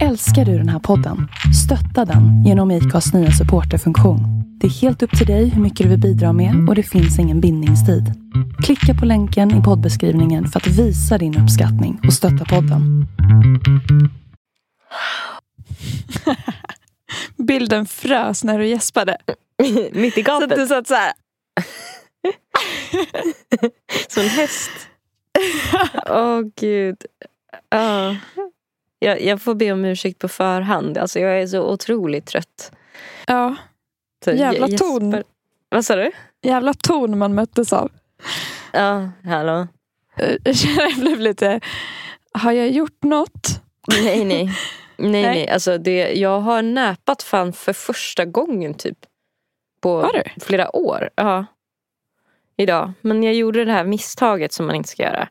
Älskar 0.00 0.44
du 0.44 0.58
den 0.58 0.68
här 0.68 0.78
podden? 0.78 1.28
Stötta 1.64 2.04
den 2.04 2.44
genom 2.44 2.70
IKAs 2.70 3.12
nya 3.14 3.30
supporterfunktion. 3.30 4.20
Det 4.60 4.66
är 4.66 4.70
helt 4.70 5.02
upp 5.02 5.18
till 5.18 5.26
dig 5.26 5.48
hur 5.48 5.62
mycket 5.62 5.84
du 5.84 5.88
vill 5.90 6.00
bidra 6.00 6.32
med 6.32 6.68
och 6.68 6.74
det 6.74 6.82
finns 6.82 7.18
ingen 7.18 7.40
bindningstid. 7.40 8.04
Klicka 8.64 8.94
på 8.94 9.04
länken 9.06 9.60
i 9.60 9.62
poddbeskrivningen 9.62 10.48
för 10.48 10.60
att 10.60 10.66
visa 10.66 11.18
din 11.18 11.38
uppskattning 11.42 12.00
och 12.06 12.12
stötta 12.12 12.44
podden. 12.44 13.06
Bilden 17.46 17.86
frös 17.86 18.44
när 18.44 18.58
du 18.58 18.66
gäspade. 18.66 19.16
Mitt 19.92 20.18
i 20.18 20.24
Så 20.24 20.30
gapet. 20.40 20.56
du 20.58 20.66
satt 20.66 20.86
så 20.86 20.94
här. 20.94 21.12
Som 24.08 24.22
en 24.22 24.28
häst. 24.28 24.70
Åh 26.10 26.40
gud. 26.60 26.96
Ja. 27.70 28.16
Jag, 29.02 29.22
jag 29.22 29.42
får 29.42 29.54
be 29.54 29.72
om 29.72 29.84
ursäkt 29.84 30.18
på 30.18 30.28
förhand. 30.28 30.98
Alltså, 30.98 31.20
jag 31.20 31.42
är 31.42 31.46
så 31.46 31.72
otroligt 31.72 32.26
trött. 32.26 32.72
Ja, 33.26 33.56
Så 34.24 34.30
Jävla 34.30 34.68
jag 34.68 34.78
ton. 34.78 35.22
Vad 35.68 35.84
sa 35.84 35.96
du? 35.96 36.10
jävla 36.42 36.74
ton 36.74 37.18
man 37.18 37.34
möttes 37.34 37.72
av. 37.72 37.90
Ja, 38.72 39.10
hallå. 39.24 39.68
Jag 40.76 40.94
blev 41.00 41.20
lite... 41.20 41.60
Har 42.34 42.52
jag 42.52 42.70
gjort 42.70 43.02
något? 43.02 43.60
Nej, 43.88 44.24
nej. 44.24 44.44
Nej, 44.96 45.10
Nej. 45.10 45.22
nej. 45.22 45.48
Alltså, 45.48 45.78
det, 45.78 46.12
jag 46.12 46.40
har 46.40 46.62
näpat 46.62 47.22
fan 47.22 47.52
för 47.52 47.72
första 47.72 48.24
gången 48.24 48.74
typ. 48.74 48.98
På 49.80 50.00
Har 50.00 50.12
du? 50.12 50.44
flera 50.44 50.76
år. 50.76 51.10
Ja. 51.14 51.46
Idag. 52.56 52.92
Men 53.00 53.22
jag 53.22 53.34
gjorde 53.34 53.64
det 53.64 53.72
här 53.72 53.84
misstaget 53.84 54.52
som 54.52 54.66
man 54.66 54.74
inte 54.74 54.88
ska 54.88 55.02
göra. 55.02 55.28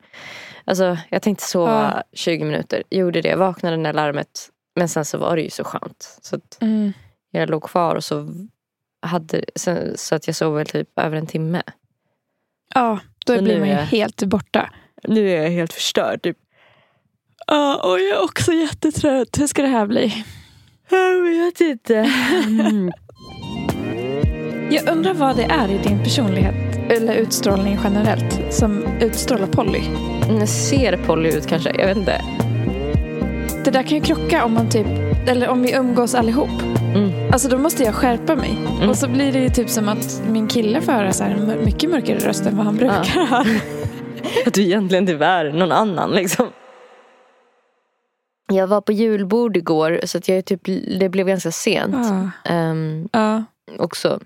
Alltså, 0.65 0.97
jag 1.09 1.21
tänkte 1.21 1.43
sova 1.45 2.03
20 2.13 2.43
minuter. 2.45 2.83
Gjorde 2.89 3.21
det. 3.21 3.35
Vaknade 3.35 3.77
när 3.77 3.93
larmet. 3.93 4.49
Men 4.75 4.89
sen 4.89 5.05
så 5.05 5.17
var 5.17 5.35
det 5.35 5.41
ju 5.41 5.49
så 5.49 5.63
skönt. 5.63 6.17
Så 6.21 6.39
Mm. 6.61 6.93
jag 7.31 7.49
låg 7.49 7.63
kvar 7.63 7.95
och 7.95 8.03
så 8.03 8.33
hade 9.01 9.43
sen, 9.55 9.97
så 9.97 10.15
att 10.15 10.27
jag 10.27 10.35
sov 10.35 10.55
väl 10.55 10.65
typ 10.65 10.99
över 10.99 11.17
en 11.17 11.27
timme. 11.27 11.61
Ja, 12.73 12.99
då 13.25 13.35
Så 13.37 13.43
blir 13.43 13.59
man 13.59 13.67
ju 13.67 13.73
är- 13.73 13.83
helt 13.83 14.23
borta. 14.23 14.69
Nu 15.03 15.29
är 15.29 15.41
jag 15.43 15.49
helt 15.49 15.73
förstörd. 15.73 16.21
Typ. 16.21 16.37
Ja, 17.47 17.81
och 17.83 17.99
jag 17.99 18.09
är 18.19 18.23
också 18.23 18.53
jättetrött. 18.53 19.39
Hur 19.39 19.47
ska 19.47 19.61
det 19.61 19.67
här 19.67 19.85
bli? 19.85 20.25
Jag 20.89 21.21
vet 21.21 21.61
inte. 21.61 21.95
Mm. 22.47 22.91
Jag 24.71 24.89
undrar 24.89 25.13
vad 25.13 25.35
det 25.35 25.43
är 25.43 25.67
i 25.71 25.77
din 25.77 26.03
personlighet 26.03 26.70
eller 26.91 27.13
utstrålning 27.15 27.79
generellt 27.83 28.53
som 28.53 28.83
utstrålar 28.99 29.47
Polly. 29.47 29.81
Jag 30.39 30.49
ser 30.49 30.97
Polly 30.97 31.29
ut 31.29 31.47
kanske. 31.47 31.69
Jag 31.79 31.87
vet 31.87 31.97
inte. 31.97 32.21
Det 33.65 33.71
där 33.71 33.83
kan 33.83 33.97
ju 33.97 34.03
krocka 34.03 34.45
om 34.45 34.53
man 34.53 34.69
typ, 34.69 34.87
eller 35.27 35.47
om 35.47 35.61
vi 35.61 35.73
umgås 35.73 36.15
allihop. 36.15 36.49
Mm. 36.95 37.31
Alltså 37.33 37.49
då 37.49 37.57
måste 37.57 37.83
jag 37.83 37.95
skärpa 37.95 38.35
mig. 38.35 38.57
Mm. 38.77 38.89
Och 38.89 38.97
så 38.97 39.07
blir 39.07 39.33
det 39.33 39.39
ju 39.39 39.49
typ 39.49 39.69
som 39.69 39.89
att 39.89 40.21
min 40.29 40.47
kille 40.47 40.81
får 40.81 40.91
höra 40.91 41.13
så 41.13 41.23
här, 41.23 41.57
mycket 41.65 41.89
mörkare 41.89 42.17
röst 42.17 42.45
än 42.45 42.57
vad 42.57 42.65
han 42.65 42.75
brukar 42.77 43.27
ha. 43.27 43.39
Att 44.45 44.53
du 44.53 44.61
egentligen 44.63 45.07
typ 45.07 45.21
är 45.21 45.51
någon 45.51 45.71
annan 45.71 46.11
liksom. 46.11 46.47
Jag 48.53 48.67
var 48.67 48.81
på 48.81 48.91
julbord 48.91 49.57
igår 49.57 49.99
så 50.03 50.17
att 50.17 50.27
jag 50.27 50.45
typ, 50.45 50.61
det 50.99 51.09
blev 51.09 51.27
ganska 51.27 51.51
sent. 51.51 51.95
Ja. 51.95 52.51
Ehm, 52.51 53.09
Ja. 53.11 53.43
också. 53.79 54.19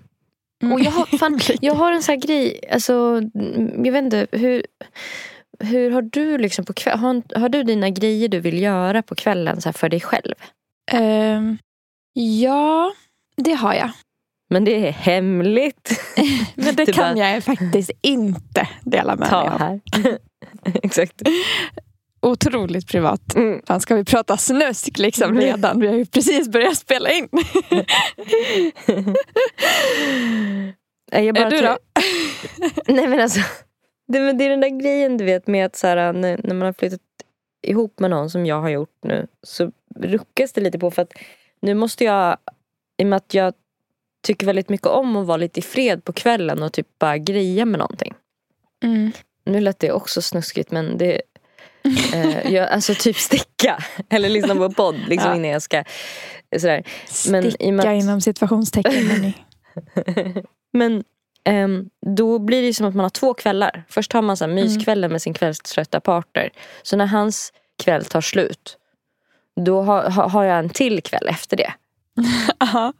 Och 0.72 0.80
jag 0.80 0.90
har, 0.90 1.18
fan, 1.18 1.40
jag 1.60 1.74
har 1.74 1.92
en 1.92 2.02
sån 2.02 2.12
här 2.12 2.20
grej, 2.20 2.60
alltså, 2.72 3.22
jag 3.84 3.92
vet 3.92 4.04
inte, 4.04 4.26
hur, 4.32 4.62
hur 5.60 5.90
har 5.90 6.02
du 6.02 6.38
liksom 6.38 6.64
på 6.64 6.72
kväll, 6.72 6.98
har, 6.98 7.38
har 7.38 7.48
du 7.48 7.62
dina 7.62 7.90
grejer 7.90 8.28
du 8.28 8.40
vill 8.40 8.62
göra 8.62 9.02
på 9.02 9.14
kvällen 9.14 9.60
så 9.60 9.72
för 9.72 9.88
dig 9.88 10.00
själv? 10.00 10.34
Ehm, 10.92 11.58
ja, 12.12 12.92
det 13.36 13.52
har 13.54 13.74
jag. 13.74 13.90
Men 14.50 14.64
det 14.64 14.88
är 14.88 14.92
hemligt. 14.92 16.00
Men 16.54 16.74
det 16.76 16.86
kan 16.92 17.14
bara- 17.16 17.32
jag 17.32 17.44
faktiskt 17.44 17.90
inte 18.02 18.68
dela 18.82 19.10
med 19.16 19.18
mig 19.18 19.28
Ta 19.28 19.36
av. 19.42 19.58
här. 19.58 19.80
Exakt. 20.82 21.22
Otroligt 22.26 22.88
privat. 22.88 23.34
Mm. 23.34 23.62
Fan, 23.66 23.80
ska 23.80 23.94
vi 23.94 24.04
prata 24.04 24.36
snusk 24.36 24.98
liksom 24.98 25.40
redan? 25.40 25.80
Vi 25.80 25.86
har 25.86 25.94
ju 25.94 26.06
precis 26.06 26.48
börjat 26.48 26.76
spela 26.76 27.10
in. 27.10 27.28
Jag 31.10 31.34
bara 31.34 31.46
Är 31.46 31.50
du 31.50 31.58
tror- 31.58 31.68
då? 31.68 31.78
Nej 32.94 33.08
men 33.08 33.20
alltså. 33.20 33.40
Det, 34.08 34.20
men 34.20 34.38
det 34.38 34.44
är 34.44 34.50
den 34.50 34.60
där 34.60 34.80
grejen 34.80 35.16
du 35.16 35.24
vet 35.24 35.46
med 35.46 35.66
att 35.66 35.76
så 35.76 35.86
här, 35.86 36.12
när, 36.12 36.40
när 36.44 36.54
man 36.54 36.66
har 36.66 36.72
flyttat 36.72 37.00
ihop 37.62 38.00
med 38.00 38.10
någon 38.10 38.30
som 38.30 38.46
jag 38.46 38.60
har 38.60 38.68
gjort 38.68 38.98
nu. 39.02 39.26
Så 39.42 39.72
ruckas 39.96 40.52
det 40.52 40.60
lite 40.60 40.78
på 40.78 40.90
för 40.90 41.02
att 41.02 41.12
nu 41.60 41.74
måste 41.74 42.04
jag, 42.04 42.36
i 42.96 43.02
och 43.02 43.06
med 43.06 43.16
att 43.16 43.34
jag 43.34 43.54
tycker 44.26 44.46
väldigt 44.46 44.68
mycket 44.68 44.86
om 44.86 45.16
att 45.16 45.26
vara 45.26 45.36
lite 45.36 45.60
i 45.60 45.62
fred 45.62 46.04
på 46.04 46.12
kvällen 46.12 46.62
och 46.62 46.72
typ 46.72 46.98
bara 46.98 47.18
greja 47.18 47.64
med 47.64 47.78
någonting. 47.78 48.14
Mm. 48.84 49.12
Nu 49.44 49.60
lät 49.60 49.78
det 49.78 49.92
också 49.92 50.22
snuskigt 50.22 50.70
men 50.70 50.98
det 50.98 51.22
eh, 52.14 52.52
jag, 52.52 52.68
Alltså 52.68 52.94
typ 52.94 53.16
sticka 53.16 53.84
eller 54.10 54.28
lyssna 54.28 54.54
på 54.54 54.70
podd 54.70 54.96
liksom 55.08 55.30
Ja. 55.30 55.36
innan 55.36 55.50
jag 55.50 55.62
ska 55.62 55.84
sådär. 56.58 56.82
Men 57.30 57.50
Sticka 57.50 57.90
att- 57.90 58.02
inom 58.02 58.20
situationstecken. 58.20 59.32
Men 60.72 61.04
ehm, 61.44 61.88
då 62.16 62.38
blir 62.38 62.62
det 62.62 62.74
som 62.74 62.86
att 62.86 62.94
man 62.94 63.04
har 63.04 63.10
två 63.10 63.34
kvällar. 63.34 63.84
Först 63.88 64.12
har 64.12 64.22
man 64.22 64.36
så 64.36 64.44
här 64.44 64.52
Mm. 64.52 64.64
myskvällen 64.64 65.12
med 65.12 65.22
sin 65.22 65.34
kvällströtta 65.34 66.00
partner. 66.00 66.50
Så 66.82 66.96
när 66.96 67.06
hans 67.06 67.52
kväll 67.84 68.04
tar 68.04 68.20
slut. 68.20 68.76
Då 69.60 69.82
har, 69.82 70.10
ha- 70.10 70.28
har 70.28 70.44
jag 70.44 70.58
en 70.58 70.70
till 70.70 71.02
kväll 71.02 71.28
efter 71.28 71.56
det. 71.56 71.72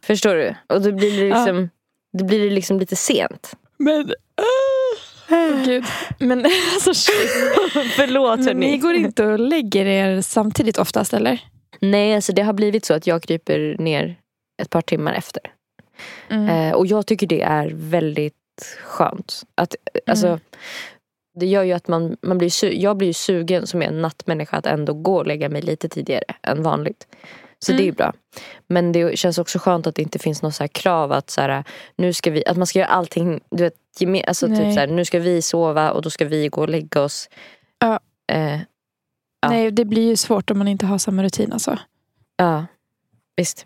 Förstår 0.05 0.35
du? 0.35 0.55
Och 0.67 0.81
då 0.81 0.91
blir 0.91 1.19
det 1.21 1.27
Ja. 1.27 1.35
liksom, 1.45 1.69
då 2.17 2.25
blir 2.25 2.39
det 2.43 2.49
liksom 2.55 2.79
lite 2.79 2.95
sent. 2.95 3.51
Men... 3.77 4.11
Gud. 5.65 5.83
Men 6.19 6.39
alltså 6.73 6.93
shit. 6.93 7.29
Förlåt 7.95 8.39
Men 8.39 8.59
ni 8.59 8.77
går 8.77 8.93
inte 8.93 9.25
och 9.25 9.39
lägger 9.39 9.85
er 9.85 10.21
samtidigt 10.21 10.77
oftast 10.77 11.13
eller? 11.13 11.41
Nej, 11.79 12.15
alltså 12.15 12.33
det 12.33 12.41
har 12.41 12.53
blivit 12.53 12.85
så 12.85 12.93
att 12.93 13.07
jag 13.07 13.23
kryper 13.23 13.75
ner 13.79 14.15
ett 14.61 14.69
par 14.69 14.81
timmar 14.81 15.13
efter. 15.13 15.41
Mm. 16.29 16.49
Eh, 16.49 16.73
och 16.75 16.87
jag 16.87 17.05
tycker 17.05 17.27
det 17.27 17.41
är 17.41 17.71
väldigt 17.73 18.77
skönt. 18.83 19.43
Att, 19.55 19.75
eh, 19.93 20.01
alltså, 20.11 20.27
Mm. 20.27 20.39
Det 21.39 21.45
gör 21.45 21.63
ju 21.63 21.73
att 21.73 21.87
man, 21.87 22.17
man 22.21 22.37
blir 22.37 22.73
jag 22.73 22.97
blir 22.97 23.13
sugen 23.13 23.67
som 23.67 23.81
är 23.81 23.87
en 23.87 24.01
nattmänniska 24.01 24.57
att 24.57 24.65
ändå 24.65 24.93
gå 24.93 25.17
och 25.17 25.27
lägga 25.27 25.49
mig 25.49 25.61
lite 25.61 25.89
tidigare 25.89 26.23
än 26.43 26.63
vanligt. 26.63 27.07
Så 27.65 27.71
det 27.71 27.77
är 27.77 27.83
ju 27.83 27.89
Mm. 27.89 27.95
bra. 27.95 28.13
Men 28.67 28.91
det 28.91 29.17
känns 29.19 29.37
också 29.37 29.59
skönt 29.59 29.87
att 29.87 29.95
det 29.95 30.01
inte 30.01 30.19
finns 30.19 30.41
något 30.41 30.55
så 30.55 30.67
krav 30.67 31.11
att, 31.11 31.29
så 31.29 31.41
här, 31.41 31.63
nu 31.95 32.13
ska 32.13 32.31
vi, 32.31 32.45
att 32.45 32.57
man 32.57 32.67
ska 32.67 32.79
göra 32.79 32.89
allting. 32.89 33.39
Du 33.51 33.63
vet, 33.63 33.73
geme- 33.99 34.23
alltså 34.27 34.47
typ 34.47 34.57
så 34.73 34.79
här, 34.79 34.87
nu 34.87 35.05
ska 35.05 35.19
vi 35.19 35.41
sova 35.41 35.91
och 35.91 36.01
då 36.01 36.09
ska 36.09 36.25
vi 36.25 36.47
gå 36.47 36.61
och 36.61 36.69
lägga 36.69 37.01
oss. 37.01 37.29
Ja. 37.79 37.99
Eh, 38.31 38.59
ja. 39.41 39.49
Nej, 39.49 39.71
det 39.71 39.85
blir 39.85 40.07
ju 40.09 40.15
svårt 40.17 40.51
om 40.51 40.57
man 40.57 40.67
inte 40.67 40.85
har 40.85 40.97
samma 40.97 41.23
rutin 41.23 41.53
alltså. 41.53 41.79
ja, 42.37 42.65
visst. 43.35 43.65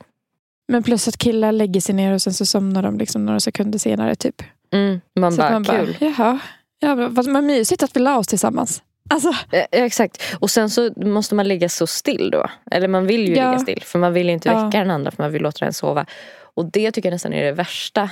Men 0.67 0.83
plus 0.83 1.07
att 1.07 1.17
killar 1.17 1.51
lägger 1.51 1.81
sig 1.81 1.95
ner 1.95 2.13
och 2.13 2.21
sen 2.21 2.33
så 2.33 2.45
somnar 2.45 2.83
de 2.83 2.97
liksom 2.97 3.25
några 3.25 3.39
sekunder 3.39 3.79
senare 3.79 4.15
typ. 4.15 4.43
Mm, 4.73 5.01
man 5.19 5.31
så 5.31 5.37
bara, 5.37 5.51
man 5.51 5.63
kul. 5.63 5.95
bara, 5.99 6.07
jaha. 6.09 6.39
Ja, 6.79 6.95
vad 7.09 7.43
mysigt 7.43 7.83
att 7.83 7.95
vi 7.95 7.99
la 7.99 8.17
oss 8.17 8.27
tillsammans. 8.27 8.83
Alltså, 9.11 9.33
Ja, 9.51 9.65
exakt. 9.71 10.35
Och 10.39 10.49
sen 10.51 10.69
så 10.69 10.89
måste 10.95 11.35
man 11.35 11.47
ligga 11.47 11.69
så 11.69 11.87
still 11.87 12.29
då. 12.31 12.45
Eller 12.71 12.87
man 12.87 13.07
vill 13.07 13.27
ju 13.27 13.35
Ja. 13.35 13.49
ligga 13.51 13.59
still. 13.59 13.83
För 13.83 13.99
man 13.99 14.13
vill 14.13 14.29
inte 14.29 14.49
Ja. 14.49 14.65
väcka 14.65 14.77
den 14.79 14.91
andra 14.91 15.11
för 15.11 15.23
man 15.23 15.31
vill 15.31 15.41
låta 15.41 15.65
den 15.65 15.73
sova. 15.73 16.05
Och 16.55 16.65
det 16.65 16.91
tycker 16.91 17.09
jag 17.09 17.13
nästan 17.15 17.33
är 17.33 17.43
det 17.43 17.51
värsta. 17.51 18.09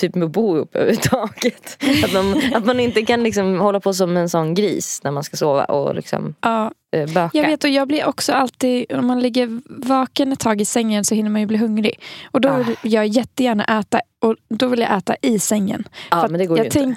Typ 0.00 0.14
med 0.14 0.26
att 0.26 0.30
bo 0.32 0.56
ihop 0.56 0.76
överhuvudtaget. 0.76 1.78
Att 2.04 2.12
man, 2.12 2.42
att 2.54 2.64
man 2.66 2.80
inte 2.80 3.02
kan 3.02 3.22
liksom 3.22 3.60
hålla 3.60 3.80
på 3.80 3.94
som 3.94 4.16
en 4.16 4.28
sån 4.28 4.54
gris 4.54 5.00
när 5.04 5.10
man 5.10 5.24
ska 5.24 5.36
sova 5.36 5.64
och 5.64 5.94
liksom 5.94 6.34
ja. 6.40 6.70
eh, 6.96 7.06
böka. 7.14 7.30
Jag 7.38 7.46
vet 7.46 7.64
och 7.64 7.70
jag 7.70 7.88
blir 7.88 8.06
också 8.06 8.32
alltid, 8.32 8.92
om 8.92 9.06
man 9.06 9.20
ligger 9.20 9.60
vaken 9.88 10.32
ett 10.32 10.38
tag 10.40 10.60
i 10.60 10.64
sängen 10.64 11.04
så 11.04 11.14
hinner 11.14 11.30
man 11.30 11.40
ju 11.40 11.46
bli 11.46 11.56
hungrig. 11.56 12.00
Och 12.30 12.40
då 12.40 12.48
Ah. 12.48 12.56
vill 12.56 12.76
jag 12.82 13.06
jättegärna 13.06 13.64
äta 13.64 14.00
och 14.22 14.36
då 14.48 14.66
vill 14.68 14.80
jag 14.80 14.96
äta 14.98 15.16
i 15.22 15.38
sängen. 15.38 15.88
ja, 16.10 16.20
För 16.22 16.28
men 16.28 16.38
det 16.40 16.46
går 16.46 16.58
jag, 16.58 16.64
ju 16.64 16.68
inte. 16.68 16.78
tänk, 16.78 16.96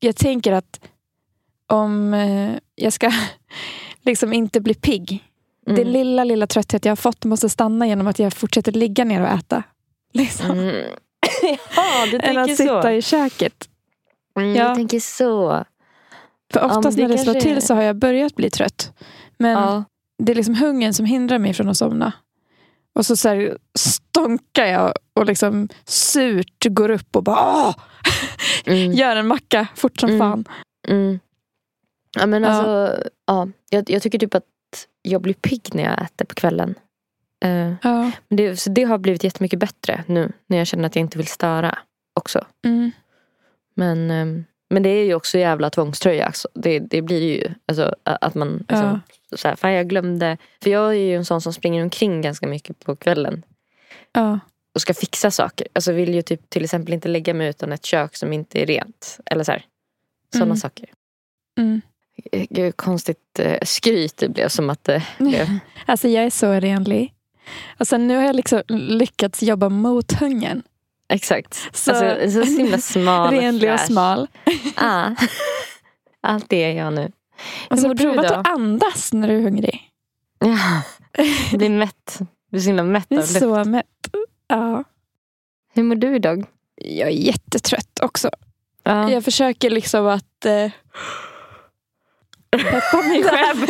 jag 0.00 0.16
tänker 0.16 0.52
att 0.52 0.80
om 1.72 2.14
eh, 2.14 2.50
jag 2.74 2.92
ska 2.92 3.12
liksom 4.02 4.32
inte 4.32 4.60
bli 4.60 4.74
pigg. 4.74 5.24
Mm. 5.66 5.76
Det 5.76 5.84
lilla, 5.90 6.24
lilla 6.24 6.46
trötthet 6.46 6.84
jag 6.84 6.90
har 6.90 6.96
fått 6.96 7.24
måste 7.24 7.48
stanna 7.48 7.86
genom 7.86 8.06
att 8.06 8.18
jag 8.18 8.32
fortsätter 8.32 8.72
ligga 8.72 9.04
ner 9.04 9.20
och 9.22 9.28
äta. 9.28 9.62
Liksom. 10.12 10.50
Mm. 10.50 10.74
ja, 11.76 12.06
du 12.10 12.18
Än 12.22 12.38
att 12.38 12.50
så. 12.50 12.56
sitta 12.56 12.94
i 12.94 13.02
köket. 13.02 13.68
Mm, 14.36 14.54
Ja. 14.56 14.68
Du 14.68 14.74
tänker 14.74 15.00
så. 15.00 15.64
För 16.52 16.64
oftast 16.64 16.96
det 16.96 17.02
när 17.08 17.16
det 17.16 17.22
slår 17.22 17.36
är- 17.36 17.40
till 17.40 17.62
så 17.62 17.74
har 17.74 17.82
jag 17.82 17.96
börjat 17.96 18.34
bli 18.34 18.50
trött. 18.50 18.92
Men 19.38 19.50
Ja. 19.50 19.84
det 20.22 20.32
är 20.32 20.36
liksom 20.36 20.54
hungern 20.54 20.92
som 20.94 21.06
hindrar 21.06 21.38
mig 21.38 21.54
från 21.54 21.68
att 21.68 21.76
somna. 21.76 22.12
Och 22.94 23.06
så, 23.06 23.16
så 23.16 23.28
här, 23.28 23.58
stånkar 23.78 24.66
jag 24.66 24.92
och 25.14 25.26
liksom 25.26 25.68
surt 25.84 26.66
går 26.70 26.90
upp 26.90 27.16
och 27.16 27.22
bara! 27.22 27.74
Mm. 28.66 28.92
gör 28.92 29.16
en 29.16 29.26
macka 29.26 29.66
fort 29.76 30.00
som 30.00 30.08
Mm. 30.10 30.18
fan. 30.20 30.44
Mm. 30.88 31.20
Ja 32.18 32.26
men 32.26 32.42
Ja. 32.42 32.48
alltså, 32.50 33.10
ja. 33.26 33.48
Jag, 33.70 33.90
jag 33.90 34.02
tycker 34.02 34.18
typ 34.18 34.34
att 34.34 34.44
jag 35.02 35.20
blir 35.22 35.34
pigg 35.34 35.68
när 35.74 35.82
jag 35.82 36.02
äter 36.02 36.24
på 36.24 36.34
kvällen. 36.34 36.74
Eh, 37.44 37.72
Ja. 37.82 38.10
men 38.28 38.36
det, 38.36 38.56
så 38.56 38.70
det 38.70 38.82
har 38.84 38.98
blivit 38.98 39.24
jättemycket 39.24 39.58
bättre 39.58 40.04
nu 40.06 40.32
när 40.46 40.58
jag 40.58 40.66
känner 40.66 40.84
att 40.86 40.96
jag 40.96 41.00
inte 41.00 41.18
vill 41.18 41.26
störa 41.26 41.78
också. 42.14 42.44
Mm. 42.64 42.90
Men, 43.74 44.10
ehm, 44.10 44.44
men 44.70 44.82
det 44.82 44.88
är 44.88 45.04
ju 45.04 45.14
också 45.14 45.38
jävla 45.38 45.70
tvångströja. 45.70 46.26
Alltså. 46.26 46.48
Det, 46.54 46.78
det 46.78 47.02
blir 47.02 47.20
ju 47.20 47.54
alltså, 47.66 47.94
att 48.02 48.34
man 48.34 48.58
liksom, 48.68 49.00
så 49.36 49.48
här, 49.48 49.56
fan 49.56 49.72
jag 49.72 49.88
glömde. 49.88 50.36
För 50.62 50.70
jag 50.70 50.88
är 50.90 50.98
ju 50.98 51.16
en 51.16 51.24
sån 51.24 51.40
som 51.40 51.52
springer 51.52 51.82
omkring 51.82 52.22
ganska 52.22 52.46
mycket 52.46 52.84
på 52.84 52.96
kvällen 52.96 53.42
Ja. 54.12 54.40
och 54.74 54.80
ska 54.80 54.94
fixa 54.94 55.30
saker. 55.30 55.66
Alltså 55.72 55.92
vill 55.92 56.14
ju 56.14 56.22
typ 56.22 56.50
till 56.50 56.64
exempel 56.64 56.94
inte 56.94 57.08
lägga 57.08 57.34
mig 57.34 57.48
utan 57.48 57.72
ett 57.72 57.84
kök 57.84 58.16
som 58.16 58.32
inte 58.32 58.62
är 58.62 58.66
rent. 58.66 59.18
Eller 59.26 59.44
så. 59.44 59.54
Sådana 60.32 60.44
Mm. 60.44 60.56
saker. 60.56 60.88
Mm. 61.58 61.80
Gud, 62.50 62.76
konstigt 62.76 63.38
eh, 63.38 63.58
skryt 63.62 64.16
det 64.16 64.28
blev 64.28 64.48
som 64.48 64.70
att 64.70 64.84
det 64.84 65.02
blev. 65.18 65.46
Alltså 65.86 66.08
jag 66.08 66.24
är 66.24 66.30
så 66.30 66.52
renlig. 66.52 67.14
Och 67.78 67.88
sen 67.88 68.08
nu 68.08 68.16
har 68.16 68.22
jag 68.22 68.36
liksom 68.36 68.62
lyckats 68.68 69.42
jobba 69.42 69.68
mot 69.68 70.12
hungern. 70.12 70.62
Exakt. 71.08 71.68
Så, 71.72 71.92
Alltså, 71.92 72.44
så 72.44 72.50
himla 72.56 72.78
smal 72.78 73.30
renlig 73.34 73.72
och 73.72 73.80
smal. 73.80 74.28
Ah. 74.76 75.10
Allt 76.20 76.48
det 76.48 76.64
är 76.64 76.72
jag 76.72 76.92
nu. 76.92 77.12
Och 77.70 77.78
så 77.78 77.88
du 77.88 77.94
provat 78.04 78.30
att 78.30 78.48
andas 78.48 79.12
när 79.12 79.28
du 79.28 79.34
är 79.34 79.42
hungrig. 79.42 79.90
Ja. 80.38 80.82
Blir 81.56 81.70
mätt. 81.70 82.16
Jag 82.18 82.26
blir 82.50 82.60
så 82.60 82.66
himla 82.66 82.82
mätt 82.82 83.12
av 83.12 83.18
är 83.18 83.22
luft. 83.22 83.38
så 83.38 83.64
mätt. 83.64 83.86
Ja. 84.48 84.84
Hur 85.74 85.82
mår 85.82 85.94
du 85.94 86.16
idag? 86.16 86.44
Jag 86.76 87.08
är 87.08 87.12
jättetrött 87.12 88.00
också. 88.02 88.30
Ja. 88.82 89.10
Jag 89.10 89.24
försöker 89.24 89.70
liksom 89.70 90.06
att 90.06 90.44
eh, 90.46 90.70
peppa 92.58 92.96
mig 93.08 93.22
själv. 93.28 93.66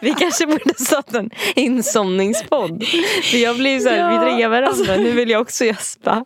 Vi 0.00 0.14
kanske 0.14 0.46
borde 0.46 0.74
starta 0.74 1.18
en 1.18 1.30
insomningspodd. 1.54 2.84
För 3.22 3.36
jag 3.38 3.56
blir 3.56 3.80
så 3.80 3.88
här, 3.88 3.96
Ja, 3.98 4.10
vi 4.10 4.16
dränger 4.26 4.48
varandra. 4.48 4.68
alltså- 4.68 4.96
Nu 4.96 5.10
vill 5.10 5.30
jag 5.30 5.40
också 5.42 5.64
gäspa. 5.64 6.24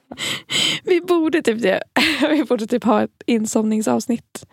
Vi 0.84 1.00
borde 1.00 1.42
typ 1.42 1.62
det. 1.62 1.82
Vi 2.30 2.44
borde 2.44 2.66
typ 2.66 2.84
ha 2.84 3.02
ett 3.02 3.22
insomningsavsnitt. 3.26 4.44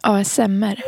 ASMR. 0.00 0.82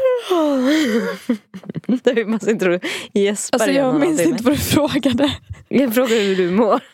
Där 2.03 2.25
man 2.25 2.41
sitter 2.41 2.69
och 2.69 2.82
gäspar 3.12 3.59
Alltså 3.59 3.71
jag 3.71 4.00
minns 4.00 4.21
inte 4.21 4.43
vad 4.44 4.53
du 4.55 4.59
frågade. 4.59 5.32
Jag 5.69 5.94
frågar 5.94 6.17
hur 6.21 6.37
du 6.37 6.50
mår. 6.50 6.81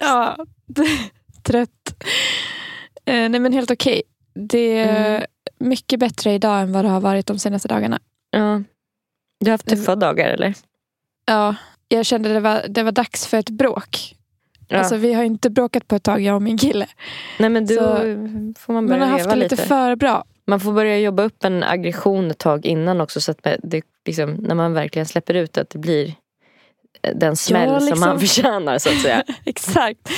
Ja, 0.00 0.36
trött. 1.42 2.04
Eh, 3.06 3.28
nej 3.28 3.40
men 3.40 3.52
helt 3.52 3.70
okej. 3.70 4.02
Det 4.34 4.78
är 4.78 5.08
Mm. 5.16 5.22
mycket 5.58 6.00
bättre 6.00 6.32
idag 6.32 6.60
än 6.62 6.72
vad 6.72 6.84
det 6.84 6.88
har 6.88 7.00
varit 7.00 7.26
de 7.26 7.38
senaste 7.38 7.68
dagarna. 7.68 7.98
Ja. 8.30 8.62
Du 9.40 9.46
har 9.46 9.50
haft 9.52 9.66
tuffa 9.68 9.96
dagar 9.96 10.28
eller? 10.28 10.54
Ja, 11.26 11.54
jag 11.88 12.06
kände 12.06 12.32
det 12.32 12.40
var, 12.40 12.62
det 12.68 12.82
var 12.82 12.92
dags 12.92 13.26
för 13.26 13.36
ett 13.38 13.50
bråk. 13.50 14.16
Ja. 14.68 14.78
Alltså, 14.78 14.96
vi 14.96 15.12
har 15.14 15.24
inte 15.24 15.50
bråkat 15.50 15.88
på 15.88 15.96
ett 15.96 16.02
tag, 16.02 16.20
jag 16.20 16.34
och 16.36 16.42
min 16.42 16.58
kille. 16.58 16.86
Nej 17.38 17.50
men 17.50 17.66
då 17.66 17.74
så- 17.74 17.96
får 18.58 18.72
man 18.72 18.84
Man 18.84 18.86
börja 18.86 19.04
har 19.04 19.10
haft 19.12 19.30
det 19.30 19.36
lite 19.36 19.54
lite. 19.54 19.66
för 19.66 19.96
bra. 19.96 20.24
Man 20.46 20.60
får 20.60 20.72
börja 20.72 20.98
jobba 20.98 21.22
upp 21.22 21.44
en 21.44 21.62
aggression 21.62 22.30
ett 22.30 22.38
tag 22.38 22.66
innan 22.66 23.00
också. 23.00 23.20
Så 23.20 23.30
att 23.30 23.46
det, 23.62 23.82
liksom, 24.04 24.30
när 24.34 24.54
man 24.54 24.72
verkligen 24.72 25.06
släpper 25.06 25.34
ut 25.34 25.58
att 25.58 25.70
det 25.70 25.78
blir 25.78 26.14
den 27.14 27.36
smäll 27.36 27.68
Ja, 27.68 27.78
som 27.80 27.86
liksom. 27.88 28.08
man 28.08 28.20
förtjänar 28.20 28.78
så 28.78 28.88
att 28.88 29.00
säga. 29.00 29.22
Exakt. 29.44 30.08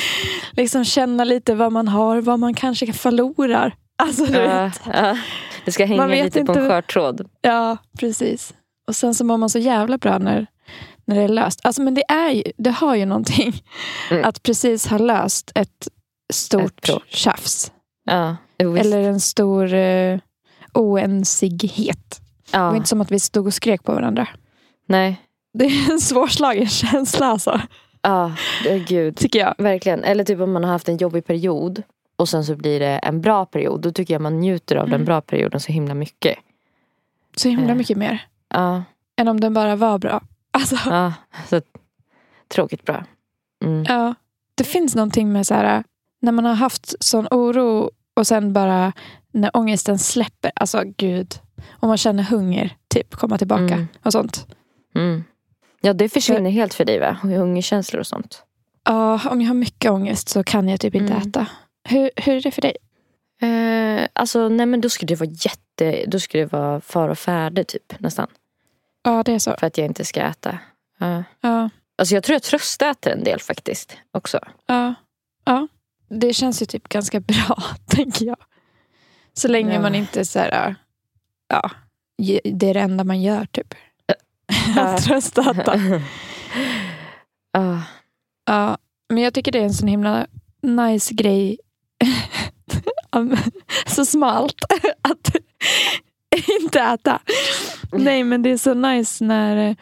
Liksom 0.52 0.84
känna 0.84 1.24
lite 1.24 1.54
vad 1.54 1.72
man 1.72 1.88
har, 1.88 2.20
vad 2.20 2.38
man 2.38 2.54
kanske 2.54 2.92
förlorar. 2.92 3.74
Alltså, 3.98 4.24
du 4.26 4.38
Ja, 4.38 4.62
vet. 4.64 4.80
ja. 4.92 5.18
Det 5.64 5.72
ska 5.72 5.84
hänga 5.84 6.06
lite 6.06 6.30
på 6.44 6.52
en 6.52 6.58
inte- 6.58 6.68
skör 6.68 6.82
tråd. 6.82 7.28
Ja, 7.40 7.76
precis. 7.98 8.54
Och 8.88 8.96
sen 8.96 9.14
så 9.14 9.24
mår 9.24 9.36
man 9.36 9.50
så 9.50 9.58
jävla 9.58 9.98
bra 9.98 10.18
när, 10.18 10.46
när 11.04 11.16
det 11.16 11.22
är 11.22 11.28
löst. 11.28 11.60
Alltså, 11.64 11.82
men 11.82 11.94
det, 11.94 12.02
är 12.08 12.30
ju, 12.30 12.42
det 12.56 12.70
har 12.70 12.94
ju 12.94 13.06
någonting 13.06 13.62
Mm. 14.10 14.24
att 14.24 14.42
precis 14.42 14.86
ha 14.86 14.98
löst 14.98 15.52
ett 15.54 15.86
Ett 16.28 16.34
stort 16.34 16.82
bråk. 16.82 17.02
tjafs. 17.08 17.72
Ja. 18.04 18.36
Eller 18.58 19.00
en 19.02 19.20
stor 19.20 19.74
uh, 19.74 20.18
oensighet. 20.74 22.20
Det 22.50 22.58
var 22.58 22.64
ja. 22.66 22.76
inte 22.76 22.88
som 22.88 23.00
att 23.00 23.10
vi 23.10 23.20
stod 23.20 23.46
och 23.46 23.54
skrek 23.54 23.82
på 23.82 23.92
varandra. 23.92 24.28
Nej. 24.88 25.20
Det 25.58 25.64
är 25.64 25.90
en 25.92 26.00
svårslagen 26.00 26.66
känsla 26.68 27.26
alltså, 27.26 27.60
Ja, 28.02 28.32
det- 28.64 28.78
gud. 28.78 29.16
tycker 29.16 29.38
jag. 29.38 29.54
Verkligen. 29.58 30.04
Eller 30.04 30.24
typ 30.24 30.40
om 30.40 30.52
man 30.52 30.64
har 30.64 30.70
haft 30.72 30.88
en 30.88 30.96
jobbig 30.96 31.26
period 31.26 31.82
och 32.16 32.28
sen 32.28 32.44
så 32.44 32.56
blir 32.56 32.80
det 32.80 32.98
en 32.98 33.20
bra 33.20 33.46
period. 33.46 33.80
Då 33.80 33.92
tycker 33.92 34.14
jag 34.14 34.20
man 34.22 34.40
njuter 34.40 34.76
av 34.76 34.84
den 34.86 34.94
Mm. 34.94 35.04
bra 35.04 35.20
perioden 35.20 35.60
så 35.60 35.72
himla 35.72 35.94
mycket. 35.94 36.38
Så 37.36 37.48
himla 37.48 37.70
Eh. 37.70 37.74
mycket 37.76 37.96
mer. 37.98 38.26
Ja, 38.48 38.82
Än 39.18 39.28
om 39.28 39.40
den 39.40 39.54
bara 39.54 39.76
var 39.76 39.98
bra. 39.98 40.20
Alltså, 40.50 40.76
ja. 40.86 41.12
Så, 41.48 41.60
tråkigt 42.48 42.84
bra. 42.84 43.04
Mm. 43.64 43.84
ja. 43.88 44.14
Det 44.54 44.64
finns 44.64 44.94
någonting 44.94 45.32
med 45.32 45.46
så 45.46 45.54
här, 45.54 45.84
när 46.20 46.32
man 46.32 46.44
har 46.44 46.54
haft 46.54 47.04
sån 47.04 47.26
oro 47.30 47.90
och 48.14 48.26
sen 48.26 48.52
bara 48.52 48.92
när 49.32 49.56
ångesten 49.56 49.98
släpper. 49.98 50.50
Alltså 50.54 50.82
gud. 50.96 51.34
Och 51.70 51.88
man 51.88 51.96
känner 51.96 52.22
hunger, 52.22 52.76
typ 52.88 53.14
komma 53.14 53.38
tillbaka 53.38 53.62
Mm. 53.74 53.88
och 54.02 54.12
sånt. 54.12 54.46
Mm. 54.94 55.24
Ja, 55.80 55.92
det 55.92 56.08
försvinner 56.08 56.50
helt 56.50 56.74
för 56.74 56.84
dig 56.84 56.98
va? 57.00 57.16
Hungerkänslor 57.22 58.00
och 58.00 58.06
sånt. 58.06 58.42
Ja, 58.84 59.20
om 59.30 59.40
jag 59.40 59.48
har 59.48 59.54
mycket 59.54 59.90
ångest 59.90 60.28
så 60.28 60.44
kan 60.44 60.68
jag 60.68 60.80
typ 60.80 60.94
inte 60.94 61.12
Mm. 61.12 61.28
äta. 61.28 61.46
Hur, 61.88 62.10
hur 62.16 62.34
är 62.36 62.40
det 62.40 62.50
för 62.50 62.62
dig? 62.62 62.76
Eh, 63.42 64.08
alltså 64.12 64.48
nej 64.48 64.66
men 64.66 64.80
då 64.80 64.88
skulle 64.88 65.08
det 65.08 65.14
vara 65.20 65.30
jätte, 65.30 66.04
då 66.06 66.20
skulle 66.20 66.42
det 66.42 66.52
vara 66.52 66.80
far 66.80 67.08
och 67.08 67.18
färde 67.18 67.64
typ 67.64 68.00
nästan. 68.00 68.26
Ja, 69.02 69.22
det 69.22 69.32
är 69.32 69.38
så. 69.38 69.54
För 69.60 69.66
att 69.66 69.78
jag 69.78 69.86
inte 69.86 70.04
ska 70.04 70.20
äta. 70.20 70.58
Ja. 70.98 71.24
Ja, 71.40 71.68
Alltså 71.98 72.14
jag 72.14 72.24
tror 72.24 72.34
jag 72.34 72.42
tröstäter 72.42 73.10
en 73.10 73.24
del 73.24 73.40
faktiskt 73.40 73.96
också. 74.12 74.38
ja, 74.66 74.94
ja. 75.44 75.68
Det 76.08 76.32
känns 76.34 76.62
ju 76.62 76.66
typ 76.66 76.88
ganska 76.88 77.20
bra, 77.20 77.62
tänker 77.86 78.26
jag. 78.26 78.36
Så 79.34 79.48
länge 79.48 79.74
Ja. 79.74 79.80
man 79.80 79.94
inte 79.94 80.24
så 80.24 80.38
här, 80.38 80.74
ja, 81.48 81.70
det 82.44 82.66
är 82.70 82.74
det 82.74 82.80
enda 82.80 83.04
man 83.04 83.22
gör 83.22 83.46
typ. 83.46 83.74
Att 84.76 85.04
tröstäta. 85.04 85.80
Ja, 87.52 88.76
men 89.08 89.22
jag 89.22 89.34
tycker 89.34 89.52
det 89.52 89.58
är 89.58 89.64
en 89.64 89.74
sån 89.74 89.88
himla 89.88 90.26
nice 90.62 91.14
grej. 91.14 91.58
Så 93.86 94.04
smalt 94.04 94.54
att 95.02 95.34
inte 96.62 96.80
äta. 96.80 97.20
Nej, 97.92 98.24
men 98.24 98.42
det 98.42 98.50
är 98.50 98.56
så 98.58 98.74
nice 98.74 99.24
när 99.24 99.56
eh, 99.70 99.76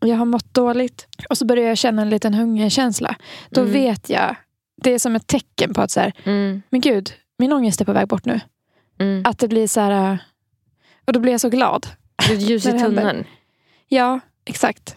jag 0.00 0.16
har 0.16 0.24
mått 0.24 0.54
dåligt 0.54 1.06
och 1.28 1.38
så 1.38 1.44
börjar 1.46 1.68
jag 1.68 1.78
känna 1.78 2.02
en 2.02 2.10
liten 2.10 2.34
hungerkänsla. 2.34 3.16
Då 3.50 3.60
Mm. 3.60 3.72
vet 3.72 4.10
jag, 4.10 4.36
det 4.82 4.90
är 4.90 4.98
som 4.98 5.16
ett 5.16 5.26
tecken 5.26 5.74
på 5.74 5.82
att 5.82 5.90
så 5.90 6.00
här, 6.00 6.12
mm, 6.24 6.62
men 6.70 6.80
gud, 6.80 7.12
min 7.38 7.52
ångest 7.52 7.80
är 7.80 7.84
på 7.84 7.92
väg 7.92 8.08
bort 8.08 8.24
nu. 8.24 8.40
mm. 9.00 9.22
Att 9.26 9.38
det 9.38 9.48
blir 9.48 9.66
så 9.66 9.80
här, 9.80 10.12
eh, 10.12 10.18
och 11.04 11.12
då 11.12 11.20
blir 11.20 11.32
jag 11.32 11.40
så 11.40 11.48
glad. 11.48 11.86
Ljus 12.30 12.66
i 12.66 12.70
tunneln. 12.70 13.24
Ja, 13.88 14.20
exakt. 14.44 14.96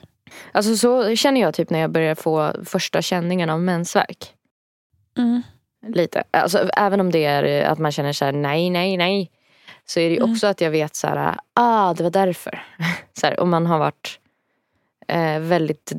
Alltså 0.51 0.77
så 0.77 1.15
känner 1.15 1.41
jag 1.41 1.53
typ 1.53 1.69
när 1.69 1.79
jag 1.79 1.91
börjar 1.91 2.15
få 2.15 2.53
första 2.65 3.01
känningen 3.01 3.49
av 3.49 3.61
mensvärk. 3.61 4.33
Lite. 5.87 6.23
Alltså, 6.31 6.69
även 6.77 6.99
om 6.99 7.11
det 7.11 7.25
är 7.25 7.43
eh, 7.43 7.71
att 7.71 7.79
man 7.79 7.91
känner 7.91 8.13
så 8.13 8.25
här: 8.25 8.31
nej, 8.31 8.69
nej, 8.69 8.97
nej. 8.97 9.31
Så 9.85 9.99
är 9.99 10.09
det 10.09 10.15
ju 10.15 10.17
Mm. 10.21 10.31
också 10.31 10.47
att 10.47 10.61
jag 10.61 10.71
vet 10.71 10.95
så 10.95 11.07
här, 11.07 11.35
ah, 11.53 11.93
det 11.93 12.03
var 12.03 12.09
därför. 12.11 12.63
så 13.13 13.27
här, 13.27 13.39
om 13.39 13.49
man 13.49 13.65
har 13.65 13.79
varit 13.79 14.19
eh, 15.07 15.39
väldigt 15.39 15.91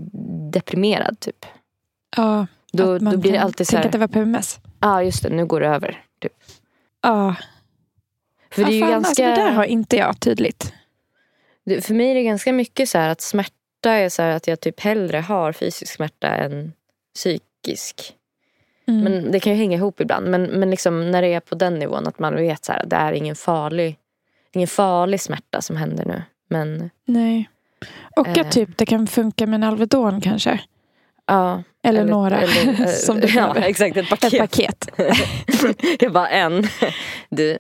deprimerad 0.53 1.21
typ. 1.21 1.47
Ja, 2.17 2.47
Då, 2.73 2.95
att 2.95 3.03
man 3.03 3.13
då 3.13 3.19
blir 3.19 3.33
det 3.33 3.41
alltid 3.41 3.69
så 3.69 3.77
här, 3.77 3.87
att 3.87 3.93
det 3.93 3.99
var 3.99 4.09
PMS. 4.09 4.61
ja 4.65 4.71
ah, 4.89 5.03
just 5.03 5.23
det, 5.23 5.29
nu 5.31 5.47
går 5.47 5.61
det 5.61 5.67
över. 5.69 6.05
Typ. 6.21 6.33
Ja, 7.03 7.35
För 8.51 8.65
det 8.65 8.71
är 8.71 8.75
ju 8.75 8.81
fan, 8.81 8.91
ganska... 8.91 9.09
alltså, 9.09 9.23
det 9.23 9.49
där 9.49 9.53
har 9.53 9.65
inte 9.65 9.97
jag 9.97 10.21
tydligt. 10.21 10.73
För 11.83 11.95
mig 11.95 12.11
är 12.11 12.15
det 12.15 12.23
ganska 12.23 12.53
mycket 12.53 12.89
så 12.89 12.99
här 12.99 13.09
att 13.09 13.21
smärta 13.21 13.91
är 13.91 14.09
så 14.09 14.23
att 14.23 14.47
jag 14.47 14.61
typ 14.61 14.81
hellre 14.81 15.19
har 15.19 15.53
fysisk 15.53 15.95
smärta 15.95 16.29
än 16.29 16.73
psykisk. 17.15 18.15
Mm. 18.89 19.05
Men 19.05 19.33
det 19.33 19.41
kan 19.41 19.53
ju 19.53 19.59
hänga 19.59 19.77
ihop 19.77 20.01
ibland. 20.01 20.31
Men, 20.31 20.43
men 20.43 20.71
liksom 20.71 21.11
när 21.11 21.23
det 21.23 21.29
är 21.29 21.41
på 21.41 21.55
den 21.55 21.75
nivån 21.75 22.07
att 22.07 22.19
man 22.19 22.35
vet 22.35 22.65
så 22.65 22.73
här, 22.73 22.85
det 22.87 22.97
är 22.97 23.13
ingen 23.13 23.37
farlig, 23.37 23.97
ingen 24.53 24.69
farlig 24.69 25.21
smärta 25.21 25.61
som 25.61 25.77
händer 25.77 26.05
nu. 26.05 26.23
Men 26.49 26.91
Nej. 27.05 27.49
Och 28.17 28.39
att 28.39 28.53
typ 28.53 28.79
det 28.79 28.87
kan 28.87 29.07
funka 29.07 29.47
med 29.47 29.55
en 29.55 29.63
Alvedon 29.63 30.21
kanske. 30.21 30.61
ja. 31.27 31.63
Eller, 31.83 32.05
några 32.05 32.41
eller, 32.41 32.81
eh, 32.81 32.87
som 32.87 33.21
du 33.21 33.29
Ja 33.29 33.57
exakt, 33.57 33.97
ett 33.97 34.09
paket. 34.09 34.33
Ett 34.33 34.41
paket. 34.41 34.89
jag 36.01 36.13
bara 36.13 36.29
en. 36.29 36.67
Du, 37.31 37.59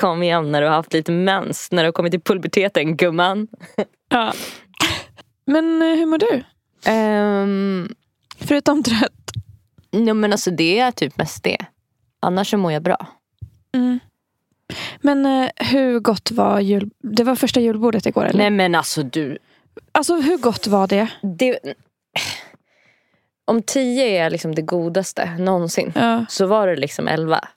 kom 0.00 0.22
igen 0.22 0.52
när 0.52 0.60
du 0.60 0.66
har 0.66 0.74
haft 0.74 0.92
lite 0.92 1.12
mens. 1.12 1.72
När 1.72 1.82
du 1.82 1.86
har 1.86 1.92
kommit 1.92 2.12
till 2.12 2.20
puberteten 2.20 2.96
gumman. 2.96 3.48
Ja. 4.08 4.32
Men 5.44 5.82
eh, 5.82 5.88
hur 5.88 6.06
mår 6.06 6.18
du? 6.18 6.42
Um, 6.90 7.94
Förutom 8.38 8.82
trött. 8.82 9.21
Ja, 9.92 10.14
men 10.14 10.32
alltså 10.32 10.50
det 10.50 10.78
är 10.78 10.90
typ 10.90 11.18
mest 11.18 11.44
det. 11.44 11.58
Annars 12.20 12.50
så 12.50 12.56
mår 12.56 12.72
jag 12.72 12.82
bra. 12.82 13.06
Mm. 13.74 14.00
Men 15.00 15.26
eh, 15.26 15.50
hur 15.56 16.00
gott 16.00 16.30
var 16.30 16.60
jul... 16.60 16.90
Det 16.98 17.24
var 17.24 17.34
första 17.36 17.60
julbordet 17.60 18.06
igår 18.06 18.24
eller? 18.24 18.38
Nej 18.38 18.50
men 18.50 18.74
alltså 18.74 19.02
du. 19.02 19.38
Alltså 19.92 20.16
hur 20.16 20.38
gott 20.38 20.66
var 20.66 20.86
det? 20.86 21.08
Det, 21.38 21.58
om 23.44 23.62
tio 23.62 24.04
är 24.04 24.30
liksom 24.30 24.54
det 24.54 24.62
godaste 24.62 25.36
någonsin 25.38 25.92
Ja. 25.94 26.24
så 26.28 26.46
var 26.46 26.66
det 26.66 26.76
liksom 26.76 27.08
elva. 27.08 27.48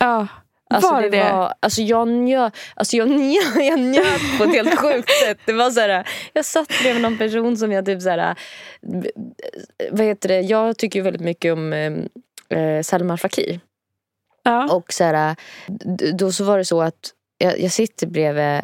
ja. 0.00 0.26
Alltså 0.74 0.92
var 0.92 1.02
det 1.02 1.08
det? 1.08 1.32
Var, 1.32 1.54
alltså 1.60 1.82
jag, 1.82 2.08
njöt, 2.08 2.56
alltså 2.74 2.96
jag, 2.96 3.08
njöt, 3.08 3.54
jag 3.56 3.80
njöt 3.80 4.38
på 4.38 4.44
ett 4.44 4.54
helt 4.54 4.78
sjukt 4.78 5.10
sätt. 5.24 5.38
Det 5.44 5.52
var 5.52 5.70
så 5.70 5.80
här, 5.80 6.08
jag 6.32 6.44
satt 6.44 6.68
bredvid 6.82 7.02
någon 7.02 7.18
person 7.18 7.56
som 7.56 7.72
jag 7.72 7.86
typ 7.86 8.02
så 8.02 8.10
här, 8.10 8.34
vad 9.90 10.06
heter 10.06 10.28
det, 10.28 10.40
jag 10.40 10.78
tycker 10.78 10.98
ju 10.98 11.02
väldigt 11.02 11.22
mycket 11.22 11.52
om 11.52 11.72
eh, 11.72 12.82
Salman 12.82 13.18
Fakir. 13.18 13.60
Ja. 14.42 14.74
Och 14.74 14.92
så 14.92 15.04
här, 15.04 15.36
då 16.12 16.32
så 16.32 16.44
var 16.44 16.58
det 16.58 16.64
så 16.64 16.82
att 16.82 17.12
jag, 17.38 17.60
jag 17.60 17.72
sitter 17.72 18.06
bredvid 18.06 18.60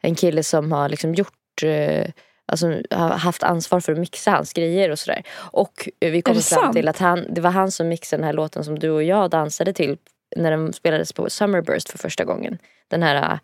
en 0.00 0.14
kille 0.14 0.42
som 0.42 0.72
har 0.72 0.88
liksom 0.88 1.14
gjort 1.14 1.62
eh, 1.62 2.06
Alltså 2.46 2.66
har 2.90 3.08
haft 3.08 3.42
ansvar 3.42 3.80
för 3.80 3.92
att 3.92 3.98
mixa 3.98 4.30
hans 4.30 4.52
grejer 4.52 4.90
och 4.90 4.98
sådär. 4.98 5.22
Och 5.34 5.88
eh, 6.00 6.10
vi 6.10 6.22
kom 6.22 6.34
fram 6.34 6.42
sant? 6.42 6.72
till 6.76 6.88
att 6.88 6.98
han, 6.98 7.34
det 7.34 7.40
var 7.40 7.50
han 7.50 7.70
som 7.70 7.88
mixade 7.88 8.20
den 8.20 8.26
här 8.26 8.32
låten 8.32 8.64
som 8.64 8.78
du 8.78 8.90
och 8.90 9.02
jag 9.02 9.30
dansade 9.30 9.72
till 9.72 9.96
när 10.36 10.50
den 10.50 10.72
spelades 10.72 11.12
på 11.12 11.30
Summerburst 11.30 11.90
för 11.90 11.98
första 11.98 12.24
gången. 12.24 12.58
Den 12.88 13.02
här... 13.02 13.38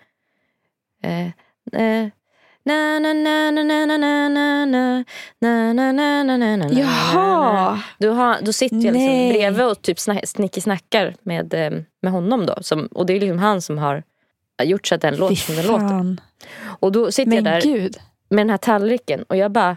Eh, 1.02 1.26
eh, 1.82 2.08
Na, 2.62 2.98
na, 2.98 3.12
na, 3.12 3.50
na, 3.50 3.62
na, 3.62 3.86
na, 3.86 3.96
na, 3.96 4.28
na, 4.28 4.66
na, 4.66 5.04
na, 5.40 5.72
na, 5.72 5.72
na, 5.72 5.92
na, 5.92 6.22
na, 6.22 6.36
na, 6.36 6.56
na. 6.56 6.68
Jaha. 6.80 7.82
Du 7.98 8.08
har, 8.08 8.36
då 8.42 8.52
sitter 8.52 8.76
jag 8.76 8.82
liksom 8.92 9.28
bredvid 9.32 9.66
och 9.66 9.82
typ 9.82 9.96
sna- 9.98 10.26
snickesnackar 10.26 11.14
med, 11.22 11.54
eh, 11.54 11.70
med 12.02 12.12
honom 12.12 12.46
då. 12.46 12.54
Som, 12.60 12.86
och 12.86 13.06
det 13.06 13.12
är 13.12 13.20
liksom 13.20 13.38
han 13.38 13.62
som 13.62 13.78
har 13.78 14.02
gjort 14.62 14.86
så 14.86 14.94
att 14.94 15.00
den 15.00 15.16
låter 15.16 15.34
som 15.34 15.54
den 15.56 15.66
låter. 15.66 16.16
Och 16.80 16.92
då 16.92 17.12
sitter 17.12 17.32
jag 17.32 17.44
där 17.44 17.60
gud. 17.60 17.96
med 18.28 18.38
den 18.38 18.50
här 18.50 18.56
tallriken 18.58 19.22
och 19.22 19.36
jag 19.36 19.50
bara, 19.50 19.76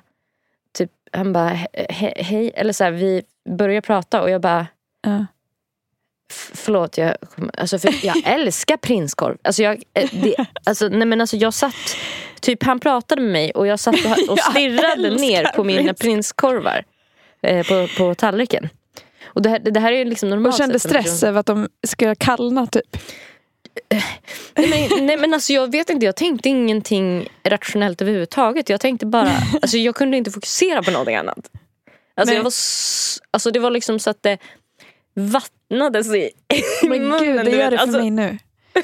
typ, 0.73 0.91
han 1.11 1.33
bara 1.33 1.49
he- 1.49 1.87
he- 1.89 2.23
hej, 2.23 2.51
eller 2.55 2.73
så 2.73 2.83
här, 2.83 2.91
vi 2.91 3.21
börjar 3.49 3.81
prata 3.81 4.21
och 4.21 4.29
jag 4.29 4.41
bara 4.41 4.67
Ja. 5.01 5.25
"F- 6.31 6.51
Förlåt, 6.53 6.97
jag, 6.97 7.15
alltså, 7.57 7.79
för 7.79 8.05
jag 8.05 8.21
älskar 8.25 8.77
prinskorv. 8.77 9.37
Alltså, 9.43 9.63
jag, 9.63 9.83
eh, 9.93 10.09
det, 10.11 10.35
alltså, 10.63 10.87
nej, 10.87 11.07
men 11.07 11.21
alltså, 11.21 11.37
jag 11.37 11.53
satt, 11.53 11.97
typ 12.41 12.63
han 12.63 12.79
pratade 12.79 13.21
med 13.21 13.31
mig 13.31 13.51
och 13.51 13.67
jag 13.67 13.79
satt 13.79 13.95
och, 14.29 14.39
stirrade 14.51 15.09
ner 15.15 15.45
på 15.55 15.63
mina 15.63 15.81
prins- 15.91 16.01
prinskorvar 16.01 16.83
eh, 17.41 17.67
på, 17.67 17.87
på 17.97 18.15
tallriken. 18.15 18.69
Och 19.25 19.41
det, 19.41 19.49
här, 19.49 19.59
det, 19.59 19.79
här 19.79 19.91
är 19.91 19.97
ju 19.97 20.05
liksom 20.05 20.29
normalt 20.29 20.53
Och 20.53 20.57
kände 20.57 20.79
stress 20.79 21.23
över 21.23 21.39
att 21.39 21.45
de 21.45 21.67
ska 21.87 22.15
kallna 22.15 22.67
typ. 22.67 22.97
Nej 24.55 24.89
men, 24.89 25.05
nej 25.05 25.17
men 25.17 25.33
alltså 25.33 25.53
jag 25.53 25.71
vet 25.71 25.89
inte, 25.89 26.05
jag 26.05 26.15
tänkte 26.15 26.49
ingenting 26.49 27.27
rationellt 27.43 28.01
överhuvudtaget. 28.01 28.69
Jag 28.69 28.79
tänkte 28.81 29.05
bara, 29.05 29.31
alltså 29.61 29.77
jag 29.77 29.95
kunde 29.95 30.17
inte 30.17 30.31
fokusera 30.31 30.83
på 30.83 30.91
någonting 30.91 31.15
annat. 31.15 31.37
Alltså, 32.15 32.35
jag 32.35 32.43
var, 32.43 32.51
alltså 33.31 33.51
det 33.51 33.59
var 33.59 33.71
liksom 33.71 33.99
så 33.99 34.09
att 34.09 34.23
det 34.23 34.37
vattnades 35.13 36.07
i, 36.15 36.29
i 36.83 36.87
Men 36.87 37.07
munnen. 37.07 37.19
gud, 37.23 37.45
det 37.45 37.51
gör 37.51 37.71
det 37.71 37.77
för 37.77 37.83
alltså, 37.83 37.99
mig 37.99 38.09
nu. 38.11 38.37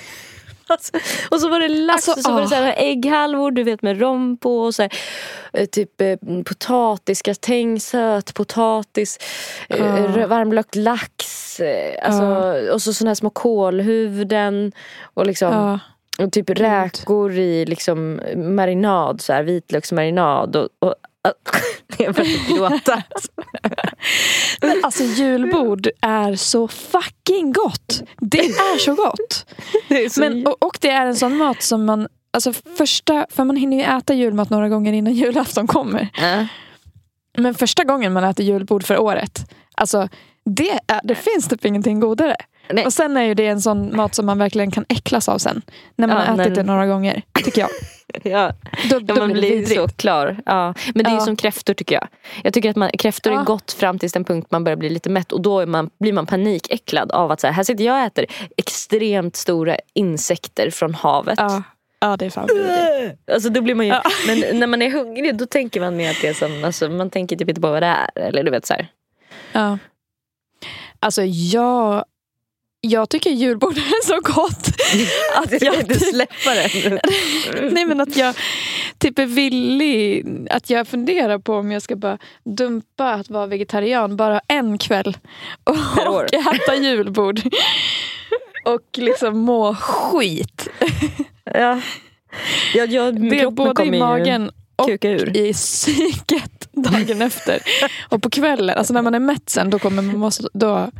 Alltså, 0.69 0.91
och 1.31 1.41
så 1.41 1.49
var 1.49 1.59
det 1.59 1.67
lax 1.67 2.07
Alltså, 2.09 2.11
och 2.19 2.23
så 2.25 2.31
var 2.33 2.41
det 2.41 2.47
så 2.47 2.55
här 2.55 2.73
ägghalvor 2.77 3.51
du 3.51 3.63
vet 3.63 3.81
med 3.81 3.99
rom 4.01 4.37
på. 4.37 4.59
Och 4.59 4.75
så 4.75 4.81
här, 4.81 4.91
eh, 5.53 5.65
typ 5.65 6.01
eh, 6.01 6.15
potatisgratäng, 6.45 7.79
sötpotatis, 7.79 9.17
eh, 9.69 10.23
Ah. 10.23 10.27
varmlökt 10.27 10.75
lax. 10.75 11.59
eh, 11.59 11.95
Alltså, 12.09 12.25
Och 12.73 12.81
så 12.81 12.93
såna 12.93 13.09
här 13.09 13.15
små 13.15 13.29
kålhuvuden. 13.29 14.71
Och 15.13 15.25
liksom 15.27 15.53
Ja. 15.53 15.79
och 16.25 16.31
typ 16.31 16.49
räkor 16.49 17.31
i 17.31 17.65
liksom 17.65 18.21
marinad, 18.35 19.21
så 19.21 19.33
här, 19.33 19.43
vitlöksmarinad. 19.43 20.55
Och, 20.55 20.69
och, 20.79 20.95
jag 21.97 22.15
börjar 22.15 22.29
typ 22.29 22.47
gråta. 22.47 23.03
Men 24.61 24.83
alltså 24.83 25.03
julbord 25.03 25.87
är 26.01 26.35
så 26.35 26.67
fucking 26.67 27.53
gott. 27.53 28.01
Det 28.17 28.39
är 28.39 28.77
så 28.79 28.95
gott. 28.95 29.45
Är 29.89 30.09
så 30.09 30.19
Men, 30.19 30.47
och, 30.47 30.63
och 30.63 30.77
det 30.81 30.89
är 30.89 31.05
en 31.05 31.15
sån 31.15 31.37
mat 31.37 31.61
som 31.63 31.85
man, 31.85 32.07
alltså 32.33 32.53
första, 32.53 33.25
för 33.29 33.43
man 33.43 33.55
hinner 33.55 33.77
ju 33.77 33.83
äta 33.97 34.13
julmat 34.13 34.49
några 34.49 34.69
gånger 34.69 34.93
innan 34.93 35.13
julafton 35.13 35.67
kommer. 35.67 36.09
Ja. 36.13 36.47
Men 37.37 37.53
första 37.53 37.83
gången 37.83 38.13
man 38.13 38.23
äter 38.23 38.45
julbord 38.45 38.83
för 38.83 38.97
året, 38.97 39.51
alltså 39.75 40.09
det, 40.55 40.69
är, 40.87 41.01
det 41.03 41.15
finns 41.15 41.47
typ 41.47 41.65
ingenting 41.65 41.99
godare. 41.99 42.35
Nej. 42.71 42.85
Och 42.85 42.93
sen 42.93 43.17
är 43.17 43.21
ju 43.23 43.33
det 43.33 43.47
en 43.47 43.61
sån 43.61 43.95
mat 43.95 44.15
som 44.15 44.25
man 44.25 44.37
verkligen 44.39 44.71
kan 44.71 44.85
äcklas 44.89 45.29
av 45.29 45.37
sen. 45.37 45.61
När 45.95 46.07
man 46.07 46.17
Ja, 46.17 46.23
har 46.23 46.33
ätit 46.33 46.47
när- 46.49 46.55
det 46.55 46.63
några 46.63 46.85
gånger, 46.87 47.21
tycker 47.45 47.61
jag. 47.61 47.69
Ja. 48.23 48.51
Då, 48.89 48.95
Ja, 48.95 48.99
då 48.99 49.15
man 49.15 49.31
blir 49.33 49.41
det 49.41 49.49
vidrigt. 49.49 49.75
så 49.81 49.87
klar. 49.87 50.37
Ja. 50.45 50.73
Men 50.95 51.03
det 51.03 51.09
är 51.09 51.11
ju 51.13 51.17
Ja. 51.17 51.25
som 51.25 51.35
kräftor 51.35 51.73
tycker 51.73 51.95
jag. 51.95 52.07
Jag 52.43 52.53
tycker 52.53 52.69
att 52.69 52.75
man, 52.75 52.89
kräftor 52.89 53.33
Ja. 53.33 53.39
är 53.41 53.43
gott 53.45 53.71
fram 53.71 53.99
tills 53.99 54.13
den 54.13 54.23
punkt 54.23 54.47
man 54.51 54.63
börjar 54.63 54.77
bli 54.77 54.89
lite 54.89 55.09
mätt. 55.09 55.31
Och 55.31 55.41
då 55.41 55.65
man, 55.65 55.89
blir 55.99 56.13
man 56.13 56.25
panikäcklad 56.25 57.11
av 57.11 57.31
att 57.31 57.41
så 57.41 57.47
här, 57.47 57.53
här 57.53 57.63
sitter 57.63 57.83
jag 57.83 57.99
och 57.99 58.05
äter 58.07 58.25
extremt 58.57 59.35
stora 59.35 59.77
insekter 59.93 60.69
från 60.69 60.93
havet. 60.93 61.35
Ja, 61.37 61.63
ja 61.99 62.17
det 62.17 62.25
är 62.25 62.29
fan 62.29 62.47
vidrigt. 62.47 63.21
Alltså 63.33 63.49
då 63.49 63.61
blir 63.61 63.75
man 63.75 63.85
ju, 63.85 63.91
Ja. 63.93 64.01
Men 64.27 64.59
när 64.59 64.67
man 64.67 64.81
är 64.81 64.89
hungrig 64.91 65.35
då 65.37 65.45
tänker 65.45 65.81
man 65.81 65.97
mer 65.97 66.09
att 66.11 66.21
det 66.21 66.27
är 66.27 66.33
som, 66.33 66.63
alltså, 66.63 66.89
man 66.89 67.09
tänker 67.09 67.35
typ 67.35 67.49
inte 67.49 67.61
på 67.61 67.71
vad 67.71 67.83
det 67.83 67.87
är. 67.87 68.09
Eller 68.15 68.43
du 68.43 68.51
vet 68.51 68.65
så 68.65 68.73
här. 68.73 68.87
Ja. 69.51 69.77
Alltså 70.99 71.23
jag, 71.23 72.05
jag 72.81 73.09
tycker 73.09 73.29
julbord 73.29 73.77
är 73.77 74.05
så 74.05 74.19
gott. 74.33 74.67
Att 75.35 75.61
jag 75.61 75.79
inte 75.79 75.99
släppa 75.99 76.53
det. 76.53 76.99
Nej 77.71 77.85
men 77.85 78.01
att 78.01 78.17
jag 78.17 78.35
typ 78.97 79.19
är 79.19 79.25
villig, 79.25 80.25
att 80.51 80.69
jag 80.69 80.87
funderar 80.87 81.39
på 81.39 81.53
om 81.55 81.71
jag 81.71 81.81
ska 81.81 81.95
bara 81.95 82.17
dumpa 82.43 83.13
att 83.13 83.29
vara 83.29 83.45
vegetarian 83.45 84.15
bara 84.17 84.41
en 84.47 84.77
kväll. 84.77 85.17
Och, 85.63 85.75
Per 85.95 86.07
år. 86.07 86.23
och 86.23 86.33
äta 86.33 86.75
julbord. 86.75 87.39
Och 88.65 88.81
liksom 88.97 89.37
må 89.39 89.75
skit. 89.75 90.67
Ja. 91.43 91.81
Jag, 92.73 92.89
jag, 92.91 93.29
Det 93.29 93.39
är 93.39 93.51
både 93.51 93.83
i 93.83 93.85
ju 93.85 93.99
magen 93.99 94.51
och 94.75 94.85
kuka 94.87 95.09
ur. 95.09 95.37
i 95.37 95.53
psyket 95.53 96.56
dagen 96.91 97.21
efter. 97.21 97.59
Och 98.09 98.21
på 98.23 98.29
kvällen, 98.29 98.77
alltså 98.77 98.93
när 98.93 99.01
man 99.01 99.15
är 99.15 99.19
mätt 99.19 99.49
sen, 99.49 99.69
då, 99.69 99.79
kommer 99.79 100.01
man 100.01 100.17
måste, 100.17 100.49
då 100.53 100.91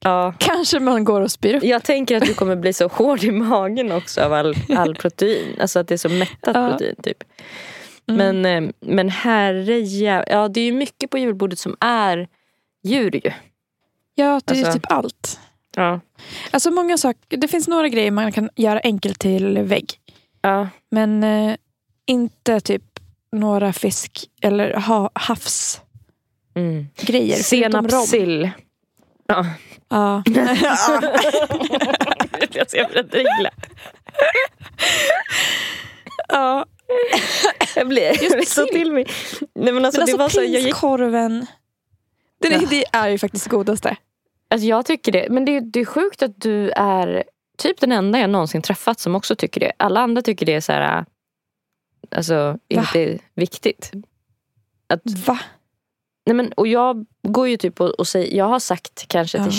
Ja. 0.00 0.34
kanske 0.38 0.80
man 0.80 1.04
går 1.04 1.20
och 1.20 1.30
spyr 1.30 1.54
upp. 1.54 1.64
Jag 1.64 1.84
tänker 1.84 2.16
att 2.16 2.22
du 2.26 2.34
kommer 2.34 2.56
bli 2.56 2.72
så 2.72 2.88
hård 2.88 3.24
i 3.24 3.30
magen 3.30 3.92
också 3.92 4.20
av 4.20 4.32
all, 4.32 4.54
all 4.76 4.94
protein. 4.94 5.56
Alltså 5.60 5.78
att 5.78 5.88
det 5.88 5.94
är 5.94 5.98
så 5.98 6.08
mättat 6.08 6.56
Ja. 6.56 6.70
protein 6.70 6.94
typ. 7.02 7.22
Mm. 8.08 8.42
Men, 8.42 8.64
eh, 8.64 8.70
men 8.80 9.08
herre 9.08 9.78
Ja 10.28 10.48
det 10.48 10.60
är 10.60 10.64
ju 10.64 10.72
mycket 10.72 11.10
på 11.10 11.18
julbordet 11.18 11.58
som 11.58 11.76
är 11.80 12.28
djur 12.84 13.14
ju. 13.24 13.32
Ja, 14.14 14.40
det 14.44 14.54
är 14.54 14.58
Alltså- 14.64 14.72
typ 14.72 14.92
allt. 14.92 15.40
Ja. 15.76 16.00
Alltså 16.50 16.70
många 16.70 16.98
saker, 16.98 17.36
det 17.36 17.48
finns 17.48 17.68
några 17.68 17.88
grejer 17.88 18.10
man 18.10 18.32
kan 18.32 18.50
göra 18.56 18.80
enkelt 18.84 19.18
till 19.20 19.58
vägg. 19.58 19.92
Ja. 20.42 20.68
Men 20.90 21.24
eh, 21.24 21.56
inte 22.06 22.60
typ 22.60 22.82
några 23.34 23.72
fisk 23.72 24.24
eller 24.42 24.74
ha, 24.74 25.10
havsgrejer. 25.14 25.84
Mm. 26.56 27.42
Senapssill. 27.42 28.50
Ja. 29.26 29.46
Ja. 29.88 30.22
jag 32.50 32.70
ser 32.70 32.88
Fredrikla. 32.88 33.50
ja. 36.28 36.66
Jag 37.76 37.88
blir 37.88 38.34
blir 38.34 38.44
så 38.46 38.66
till 38.66 38.92
mig. 38.92 39.06
Nej, 39.54 39.72
men 39.72 39.84
alltså, 39.84 40.00
Men 40.00 40.06
det 40.06 40.12
alltså 40.12 40.16
var 40.16 40.28
så, 40.28 40.40
jag, 40.40 40.46
gick, 40.46 40.62
prinskorven. 40.62 41.46
Det, 42.40 42.48
Ja. 42.48 42.54
är- 42.62 42.66
det 42.66 42.84
är 42.92 43.08
ju 43.08 43.18
faktiskt 43.18 43.44
det 43.44 43.50
godaste. 43.50 43.96
alltså, 44.50 44.66
jag 44.66 44.86
tycker 44.86 45.12
det. 45.12 45.26
Men 45.30 45.44
det, 45.44 45.60
det 45.60 45.80
är 45.80 45.84
sjukt 45.84 46.22
att 46.22 46.40
du 46.40 46.70
är 46.70 47.24
typ 47.58 47.80
den 47.80 47.92
enda 47.92 48.18
jag 48.18 48.30
någonsin 48.30 48.62
träffat 48.62 49.00
som 49.00 49.14
också 49.14 49.36
tycker 49.36 49.60
det. 49.60 49.72
Alla 49.76 50.00
andra 50.00 50.22
tycker 50.22 50.46
det 50.46 50.54
är 50.54 50.60
så 50.60 50.72
här, 50.72 51.04
alltså 52.14 52.58
inte 52.68 53.18
viktigt. 53.34 53.92
Va? 55.26 55.38
Nej, 56.26 56.34
men, 56.36 56.52
och 56.52 56.66
jag 56.68 57.06
går 57.28 57.48
ju 57.48 57.56
typ 57.56 57.80
och, 57.80 57.90
och 57.90 58.08
säger, 58.08 58.36
jag 58.36 58.44
har 58.44 58.58
sagt 58.58 59.08
kanske 59.08 59.38
Ja. 59.38 59.44
till 59.44 59.52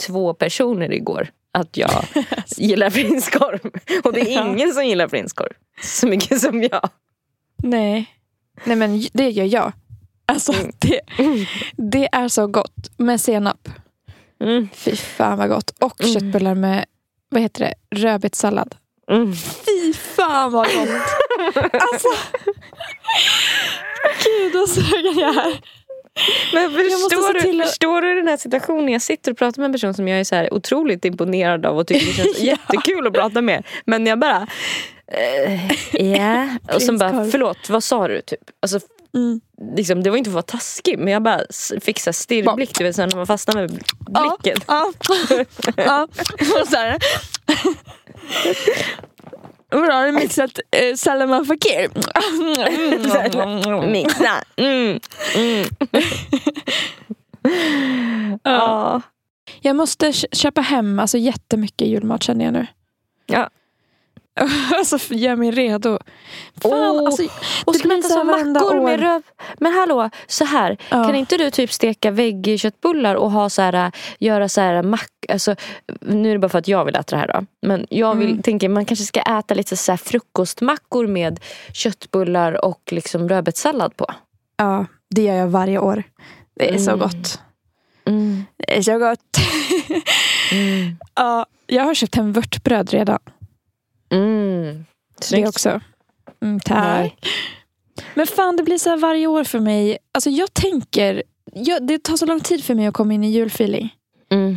22 0.00 0.34
personer 0.34 0.92
igår 0.92 1.28
att 1.52 1.76
jag 1.76 1.90
gillar 2.56 2.90
prinskorv. 2.90 3.60
Och 4.04 4.12
det 4.12 4.20
är 4.20 4.34
Ja. 4.34 4.46
ingen 4.48 4.72
som 4.74 4.84
gillar 4.86 5.08
prinskorv 5.08 5.52
så 5.82 6.06
mycket 6.06 6.40
som 6.40 6.62
jag. 6.62 6.88
Nej. 7.62 8.06
Nej 8.64 8.76
men 8.76 9.04
det 9.12 9.30
gör 9.30 9.44
jag. 9.44 9.72
Alltså 10.26 10.52
Mm. 10.52 10.72
det, 10.78 11.00
det 11.76 12.08
är 12.12 12.28
så 12.28 12.46
gott 12.46 12.90
med 12.96 13.20
senap. 13.20 13.68
Mm. 14.40 14.68
Fy 14.74 14.96
fan 14.96 15.38
vad 15.38 15.48
gott. 15.48 15.70
Och 15.80 16.00
Mm. 16.00 16.12
köttbullar 16.14 16.54
med 16.54 16.84
vad 17.28 17.42
heter 17.42 17.60
det? 17.64 17.74
rödbetssallad. 17.98 18.74
Mm. 19.10 19.32
Fy 19.34 19.92
fan 19.94 20.52
vad 20.52 20.66
gott. 20.66 20.88
Alltså. 21.72 22.08
Gud 24.24 24.52
vad 24.54 24.68
sugen 24.68 25.18
jag 25.18 25.36
är. 25.46 25.60
Men 26.54 26.70
förstår, 26.72 27.32
du, 27.52 27.62
att- 27.62 27.68
förstår 27.68 28.02
du 28.02 28.14
den 28.14 28.28
här 28.28 28.36
situationen? 28.36 28.88
Jag 28.88 29.02
sitter 29.02 29.32
och 29.32 29.38
pratar 29.38 29.60
med 29.60 29.66
en 29.66 29.72
person 29.72 29.94
som 29.94 30.08
jag 30.08 30.20
är 30.20 30.24
så 30.24 30.34
här 30.34 30.54
otroligt 30.54 31.04
imponerad 31.04 31.66
av 31.66 31.78
och 31.78 31.86
tycker 31.86 32.06
det 32.06 32.12
känns 32.12 32.38
Ja. 32.40 32.44
jättekul 32.44 33.06
att 33.06 33.12
prata 33.12 33.42
med. 33.42 33.66
Men 33.84 34.06
jag 34.06 34.18
bara, 34.18 34.46
eh, 35.12 35.66
ja. 36.12 36.48
Och 36.74 36.82
sen 36.82 36.98
bara, 36.98 37.24
förlåt 37.30 37.70
vad 37.70 37.84
sa 37.84 38.08
du? 38.08 38.20
Typ. 38.20 38.40
Alltså, 38.62 38.80
Mm. 39.14 39.40
liksom, 39.76 40.02
det 40.02 40.10
var 40.10 40.16
inte 40.16 40.30
för 40.30 40.38
att 40.38 40.52
vara 40.52 40.58
taskig 40.58 40.98
men 40.98 41.12
jag 41.12 41.22
bara 41.22 41.40
fick 41.80 42.00
så 42.00 42.12
stirrblick. 42.12 42.78
Du 42.78 42.84
vet, 42.84 42.96
när 42.96 43.16
man 43.16 43.26
fastnar 43.26 43.54
med 43.54 43.70
blicken. 43.70 44.58
Ja. 44.66 44.92
ja. 45.76 46.08
Och 46.62 46.68
så 46.68 46.76
här. 46.76 46.98
Bra, 49.70 49.92
har 49.92 50.06
du 50.06 50.12
mixat 50.12 50.58
eh, 50.70 50.94
Salman 50.96 51.44
Fakir? 51.46 51.90
Mixa. 53.92 54.42
Mm. 54.56 55.00
Mm. 55.36 55.64
ja. 58.42 59.00
Jag 59.60 59.76
måste 59.76 60.12
kö- 60.12 60.26
köpa 60.32 60.60
hem 60.60 60.98
alltså, 60.98 61.18
jättemycket 61.18 61.88
julmat 61.88 62.22
känner 62.22 62.44
jag 62.44 62.52
nu. 62.54 62.66
Ja. 63.26 63.50
alltså 64.78 65.14
gör 65.14 65.36
mig 65.36 65.50
redo. 65.50 65.98
Fan, 66.62 66.72
Åh, 66.72 67.06
alltså, 67.06 67.22
Och 67.64 67.72
det 67.72 67.78
ska 67.78 67.88
blir 67.88 67.96
man 67.96 68.02
så 68.02 68.08
så 68.08 68.24
mackor 68.24 68.80
med 68.84 68.94
år. 68.94 68.98
röv. 68.98 69.22
Men 69.58 69.72
hallå, 69.72 70.10
så 70.26 70.44
här. 70.44 70.76
Ja. 70.90 71.04
Kan 71.04 71.14
inte 71.14 71.36
du 71.36 71.50
typ 71.50 71.72
steka 71.72 72.10
veggköttbullar 72.10 73.14
och 73.14 73.30
ha 73.30 73.50
så 73.50 73.62
här, 73.62 73.92
göra 74.18 74.48
så 74.48 74.60
här 74.60 74.82
mack... 74.82 75.10
Alltså, 75.28 75.56
nu 76.00 76.28
är 76.28 76.32
det 76.32 76.38
bara 76.38 76.48
för 76.48 76.58
att 76.58 76.68
jag 76.68 76.84
vill 76.84 76.96
äta 76.96 77.16
det 77.16 77.20
här 77.20 77.28
då. 77.28 77.46
Men 77.66 77.86
jag 77.90 78.14
vill, 78.14 78.30
Mm. 78.30 78.42
tänker 78.42 78.68
man 78.68 78.84
kanske 78.84 79.04
ska 79.04 79.20
äta 79.20 79.54
lite 79.54 79.76
så 79.76 79.92
här 79.92 79.96
frukostmackor 79.96 81.06
med 81.06 81.40
köttbullar 81.72 82.64
och 82.64 82.80
liksom 82.90 83.28
rödbetssallad 83.28 83.96
på. 83.96 84.06
Ja, 84.56 84.86
det 85.14 85.22
gör 85.22 85.34
jag 85.34 85.48
varje 85.48 85.78
år. 85.78 86.02
Det 86.58 86.74
är 86.74 86.78
så 86.78 86.90
Mm. 86.90 87.00
gott. 87.00 87.40
Mm. 88.06 88.44
Det 88.56 88.76
är 88.78 88.82
så 88.82 88.98
gott. 88.98 89.20
Mm. 90.52 90.96
ja, 91.14 91.46
jag 91.66 91.84
har 91.84 91.94
köpt 91.94 92.14
hem 92.14 92.32
vörtbröd 92.32 92.90
redan. 92.90 93.18
Mm. 94.10 94.86
Det 95.18 95.24
Snyggt. 95.24 95.48
också. 95.48 95.80
Mm, 96.42 96.60
tack. 96.60 97.28
Men 98.14 98.26
fan, 98.26 98.56
det 98.56 98.62
blir 98.62 98.78
så 98.78 98.90
här 98.90 98.96
varje 98.96 99.26
år 99.26 99.44
för 99.44 99.60
mig. 99.60 99.98
Alltså 100.12 100.30
jag 100.30 100.54
tänker, 100.54 101.22
jag, 101.52 101.86
det 101.86 102.02
tar 102.02 102.16
så 102.16 102.26
lång 102.26 102.40
tid 102.40 102.64
för 102.64 102.74
mig 102.74 102.86
att 102.86 102.94
komma 102.94 103.14
in 103.14 103.24
i 103.24 103.30
julfeeling. 103.30 103.94
Mm. 104.30 104.56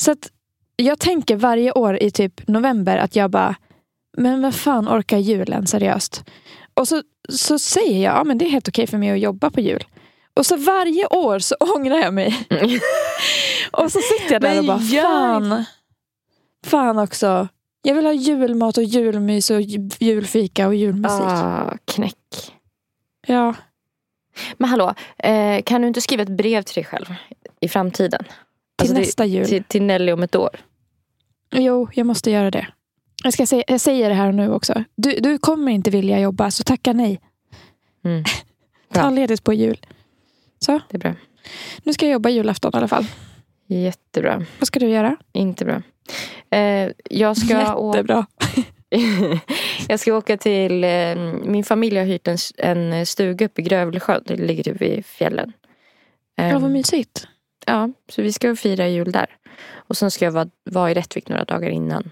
Så 0.00 0.12
att 0.12 0.30
jag 0.76 0.98
tänker 0.98 1.36
varje 1.36 1.72
år 1.72 2.02
i 2.02 2.10
typ 2.10 2.48
november 2.48 2.96
att 2.96 3.16
jag 3.16 3.30
bara, 3.30 3.54
men 4.16 4.42
vad 4.42 4.54
fan 4.54 4.88
orkar 4.88 5.18
julen 5.18 5.66
seriöst? 5.66 6.24
Och 6.74 6.88
så, 6.88 7.02
så 7.28 7.58
säger 7.58 8.04
jag, 8.04 8.14
ja 8.14 8.24
men 8.24 8.38
det 8.38 8.44
är 8.44 8.50
helt 8.50 8.68
okej 8.68 8.86
för 8.86 8.98
mig 8.98 9.10
att 9.10 9.20
jobba 9.20 9.50
på 9.50 9.60
jul. 9.60 9.84
Och 10.34 10.46
så 10.46 10.56
varje 10.56 11.06
år 11.06 11.38
så 11.38 11.54
ångrar 11.76 11.98
jag 11.98 12.14
mig. 12.14 12.46
Och 13.72 13.92
så 13.92 13.98
sitter 14.00 14.32
jag 14.32 14.42
där 14.42 14.48
Men 14.48 14.58
och 14.58 14.64
bara, 14.64 14.78
fan. 14.78 15.64
Fan 16.66 16.98
också. 16.98 17.48
Jag 17.86 17.94
vill 17.94 18.06
ha 18.06 18.12
julmat 18.12 18.76
och 18.78 18.84
julmys 18.84 19.50
och 19.50 19.60
ju- 19.60 19.88
julfika 19.98 20.66
och 20.66 20.74
julmusik. 20.74 21.26
Ah, 21.26 21.76
knäck. 21.84 22.52
Ja. 23.26 23.54
Men 24.56 24.70
hallå, 24.70 24.94
eh, 25.18 25.62
kan 25.62 25.80
du 25.82 25.88
inte 25.88 26.00
skriva 26.00 26.22
ett 26.22 26.28
brev 26.28 26.62
till 26.62 26.74
dig 26.74 26.84
själv 26.84 27.14
i 27.60 27.68
framtiden? 27.68 28.22
Till 28.24 28.30
Alltså 28.82 28.94
nästa 28.94 29.24
jul. 29.24 29.46
Till, 29.46 29.64
till 29.64 29.82
Nelly 29.82 30.12
om 30.12 30.22
ett 30.22 30.34
år. 30.36 30.50
Jo, 31.54 31.88
jag 31.94 32.06
måste 32.06 32.30
göra 32.30 32.50
det. 32.50 32.66
Jag, 33.24 33.32
ska 33.32 33.46
säga, 33.46 33.64
jag 33.68 33.80
säger 33.80 34.08
det 34.08 34.14
här 34.14 34.32
nu 34.32 34.52
också. 34.52 34.84
Du, 34.96 35.20
du 35.20 35.38
kommer 35.38 35.72
inte 35.72 35.90
vilja 35.90 36.20
jobba, 36.20 36.50
så 36.50 36.62
tacka 36.64 36.92
nej. 36.92 37.20
Mm. 38.04 38.24
Ta 38.92 39.10
ledigt 39.10 39.44
på 39.44 39.52
jul. 39.52 39.86
Så, 40.58 40.72
Det 40.90 40.96
är 40.96 40.98
bra. 40.98 41.14
nu 41.82 41.92
ska 41.92 42.06
jag 42.06 42.12
jobba 42.12 42.28
julafton 42.28 42.70
i 42.74 42.76
alla 42.76 42.88
fall. 42.88 43.06
Jättebra. 43.66 44.44
Vad 44.58 44.66
ska 44.66 44.78
du 44.80 44.88
göra? 44.88 45.16
Inte 45.32 45.64
bra. 45.64 45.82
Eh, 46.50 46.90
jag, 47.10 47.36
ska 47.36 47.60
Jättebra. 47.94 48.26
jag 49.88 50.00
ska 50.00 50.14
åka 50.14 50.36
till... 50.36 50.84
Eh, 50.84 51.16
min 51.44 51.64
familj 51.64 51.98
har 51.98 52.04
hyrt 52.04 52.28
en, 52.28 52.36
en 52.56 53.06
stuga 53.06 53.46
uppe 53.46 53.60
i 53.60 53.64
Grövelsjön. 53.64 54.22
Det 54.26 54.36
ligger 54.36 54.62
typ 54.62 54.82
i 54.82 55.02
fjällen. 55.02 55.52
Ja, 56.36 56.58
vad 56.58 56.70
mysigt. 56.70 57.28
ja, 57.66 57.90
så 58.08 58.22
vi 58.22 58.32
ska 58.32 58.56
fira 58.56 58.88
jul 58.88 59.12
där. 59.12 59.36
Och 59.74 59.96
sen 59.96 60.10
ska 60.10 60.24
jag 60.24 60.32
vara, 60.32 60.48
vara 60.64 60.90
i 60.90 60.94
Rättvik 60.94 61.28
några 61.28 61.44
dagar 61.44 61.68
innan. 61.70 62.10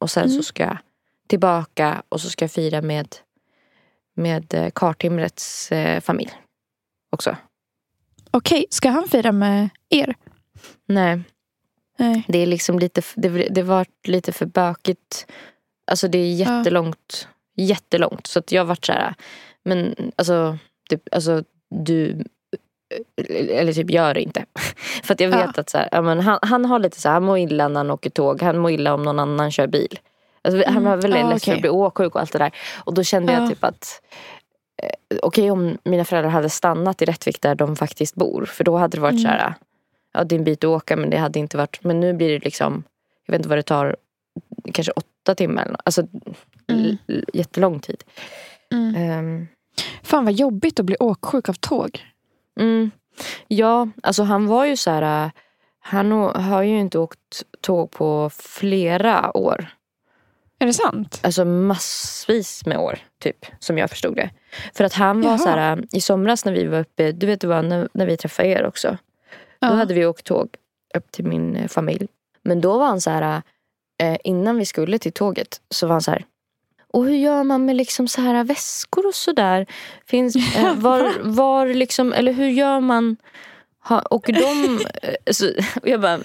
Och 0.00 0.10
sen 0.10 0.24
Mm. 0.24 0.36
så 0.36 0.42
ska 0.42 0.62
jag 0.62 0.78
tillbaka 1.28 2.02
och 2.08 2.20
så 2.20 2.30
ska 2.30 2.42
jag 2.44 2.52
fira 2.52 2.82
med, 2.82 3.16
med 4.16 4.54
eh, 4.54 4.70
Kartimrets 4.74 5.72
familj 6.00 6.32
också. 7.12 7.36
Okej, 8.30 8.66
ska 8.70 8.88
han 8.90 9.08
fira 9.08 9.32
med 9.32 9.68
er? 9.88 10.14
Nej, 10.86 11.20
Nej. 11.96 12.24
det 12.28 12.38
är 12.38 12.46
liksom 12.46 12.78
lite, 12.78 13.02
det, 13.14 13.28
det 13.28 13.62
var 13.62 13.86
lite 14.06 14.32
för 14.32 14.46
bökigt. 14.46 15.26
Alltså 15.90 16.08
det 16.08 16.18
är 16.18 16.32
jättelångt. 16.34 17.28
Jättelångt. 17.56 18.26
Så 18.26 18.38
att 18.38 18.52
jag 18.52 18.60
har 18.62 18.66
varit 18.66 18.84
så 18.84 18.92
här, 18.92 19.14
men 19.64 19.94
alltså, 20.16 20.58
typ, 20.90 21.02
alltså 21.12 21.42
du 21.70 22.24
eller 23.50 23.72
typ 23.72 23.90
gör 23.90 24.14
det 24.14 24.20
inte. 24.22 24.44
För 25.02 25.14
att 25.14 25.20
jag 25.20 25.28
vet 25.28 25.40
Ja. 25.54 25.60
att 25.60 25.70
så 25.70 25.78
här, 25.78 25.88
ja, 25.92 26.02
men 26.02 26.20
han, 26.20 26.38
han 26.42 26.64
har 26.64 26.78
lite 26.78 27.00
så 27.00 27.08
här, 27.08 27.14
han 27.14 27.24
mår 27.24 27.38
illa 27.38 27.68
när 27.68 27.80
han 27.80 27.90
åker 27.90 28.10
tåg. 28.10 28.42
Han 28.42 28.58
mår 28.58 28.70
illa 28.70 28.94
om 28.94 29.02
någon 29.02 29.18
annan 29.18 29.50
kör 29.50 29.66
bil. 29.66 29.98
Alltså, 30.42 30.62
Han 30.66 30.76
Mm. 30.76 30.84
var 30.84 30.96
väldigt 30.96 31.20
Ja, 31.20 31.30
ledsen 31.30 31.52
okej. 31.52 31.54
att 31.54 31.60
bli 31.60 31.70
åksjuk 31.70 32.14
och 32.14 32.20
allt 32.20 32.32
det 32.32 32.38
där. 32.38 32.50
Och 32.84 32.94
då 32.94 33.02
kände 33.02 33.32
Ja. 33.32 33.40
jag 33.40 33.48
typ 33.50 33.64
att 33.64 34.00
eh, 34.82 35.18
okej 35.22 35.50
om 35.50 35.78
mina 35.84 36.04
föräldrar 36.04 36.30
hade 36.30 36.50
stannat 36.50 37.02
i 37.02 37.04
Rättvik 37.04 37.40
där 37.42 37.54
de 37.54 37.76
faktiskt 37.76 38.14
bor. 38.14 38.44
För 38.44 38.64
då 38.64 38.76
hade 38.76 38.96
det 38.96 39.00
varit 39.00 39.12
Mm. 39.12 39.22
så 39.22 39.28
här, 39.28 39.54
ja 40.16 40.24
det 40.24 40.34
är 40.34 40.38
en 40.38 40.44
bit 40.44 40.64
att 40.64 40.68
åka 40.68 40.96
men 40.96 41.10
det 41.10 41.16
hade 41.16 41.38
inte 41.38 41.56
varit, 41.56 41.84
men 41.84 42.00
nu 42.00 42.12
blir 42.14 42.28
det 42.38 42.44
liksom, 42.44 42.84
jag 43.26 43.32
vet 43.32 43.38
inte 43.38 43.48
vad 43.48 43.58
det 43.58 43.62
tar, 43.62 43.96
kanske 44.72 44.92
åtta 44.92 45.34
timmar. 45.34 45.62
eller 45.66 45.78
Alltså 45.84 46.06
Mm. 46.68 46.96
jättelång 47.32 47.80
tid. 47.80 48.04
Mm. 48.72 48.94
Ehm, 48.96 49.46
Fan 50.02 50.24
vad 50.24 50.34
jobbigt 50.34 50.80
att 50.80 50.86
bli 50.86 50.96
åksjuk 50.96 51.48
av 51.48 51.52
tåg. 51.52 52.04
Mm. 52.60 52.90
Ja, 53.48 53.88
alltså 54.02 54.22
han 54.22 54.46
var 54.46 54.64
ju 54.64 54.76
så 54.76 54.90
här. 54.90 55.24
äh, 55.26 55.30
Han 55.80 56.12
har 56.34 56.62
ju 56.62 56.78
inte 56.80 56.98
åkt 56.98 57.42
tåg 57.60 57.90
på 57.90 58.30
flera 58.32 59.36
år. 59.36 59.66
Är 60.58 60.66
det 60.66 60.72
sant? 60.72 61.20
Alltså 61.22 61.44
massvis 61.44 62.66
med 62.66 62.78
år, 62.78 62.98
typ. 63.22 63.46
Som 63.58 63.78
jag 63.78 63.90
förstod 63.90 64.16
det. 64.16 64.30
För 64.74 64.84
att 64.84 64.92
han 64.92 65.20
var 65.20 65.30
Jaha. 65.30 65.38
så 65.38 65.48
här, 65.48 65.76
äh, 65.76 65.84
i 65.92 66.00
somras 66.00 66.44
när 66.44 66.52
vi 66.52 66.64
var 66.66 66.80
uppe, 66.80 67.12
du 67.12 67.26
vet 67.26 67.40
det 67.40 67.46
var 67.46 67.62
när, 67.62 67.88
när 67.92 68.06
vi 68.06 68.16
träffade 68.16 68.48
er 68.48 68.66
också. 68.66 68.96
Ja. 69.60 69.68
Då 69.68 69.74
hade 69.74 69.94
vi 69.94 70.06
åkt 70.06 70.26
tåg 70.26 70.48
upp 70.94 71.12
till 71.12 71.24
min 71.24 71.56
eh, 71.56 71.68
familj. 71.68 72.08
Men 72.42 72.60
då 72.60 72.78
var 72.78 72.86
han 72.86 73.00
så 73.00 73.10
här, 73.10 73.42
eh, 74.02 74.16
innan 74.24 74.56
vi 74.56 74.66
skulle 74.66 74.98
till 74.98 75.12
tåget 75.12 75.60
så 75.70 75.86
var 75.86 75.94
han 75.94 76.02
så 76.02 76.10
här. 76.10 76.24
Och 76.92 77.04
hur 77.04 77.14
gör 77.16 77.44
man 77.44 77.64
med 77.64 77.76
liksom 77.76 78.08
så 78.08 78.20
här 78.20 78.44
väskor 78.44 79.06
och 79.06 79.14
sådär? 79.14 79.66
Eh, 80.56 80.74
var, 80.74 81.12
var 81.22 81.66
liksom, 81.66 82.12
eller 82.12 82.32
hur 82.32 82.48
gör 82.48 82.80
man? 82.80 83.16
Ha, 83.84 84.00
och 84.00 84.24
de... 84.26 84.80
eh, 85.02 85.14
så, 85.30 85.50
och 85.82 85.88
jag 85.88 86.00
bara... 86.00 86.18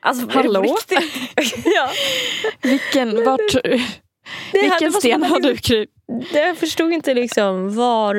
Alltså, 0.00 0.26
Hallå? 0.30 0.64
ja. 1.64 1.90
Vilken, 2.62 3.24
vart, 3.24 3.54
Det 4.52 4.60
vilken 4.60 4.92
sten 4.92 5.22
har 5.22 5.40
du 5.40 5.56
kryp? 5.56 5.90
Jag 6.32 6.56
förstod 6.56 6.92
inte 6.92 7.14
liksom 7.14 7.74
var 7.74 8.14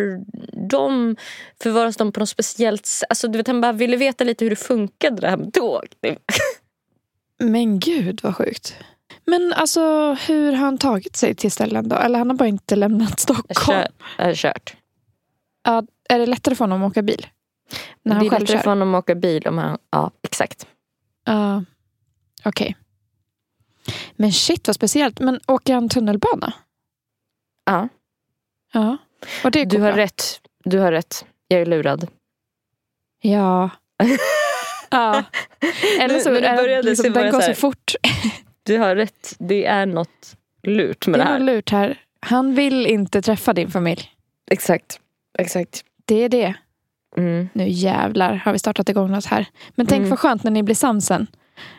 de 0.69 1.15
förvaras 1.63 1.97
de 1.97 2.12
på 2.12 2.19
något 2.19 2.30
speciellt 2.30 2.86
sätt. 2.86 3.10
Alltså, 3.10 3.28
du 3.28 3.38
vet, 3.38 3.47
han 3.47 3.62
bara 3.62 3.71
ville 3.71 3.97
veta 3.97 4.24
lite 4.24 4.45
hur 4.45 4.50
det 4.50 4.56
funkade 4.56 5.21
det 5.21 5.30
här 5.30 5.38
med 5.38 5.54
tåg. 5.54 5.86
Men 7.39 7.80
gud 7.80 8.19
vad 8.24 8.36
sjukt. 8.36 8.76
Men 9.26 9.54
alltså 9.54 10.13
hur 10.28 10.52
har 10.52 10.65
han 10.65 10.78
tagit 10.78 11.15
sig 11.15 11.36
till 11.36 11.52
ställen 11.52 11.89
då? 11.89 11.95
Eller 11.95 12.19
han 12.19 12.30
har 12.30 12.38
bara 12.38 12.50
inte 12.50 12.76
lämnat 12.76 13.19
Stockholm. 13.19 13.84
jag 14.17 14.26
har 14.26 14.34
kört. 14.34 14.76
Ja, 15.63 15.84
är 16.10 16.19
det 16.19 16.26
lättare 16.26 16.56
för 16.56 16.63
honom 16.63 16.84
att 16.84 16.91
åka 16.91 17.02
bil? 17.02 17.28
När 18.04 18.13
han 18.13 18.24
det 18.24 18.28
är 18.28 18.30
själv 18.30 18.41
lättare 18.41 18.58
kör? 18.58 18.63
för 18.63 18.71
honom 18.71 18.95
att 18.95 19.00
åka 19.04 19.15
bil 19.15 19.47
om 19.47 19.58
han... 19.58 19.78
Ja, 19.91 20.12
exakt. 20.24 20.67
Ja, 21.26 21.63
okej. 22.45 22.76
Men 24.15 24.31
shit 24.31 24.67
vad 24.67 24.75
speciellt. 24.75 25.19
Men 25.19 25.39
åker 25.47 25.73
han 25.73 25.89
tunnelbana? 25.89 26.53
Ja. 27.65 27.89
Ja. 28.73 28.97
Och 29.43 29.51
det 29.51 29.65
går 29.65 29.69
Du 29.77 29.83
har 29.83 29.91
bra. 29.93 30.03
rätt. 30.03 30.41
Du 30.63 30.79
har 30.79 30.91
rätt. 30.91 31.25
Jag 31.47 31.61
är 31.61 31.65
lurad. 31.65 32.07
Ja. 33.21 33.69
ja. 34.89 35.23
Eller 35.99 36.19
så 36.19 36.29
När 36.31 36.41
det 36.41 36.47
är 36.47 36.57
började 36.57 36.89
liksom, 36.89 37.13
den 37.13 37.31
går 37.31 37.41
så 37.41 37.47
så 37.47 37.53
fort. 37.53 37.95
Du 38.63 38.77
har 38.77 38.95
rätt. 38.95 39.35
Det 39.39 39.65
är 39.65 39.85
något 39.85 40.35
lurt 40.63 41.07
med 41.07 41.19
Det 41.19 41.23
det 41.23 41.27
är 41.27 41.31
här. 41.31 41.39
något 41.39 41.45
lurt 41.45 41.69
här. 41.71 41.99
Han 42.19 42.55
vill 42.55 42.87
inte 42.87 43.21
träffa 43.21 43.53
din 43.53 43.71
familj. 43.71 44.11
Exakt. 44.51 44.99
Exakt. 45.39 45.83
Det 46.05 46.15
är 46.23 46.29
det. 46.29 46.53
Mm. 47.17 47.49
Nu 47.53 47.69
jävlar 47.69 48.33
har 48.33 48.53
vi 48.53 48.59
startat 48.59 48.89
igång 48.89 49.11
något 49.11 49.25
här. 49.25 49.45
Men 49.75 49.85
tänk 49.87 49.97
Mm. 49.99 50.09
vad 50.09 50.19
skönt 50.19 50.43
när 50.43 50.51
ni 50.51 50.63
blir 50.63 50.75
sams 50.75 51.05
sen. 51.05 51.27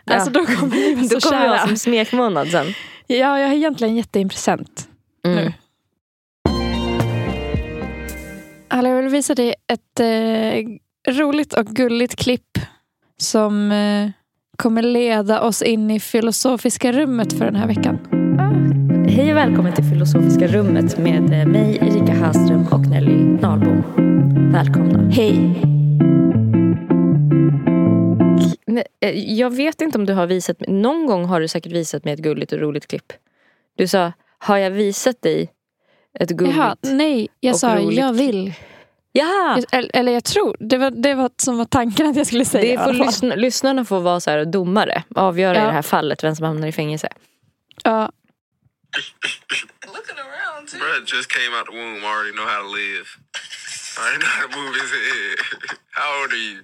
Ja. 0.04 0.14
Alltså 0.14 0.30
då 0.30 0.46
kommer 0.46 0.76
ni 0.76 0.94
vara 0.94 1.04
så 1.08 1.14
Då 1.14 1.20
kommer 1.20 1.44
jag 1.46 1.58
kära. 1.58 1.66
som 1.68 1.76
smekmånad 1.76 2.48
sen. 2.48 2.66
Ja, 3.06 3.38
jag 3.38 3.48
har 3.48 3.54
egentligen 3.54 3.96
gett 3.96 4.12
dig 4.12 4.22
en 4.22 4.28
present. 4.28 4.88
Mm. 5.26 5.36
Nu. 5.44 5.52
Alla, 8.68 8.88
jag 8.88 9.02
vill 9.02 9.08
visa 9.12 9.34
dig 9.34 9.54
ett 9.72 10.00
eh, 10.00 11.14
roligt 11.14 11.52
och 11.52 11.66
gulligt 11.66 12.16
klipp 12.16 12.58
som 13.16 13.72
eh, 13.72 14.10
kommer 14.58 14.82
leda 14.82 15.40
oss 15.40 15.62
in 15.62 15.90
i 15.90 16.00
filosofiska 16.00 16.92
rummet 16.92 17.32
för 17.38 17.44
den 17.44 17.56
här 17.56 17.66
veckan. 17.66 17.98
Hej 19.08 19.30
och 19.30 19.36
välkommen 19.36 19.72
till 19.72 19.84
Filosofiska 19.84 20.46
rummet 20.46 20.98
med 20.98 21.40
eh, 21.40 21.46
mig 21.46 21.76
Erika 21.76 22.14
Hallström 22.14 22.66
och 22.70 22.80
Nelly 22.86 23.16
Nahlbom. 23.16 23.82
Välkomna. 24.52 25.10
Hej. 25.10 25.62
Eh, 29.00 29.10
Jag 29.10 29.50
vet 29.56 29.80
inte 29.80 29.98
om 29.98 30.06
du 30.06 30.12
har 30.12 30.26
visat 30.26 30.60
mig, 30.60 30.70
någon 30.70 31.06
gång 31.06 31.24
har 31.24 31.40
du 31.40 31.48
säkert 31.48 31.72
visat 31.72 32.04
mig 32.04 32.14
ett 32.14 32.20
gulligt 32.20 32.52
och 32.52 32.58
roligt 32.58 32.86
klipp. 32.86 33.12
Du 33.76 33.86
sa, 33.88 34.12
har 34.38 34.56
jag 34.58 34.70
visat 34.70 35.22
dig 35.22 35.52
ett 36.20 36.30
gulligt? 36.30 36.56
Jaha, 36.56 36.76
nej, 36.82 37.28
jag 37.40 37.52
och 37.52 37.58
sa 37.60 37.76
roligt. 37.78 37.98
jag 37.98 38.12
vill. 38.12 38.52
Jaha! 39.12 39.62
Eller, 39.72 39.90
eller 39.94 40.12
jag 40.12 40.24
tror, 40.24 40.56
det 40.60 40.78
var, 40.78 40.90
det 40.90 41.14
var 41.14 41.30
som 41.36 41.58
var 41.58 41.64
tanken 41.64 42.06
att 42.06 42.16
jag 42.16 42.26
skulle 42.26 42.44
säga. 42.44 42.76
Det 42.76 42.82
i 42.92 42.96
får 42.96 43.04
lyssna, 43.06 43.34
lyssnarna 43.34 43.84
får 43.84 44.00
vara 44.00 44.20
så 44.20 44.30
här 44.30 44.44
domare, 44.44 45.02
avgöra 45.14 45.54
Ja. 45.56 45.62
i 45.62 45.66
det 45.66 45.72
här 45.72 45.82
fallet 45.82 46.24
vem 46.24 46.36
som 46.36 46.46
hamnar 46.46 46.68
i 46.68 46.72
fängelse. 46.72 47.08
Ja. 47.84 48.10
Bruh 50.78 51.00
just 51.06 51.28
came 51.28 51.56
out 51.58 51.66
the 51.66 51.72
womb, 51.76 52.04
already 52.04 52.32
know 52.32 52.46
how 52.46 52.62
to 52.62 52.68
live. 52.68 53.06
Already 53.98 54.18
know 54.18 54.28
how 54.36 54.46
to 54.48 54.56
move 54.58 54.74
his 54.74 54.90
head. 54.90 55.36
how 55.90 56.22
old 56.22 56.32
are 56.32 56.36
you? 56.36 56.58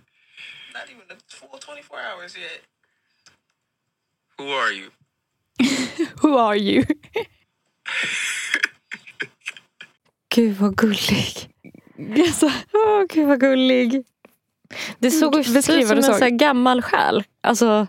Not 0.78 0.90
even 0.90 1.02
a 1.10 1.16
full 1.28 1.58
24 1.58 1.98
hours 1.98 2.36
yet. 2.36 2.60
Who 4.38 4.44
are 4.52 4.72
you? 4.72 4.90
who 6.22 6.38
are 6.38 6.56
you? 6.56 6.84
Gud 10.34 10.56
vad 10.56 10.76
gullig. 10.76 11.50
Sa, 12.34 12.46
Åh 12.72 13.04
gud 13.08 13.26
vad 13.28 13.40
gullig. 13.40 14.04
Det 14.98 15.10
såg 15.10 15.34
Mm, 15.34 15.56
ut 15.56 15.64
som 15.64 15.96
en 15.96 16.02
så 16.02 16.12
här 16.12 16.30
gammal 16.30 16.82
själ. 16.82 17.24
Alltså, 17.40 17.86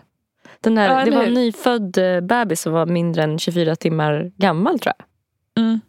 den 0.60 0.74
där, 0.74 0.98
Ja, 0.98 1.04
det 1.04 1.10
var 1.10 1.22
en 1.22 1.34
nyfödd 1.34 1.98
eh, 1.98 2.20
bebis 2.20 2.60
som 2.60 2.72
var 2.72 2.86
mindre 2.86 3.22
än 3.22 3.38
24 3.38 3.76
timmar 3.76 4.32
gammal 4.36 4.78
tror 4.80 4.94
jag. 4.98 5.06
Mm. 5.64 5.80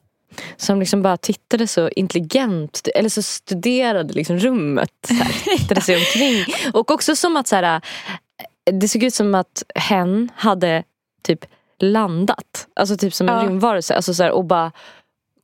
Som 0.58 0.80
liksom 0.80 1.02
bara 1.02 1.18
tittade 1.18 1.68
så 1.68 1.90
intelligent, 1.90 2.88
eller 2.96 3.10
så 3.10 3.22
studerade 3.22 4.14
liksom 4.14 4.38
rummet. 4.38 4.92
Så 5.08 5.14
här, 5.14 5.58
tittade 5.58 5.82
sig 5.82 5.96
omkring. 5.96 6.46
Och 6.74 6.92
också 6.92 7.16
som 7.16 7.38
att 7.38 7.48
så 7.48 7.56
här, 7.56 7.76
eh, 7.76 8.74
det 8.74 8.88
såg 8.88 9.04
ut 9.04 9.14
som 9.14 9.36
att 9.36 9.64
hen 9.76 10.30
hade 10.36 10.84
typ 11.24 11.46
landat. 11.80 12.68
Alltså 12.76 12.98
typ 12.98 13.14
som 13.14 13.30
en 13.30 13.36
Ja. 13.36 13.44
rymdvarelse. 13.44 13.96
Alltså 13.96 14.14
så 14.14 14.24
här, 14.24 14.32
och 14.32 14.46
bara 14.46 14.72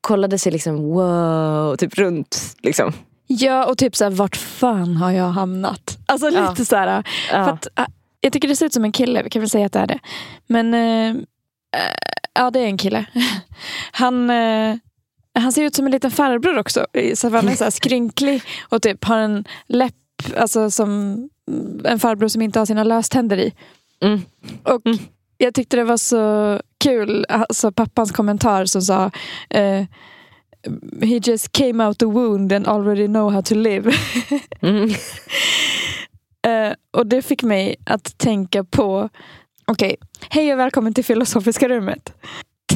kollade 0.02 0.38
sig 0.39 0.52
liksom 0.52 0.76
wow, 0.78 1.76
typ 1.76 1.97
runt. 1.97 2.56
Liksom. 2.62 2.93
Ja, 3.28 3.65
och 3.65 3.78
typ 3.78 3.95
så 3.95 4.04
här, 4.04 4.12
vart 4.12 4.36
fan 4.36 4.97
har 4.97 5.12
jag 5.12 5.28
hamnat? 5.30 5.97
Alltså 6.06 6.30
Ja. 6.30 6.50
lite 6.50 6.65
så 6.65 6.76
här. 6.76 6.88
Ja. 7.32 7.45
För 7.45 7.52
att, 7.52 7.67
äh, 7.80 7.86
jag 8.21 8.34
tycker 8.34 8.47
det 8.47 8.56
ser 8.56 8.65
ut 8.65 8.73
som 8.73 8.84
en 8.86 8.91
kille, 8.91 9.23
vi 9.23 9.30
kan 9.30 9.39
väl 9.41 9.50
säga 9.50 9.65
att 9.65 9.73
det 9.73 9.80
är 9.80 9.88
det. 9.88 10.00
Men 10.47 10.73
äh, 10.73 11.15
ja, 12.38 12.52
det 12.52 12.60
är 12.60 12.65
en 12.65 12.78
kille. 12.78 13.06
Han, 13.91 14.30
äh, 14.30 14.76
han 15.39 15.52
ser 15.52 15.63
ut 15.63 15.76
som 15.76 15.86
en 15.86 15.91
liten 15.91 16.12
farbror 16.12 16.58
också. 16.58 16.86
Så 17.15 17.30
han 17.30 17.47
är 17.47 17.56
så 17.56 17.71
skrynklig 17.71 18.41
och 18.69 18.82
typ 18.82 19.04
har 19.04 19.17
en 19.17 19.45
läpp 19.67 19.93
alltså, 20.38 20.71
som 20.71 21.17
en 21.84 22.00
farbror 22.00 22.28
som 22.28 22.41
inte 22.41 22.60
har 22.60 22.65
sina 22.65 22.84
löständer 22.84 23.38
i. 23.38 23.54
Mm. 24.02 24.21
Och 24.63 24.82
jag 25.38 25.54
tyckte 25.54 25.78
det 25.78 25.84
var 25.84 25.97
så 25.97 26.62
kul, 26.78 27.26
alltså 27.30 27.71
pappans 27.71 28.12
kommentar 28.12 28.65
som 28.65 28.82
sa 28.82 29.12
eh, 29.50 29.86
He 31.02 31.19
just 31.23 31.52
came 31.52 31.86
out 31.86 32.00
the 32.00 32.06
wound 32.06 32.54
and 32.54 32.67
already 32.67 33.08
know 33.08 33.32
how 33.32 33.41
to 33.41 33.56
live. 33.56 33.91
Mm. 34.62 34.89
Eh, 36.47 36.73
och 36.91 37.08
det 37.08 37.21
fick 37.21 37.43
mig 37.43 37.76
att 37.86 38.17
tänka 38.17 38.63
på, 38.63 39.10
okej, 39.71 39.95
hej 40.30 40.53
och 40.53 40.60
välkommen 40.60 40.93
till 40.93 41.06
Filosofiska 41.06 41.69
rummet. 41.69 42.13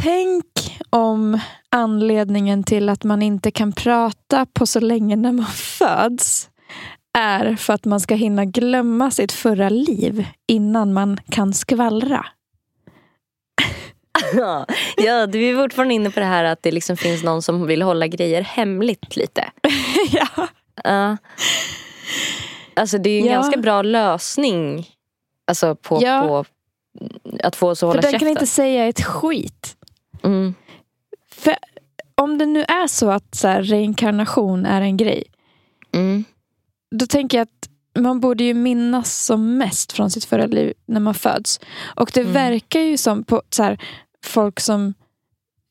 Tänk 0.03 0.45
om 0.89 1.39
anledningen 1.69 2.63
till 2.63 2.89
att 2.89 3.03
man 3.03 3.21
inte 3.21 3.51
kan 3.51 3.71
prata 3.73 4.45
på 4.53 4.67
så 4.67 4.79
länge 4.79 5.15
när 5.15 5.31
man 5.31 5.45
föds 5.45 6.49
är 7.17 7.55
för 7.55 7.73
att 7.73 7.85
man 7.85 7.99
ska 7.99 8.15
hinna 8.15 8.45
glömma 8.45 9.11
sitt 9.11 9.31
förra 9.31 9.69
liv 9.69 10.27
innan 10.47 10.93
man 10.93 11.19
kan 11.29 11.53
skvallra. 11.53 12.25
Ja, 14.33 14.65
ja, 14.97 15.27
du 15.27 15.43
är 15.49 15.55
fortfarande 15.63 15.93
inne 15.93 16.11
på 16.11 16.19
det 16.19 16.25
här 16.25 16.43
att 16.43 16.63
det 16.63 16.71
liksom 16.71 16.97
finns 16.97 17.23
någon 17.23 17.41
som 17.41 17.67
vill 17.67 17.81
hålla 17.81 18.07
grejer 18.07 18.41
hemligt 18.41 19.15
lite. 19.15 19.51
ja. 20.11 20.47
Ja. 20.83 21.17
Alltså 22.73 22.97
det 22.97 23.09
är 23.09 23.13
ju 23.13 23.19
en 23.19 23.25
Ja. 23.25 23.33
ganska 23.33 23.59
bra 23.59 23.81
lösning 23.81 24.87
alltså 25.47 25.75
på, 25.75 25.99
Ja. 26.03 26.21
på 26.21 26.45
att 27.43 27.55
få 27.55 27.69
oss 27.69 27.77
att 27.77 27.79
För 27.79 27.87
hålla 27.87 28.01
den 28.01 28.11
käften. 28.11 28.19
kan 28.19 28.27
inte 28.29 28.45
säga 28.47 28.87
ett 28.87 29.01
skit. 29.03 29.75
mm. 30.23 30.53
För 31.31 31.55
om 32.15 32.37
det 32.37 32.45
nu 32.45 32.61
är 32.63 32.87
så 32.87 33.09
att 33.09 33.35
så 33.35 33.47
här, 33.47 33.63
reinkarnation 33.63 34.65
är 34.65 34.81
en 34.81 34.97
grej, 34.97 35.23
Mm. 35.93 36.23
då 36.95 37.05
tänker 37.07 37.37
jag 37.37 37.43
att 37.43 37.69
man 37.99 38.19
borde 38.19 38.43
ju 38.43 38.53
minnas 38.53 39.25
som 39.25 39.57
mest 39.57 39.91
från 39.91 40.11
sitt 40.11 40.25
förra 40.25 40.45
liv 40.45 40.73
när 40.85 40.99
man 40.99 41.13
föds. 41.13 41.59
Och 41.95 42.11
det 42.13 42.21
Mm. 42.21 42.33
verkar 42.33 42.79
ju 42.79 42.97
som 42.97 43.23
på 43.23 43.41
så 43.49 43.63
här, 43.63 43.81
folk 44.25 44.59
som 44.59 44.93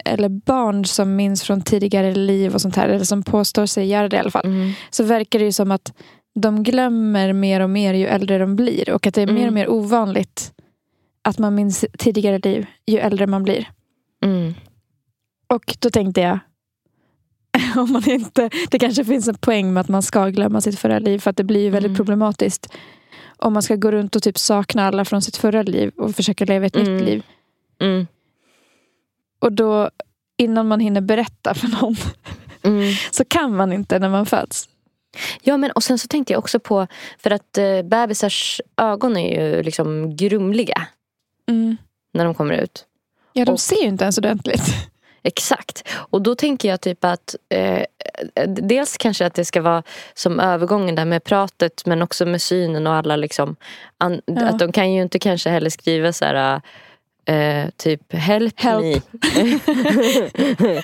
eller 0.05 0.29
barn 0.29 0.85
som 0.85 1.17
minns 1.17 1.43
från 1.43 1.63
tidigare 1.63 2.15
liv 2.15 2.55
och 2.55 2.61
sånt 2.61 2.77
här, 2.77 2.89
eller 2.89 3.05
som 3.05 3.23
påstår 3.23 3.67
sig 3.67 3.87
göra 3.87 4.09
det 4.09 4.17
i 4.17 4.21
alla 4.21 4.31
fall, 4.31 4.47
Mm. 4.47 4.73
så 4.91 5.05
verkar 5.05 5.39
det 5.39 5.45
ju 5.45 5.53
som 5.53 5.71
att 5.71 5.93
de 6.35 6.63
glömmer 6.63 7.33
mer 7.33 7.61
och 7.61 7.71
mer 7.71 7.95
ju 7.95 8.07
äldre 8.07 8.39
de 8.39 8.57
blir. 8.57 8.91
Och 8.91 9.07
att 9.07 9.15
det 9.15 9.23
är 9.23 9.27
mer 9.27 9.35
Mm. 9.35 9.47
och 9.49 9.53
mer 9.53 9.71
ovanligt 9.71 10.53
att 11.23 11.39
man 11.39 11.55
minns 11.55 11.85
tidigare 11.99 12.39
liv 12.39 12.67
ju 12.87 12.99
äldre 12.99 13.27
man 13.27 13.43
blir. 13.43 13.71
Mm. 14.25 14.55
Och 15.47 15.77
då 15.79 15.91
tänkte 15.91 16.21
jag, 16.21 16.39
om 17.77 17.93
man 17.93 18.11
inte, 18.11 18.51
det 18.71 18.79
kanske 18.79 19.05
finns 19.05 19.29
en 19.29 19.35
poäng 19.35 19.73
med 19.73 19.81
att 19.81 19.89
man 19.89 20.03
ska 20.03 20.27
glömma 20.29 20.61
sitt 20.61 20.79
förra 20.79 20.99
liv 20.99 21.19
för 21.19 21.31
att 21.31 21.37
det 21.37 21.45
blir 21.45 21.61
ju 21.61 21.71
väldigt 21.71 21.91
Mm. 21.91 21.97
problematiskt. 21.97 22.73
Om 23.37 23.53
man 23.53 23.63
ska 23.63 23.77
gå 23.77 23.91
runt 23.93 24.17
och 24.17 24.23
typ 24.23 24.39
sakna 24.39 24.87
alla 24.87 25.05
från 25.05 25.23
sitt 25.23 25.37
förra 25.37 25.63
liv 25.63 25.93
och 25.97 26.15
försöka 26.17 26.45
leva 26.45 26.67
ett 26.67 26.77
Mm. 26.77 26.97
nytt 26.97 27.05
liv. 27.05 27.23
Mm. 27.81 28.07
Och 29.39 29.53
då, 29.53 29.91
innan 30.37 30.69
man 30.69 30.81
hinner 30.81 31.01
berätta 31.01 31.55
för 31.55 31.69
någon, 31.69 31.97
Mm. 32.63 32.93
så 33.11 33.25
kan 33.25 33.57
man 33.57 33.73
inte 33.73 33.99
när 33.99 34.09
man 34.09 34.27
föds. 34.27 34.69
Ja 35.43 35.57
men 35.57 35.71
och 35.71 35.83
sen 35.83 35.99
så 35.99 36.09
tänkte 36.09 36.33
jag 36.33 36.39
också 36.39 36.61
på 36.61 36.87
för 37.19 37.31
att 37.31 37.59
eh, 37.59 37.83
bebisars 37.83 38.61
ögon 38.77 39.17
är 39.17 39.41
ju 39.57 39.63
liksom 39.63 40.17
grumliga 40.17 40.87
när 42.15 42.25
de 42.25 42.35
kommer 42.35 42.55
ut. 42.55 42.87
Ja, 43.33 43.45
de 43.45 43.53
Och- 43.53 43.61
ser 43.61 43.83
ju 43.83 43.89
inte 43.89 44.05
ens 44.05 44.19
ordentligt. 44.19 44.63
Exakt. 45.23 45.89
Och 45.93 46.23
då 46.23 46.35
tänker 46.35 46.69
jag 46.69 46.81
typ 46.81 47.05
att 47.05 47.35
eh, 47.49 47.83
dels 48.47 48.97
kanske 48.97 49.27
att 49.27 49.35
det 49.35 49.45
ska 49.45 49.61
vara 49.63 49.83
som 50.15 50.41
övergången 50.41 50.95
där 50.95 51.05
med 51.05 51.25
pratet 51.25 51.87
men 51.87 52.03
också 52.03 52.27
med 52.27 52.43
synen 52.43 52.87
och 52.87 52.93
alla 52.95 53.17
liksom. 53.17 53.57
An, 53.99 54.21
Ja. 54.27 54.49
Att 54.49 54.59
de 54.59 54.73
kan 54.73 54.93
ju 54.93 55.03
inte 55.03 55.19
kanske 55.19 55.51
heller 55.51 55.71
skriva 55.71 56.13
så 56.13 56.25
här 56.25 56.61
eh, 57.25 57.71
typ 57.77 58.13
help, 58.13 58.61
Help. 58.61 59.05
me. 60.53 60.83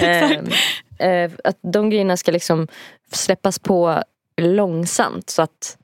eh, 0.00 1.08
eh, 1.08 1.30
att 1.44 1.58
de 1.62 1.90
grejerna 1.90 2.16
ska 2.16 2.32
liksom 2.32 2.68
släppas 3.12 3.58
på 3.58 4.02
långsamt 4.40 5.30
så 5.30 5.42
att 5.42 5.76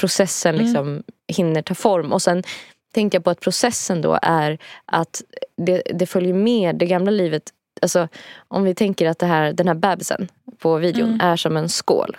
processen 0.00 0.54
Mm. 0.54 0.64
liksom 0.66 1.02
hinner 1.28 1.62
ta 1.62 1.74
form. 1.74 2.12
Och 2.12 2.22
sen 2.22 2.42
tänkte 2.92 3.16
jag 3.16 3.24
på 3.24 3.30
att 3.30 3.40
processen 3.40 4.02
då 4.02 4.18
är 4.22 4.58
att 4.84 5.22
det, 5.56 5.82
det 5.94 6.06
följer 6.06 6.34
med 6.34 6.76
det 6.76 6.86
gamla 6.86 7.10
livet. 7.10 7.42
Alltså, 7.82 8.08
om 8.48 8.64
vi 8.64 8.74
tänker 8.74 9.08
att 9.08 9.18
det 9.18 9.26
här, 9.26 9.52
den 9.52 9.68
här 9.68 9.74
bebisen 9.74 10.28
på 10.58 10.76
videon 10.76 11.08
Mm. 11.08 11.20
är 11.20 11.36
som 11.36 11.56
en 11.56 11.68
skål. 11.68 12.16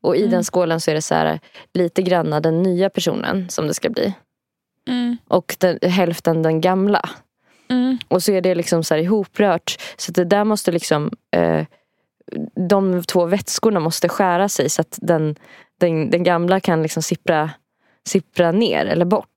Och 0.00 0.16
i 0.16 0.18
Mm. 0.20 0.30
den 0.30 0.44
skålen 0.44 0.80
så 0.80 0.90
är 0.90 0.94
det 0.94 1.02
så 1.02 1.14
här, 1.14 1.40
lite 1.74 2.02
granna 2.02 2.40
den 2.40 2.62
nya 2.62 2.90
personen 2.90 3.48
som 3.50 3.66
det 3.66 3.74
ska 3.74 3.90
bli. 3.90 4.14
Och 5.28 5.56
den, 5.58 5.78
hälften 5.90 6.42
den 6.42 6.60
gamla. 6.60 7.08
Mm. 7.68 7.98
Och 8.08 8.22
så 8.22 8.32
är 8.32 8.40
det 8.40 8.54
liksom 8.54 8.84
så 8.84 8.94
här 8.94 9.00
ihoprört. 9.02 9.76
Så 9.96 10.12
det 10.12 10.24
där 10.24 10.44
måste 10.44 10.72
liksom 10.72 11.10
eh, 11.36 11.66
De 12.68 13.02
två 13.02 13.24
vätskorna 13.26 13.80
måste 13.80 14.08
skära 14.08 14.48
sig 14.48 14.70
så 14.70 14.80
att 14.80 14.98
den, 15.02 15.36
den, 15.80 16.10
den 16.10 16.22
gamla 16.22 16.60
kan 16.60 16.82
liksom 16.82 17.02
sippra, 17.02 17.50
sippra 18.06 18.52
ner 18.52 18.86
eller 18.86 19.04
bort. 19.04 19.28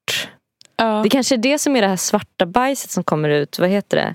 Ja. 0.79 0.99
Det 1.03 1.09
kanske 1.09 1.35
är 1.35 1.37
det 1.37 1.59
som 1.59 1.75
är 1.75 1.81
det 1.81 1.87
här 1.87 1.95
svarta 1.95 2.45
bajset 2.45 2.91
som 2.91 3.03
kommer 3.03 3.29
ut. 3.29 3.59
Vad 3.59 3.69
heter 3.69 3.97
det? 3.97 4.13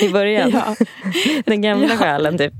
I 0.04 0.08
början. 0.12 0.50
Ja. 0.50 0.76
Den 1.44 1.62
gamla 1.62 1.86
Ja. 1.88 1.96
själen 1.96 2.38
typ. 2.38 2.52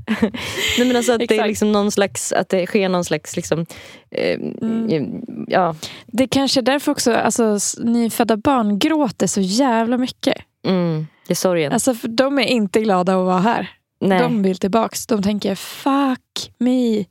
Nej, 0.79 0.87
men 0.87 0.97
alltså 0.97 1.13
att 1.13 1.19
det 1.19 1.39
är 1.39 1.47
liksom 1.47 1.73
någon 1.73 1.91
slags, 1.93 2.33
att 2.33 2.49
det 2.49 2.67
sker 2.67 2.89
någon 2.89 3.05
slags 3.05 3.37
liksom, 3.37 3.67
eh, 4.11 4.39
Mm. 4.63 5.23
ja. 5.49 5.75
Det 6.07 6.27
kanske 6.27 6.61
är 6.61 6.63
därför 6.63 6.93
också 6.93 7.15
alltså, 7.15 7.59
nyfödda 7.83 8.37
barn 8.37 8.79
gråter 8.79 9.27
så 9.27 9.41
jävla 9.41 9.97
mycket. 9.99 10.35
Mm, 10.67 11.07
det 11.27 11.33
är 11.33 11.37
sorgen. 11.37 11.73
Alltså, 11.73 11.95
för 11.95 12.09
de 12.09 12.39
är 12.39 12.43
inte 12.47 12.81
glada 12.81 13.13
att 13.13 13.25
vara 13.27 13.39
här. 13.41 13.71
Nej. 14.01 14.19
De 14.21 14.43
vill 14.43 14.59
tillbaks. 14.59 15.07
De 15.07 15.23
tänker 15.23 15.55
fuck 15.55 16.53
me. 16.59 17.05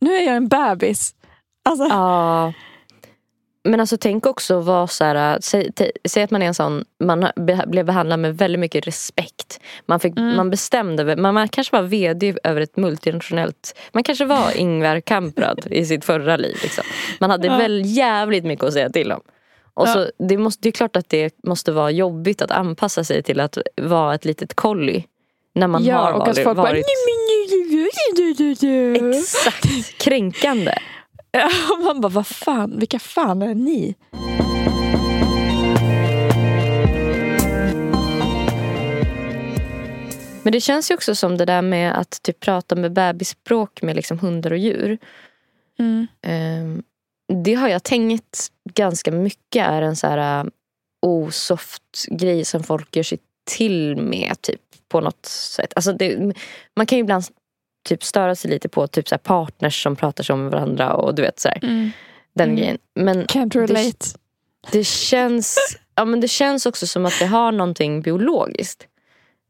Nu 0.00 0.14
är 0.16 0.26
jag 0.26 0.36
en 0.36 0.48
bebis. 0.48 1.14
Alltså, 1.64 1.84
Ja. 1.84 2.52
Men 3.64 3.80
alltså 3.80 3.96
tänk 4.00 4.26
också 4.26 4.60
vara 4.60 4.86
så 4.86 5.04
här, 5.04 5.38
säg, 5.40 5.72
te- 5.72 5.92
säg 6.08 6.22
att 6.22 6.30
man 6.30 6.42
är 6.42 6.46
en 6.46 6.54
sån, 6.54 6.84
man 7.04 7.26
blev 7.66 7.84
behandlad 7.86 8.18
med 8.20 8.36
väldigt 8.38 8.60
mycket 8.60 8.86
respekt. 8.86 9.60
Man, 9.86 10.00
fick, 10.00 10.18
Mm. 10.18 10.36
man 10.36 10.50
bestämde, 10.50 11.16
man, 11.16 11.34
man 11.34 11.48
kanske 11.48 11.76
var 11.76 11.82
vd 11.82 12.34
över 12.44 12.60
ett 12.60 12.76
multinationellt, 12.76 13.74
man 13.92 14.02
kanske 14.02 14.24
var 14.24 14.52
Ingvar 14.56 15.00
Kamprad 15.00 15.66
i 15.70 15.86
sitt 15.86 16.04
förra 16.04 16.36
liv. 16.36 16.56
Liksom. 16.62 16.84
Man 17.20 17.30
hade 17.30 17.46
Ja. 17.46 17.56
väl 17.56 17.82
jävligt 17.84 18.44
mycket 18.44 18.64
att 18.64 18.72
säga 18.72 18.90
till 18.90 19.12
om. 19.12 19.20
Och 19.74 19.88
Ja. 19.88 19.92
så, 19.92 20.10
det, 20.18 20.38
måste, 20.38 20.62
det 20.62 20.68
är 20.68 20.72
klart 20.72 20.96
att 20.96 21.08
det 21.08 21.34
måste 21.46 21.72
vara 21.72 21.90
jobbigt 21.90 22.42
att 22.42 22.50
anpassa 22.50 23.04
sig 23.04 23.22
till 23.22 23.40
att 23.40 23.58
vara 23.82 24.14
ett 24.14 24.24
litet 24.24 24.54
kolli. 24.54 25.04
När 25.54 25.66
man 25.66 25.84
ja, 25.84 25.96
har 25.96 26.12
och 26.12 26.18
varit, 26.18 26.38
att 26.38 26.44
folk 26.44 26.56
varit 26.56 26.84
bara... 26.84 26.90
exakt 29.18 29.98
kränkande. 29.98 30.72
Man 31.84 32.00
bara, 32.00 32.08
vad 32.08 32.26
fan, 32.26 32.78
vilka 32.78 32.98
fan 32.98 33.42
är 33.42 33.54
ni? 33.54 33.94
Men 40.42 40.52
det 40.52 40.60
känns 40.60 40.90
ju 40.90 40.94
också 40.94 41.14
som 41.14 41.36
det 41.36 41.44
där 41.44 41.62
med 41.62 41.98
att 41.98 42.22
typ 42.22 42.40
prata 42.40 42.76
med 42.76 42.92
bebisspråk 42.92 43.82
med 43.82 43.96
liksom 43.96 44.18
hundar 44.18 44.50
och 44.50 44.58
djur. 44.58 44.98
Mm. 45.78 46.06
Ehm, 46.22 46.82
det 47.44 47.54
har 47.54 47.68
jag 47.68 47.82
tänkt 47.82 48.48
ganska 48.74 49.12
mycket 49.12 49.66
är 49.66 49.82
en 49.82 49.96
så 49.96 50.06
här 50.06 50.44
uh, 50.44 50.50
osoft 51.06 52.06
grej 52.10 52.44
som 52.44 52.62
folk 52.62 52.96
gör 52.96 53.02
sig 53.02 53.18
till 53.50 53.96
med 53.96 54.42
typ 54.42 54.60
på 54.88 55.00
något 55.00 55.26
sätt. 55.26 55.72
Alltså 55.76 55.92
det, 55.92 56.34
man 56.76 56.86
kan 56.86 56.98
ju 56.98 57.02
ibland 57.02 57.24
typ 57.84 58.04
störa 58.04 58.34
sig 58.34 58.50
lite 58.50 58.68
på 58.68 58.86
typ 58.86 59.08
så 59.08 59.14
här 59.14 59.18
partners 59.18 59.82
som 59.82 59.96
pratar 59.96 60.36
med 60.36 60.50
varandra 60.52 60.94
och 60.94 61.14
du 61.14 61.22
vet 61.22 61.40
så 61.40 61.48
här, 61.48 61.58
Mm. 61.62 61.90
den 62.34 62.48
Mm. 62.48 62.56
grejen. 62.56 62.78
Men 62.94 63.24
Can't 63.26 63.54
relate. 63.66 64.06
det 64.72 64.84
känns, 64.84 65.58
ja, 65.94 66.04
men 66.04 66.20
det 66.20 66.28
känns 66.28 66.66
också 66.66 66.86
som 66.86 67.06
att 67.06 67.18
det 67.18 67.26
har 67.26 67.52
någonting 67.52 68.02
biologiskt. 68.02 68.86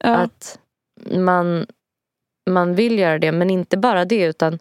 Ja. 0.04 0.14
Att 0.16 0.58
man, 1.16 1.66
man 2.50 2.74
vill 2.74 2.98
göra 2.98 3.18
det, 3.18 3.32
men 3.32 3.50
inte 3.50 3.76
bara 3.76 4.04
det. 4.04 4.22
utan 4.24 4.58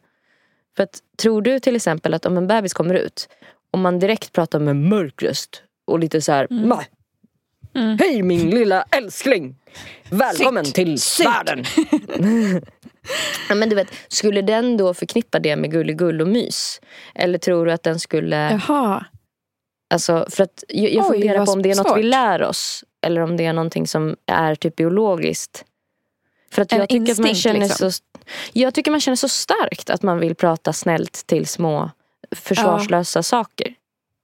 för 0.76 0.84
att, 0.84 1.00
Tror 1.18 1.42
du 1.42 1.60
till 1.60 1.76
exempel 1.76 2.14
att 2.14 2.26
om 2.26 2.38
en 2.38 2.48
bebis 2.48 2.74
kommer 2.74 2.96
ut 2.96 3.30
och 3.72 3.80
man 3.80 4.00
direkt 4.00 4.34
pratar 4.34 4.60
med 4.60 4.76
mörk 4.76 5.24
röst 5.24 5.64
och 5.86 6.00
lite 6.00 6.22
så 6.22 6.32
här, 6.32 6.48
Mm. 6.52 6.70
"Ma, 6.70 6.84
Mm. 7.76 7.98
Hej 8.00 8.22
min 8.22 8.50
lilla 8.50 8.84
älskling! 8.92 9.56
Välkommen 10.10 10.66
Sitt, 10.66 10.76
till 10.76 11.02
sitt." 11.02 11.26
världen! 11.26 11.64
ja, 13.50 13.56
men 13.56 13.70
du 13.70 13.76
vet, 13.76 13.94
skulle 14.08 14.42
den 14.42 14.78
då 14.78 14.94
förknippa 14.94 15.40
det 15.40 15.56
med 15.56 15.72
gulligull 15.72 16.22
och 16.22 16.28
mys? 16.28 16.82
Eller 17.16 17.38
tror 17.38 17.66
du 17.66 17.72
att 17.72 17.84
den 17.84 18.00
skulle... 18.00 18.62
Jaha. 18.68 19.06
Alltså, 19.94 20.26
för 20.30 20.44
att 20.44 20.64
jag, 20.68 20.94
jag 20.94 21.06
Oj, 21.06 21.12
funderar 21.12 21.46
på 21.46 21.52
om 21.52 21.62
det 21.62 21.72
är 21.72 21.76
något 21.76 21.88
svårt. 21.88 21.98
vi 21.98 22.04
lär 22.04 22.44
oss. 22.44 22.84
Eller 23.06 23.22
om 23.22 23.38
det 23.38 23.46
är 23.46 23.54
någonting 23.54 23.88
som 23.88 24.16
är 24.26 24.56
typ 24.56 24.76
biologiskt. 24.76 25.66
För 26.52 26.62
att 26.62 26.72
En 26.72 26.80
jag 26.80 26.90
tycker 26.90 27.12
att 27.12 27.20
man 27.20 27.28
instinkt, 27.28 27.38
känner 27.40 27.60
liksom. 27.68 27.92
så 27.92 28.04
Jag 28.54 28.74
tycker 28.74 28.92
man 28.92 29.00
känner 29.02 29.16
så 29.16 29.30
starkt 29.30 29.90
att 29.90 30.04
man 30.04 30.20
vill 30.20 30.36
prata 30.36 30.74
snällt 30.74 31.28
till 31.28 31.48
små 31.48 31.92
försvarslösa 32.36 33.24
saker. 33.24 33.74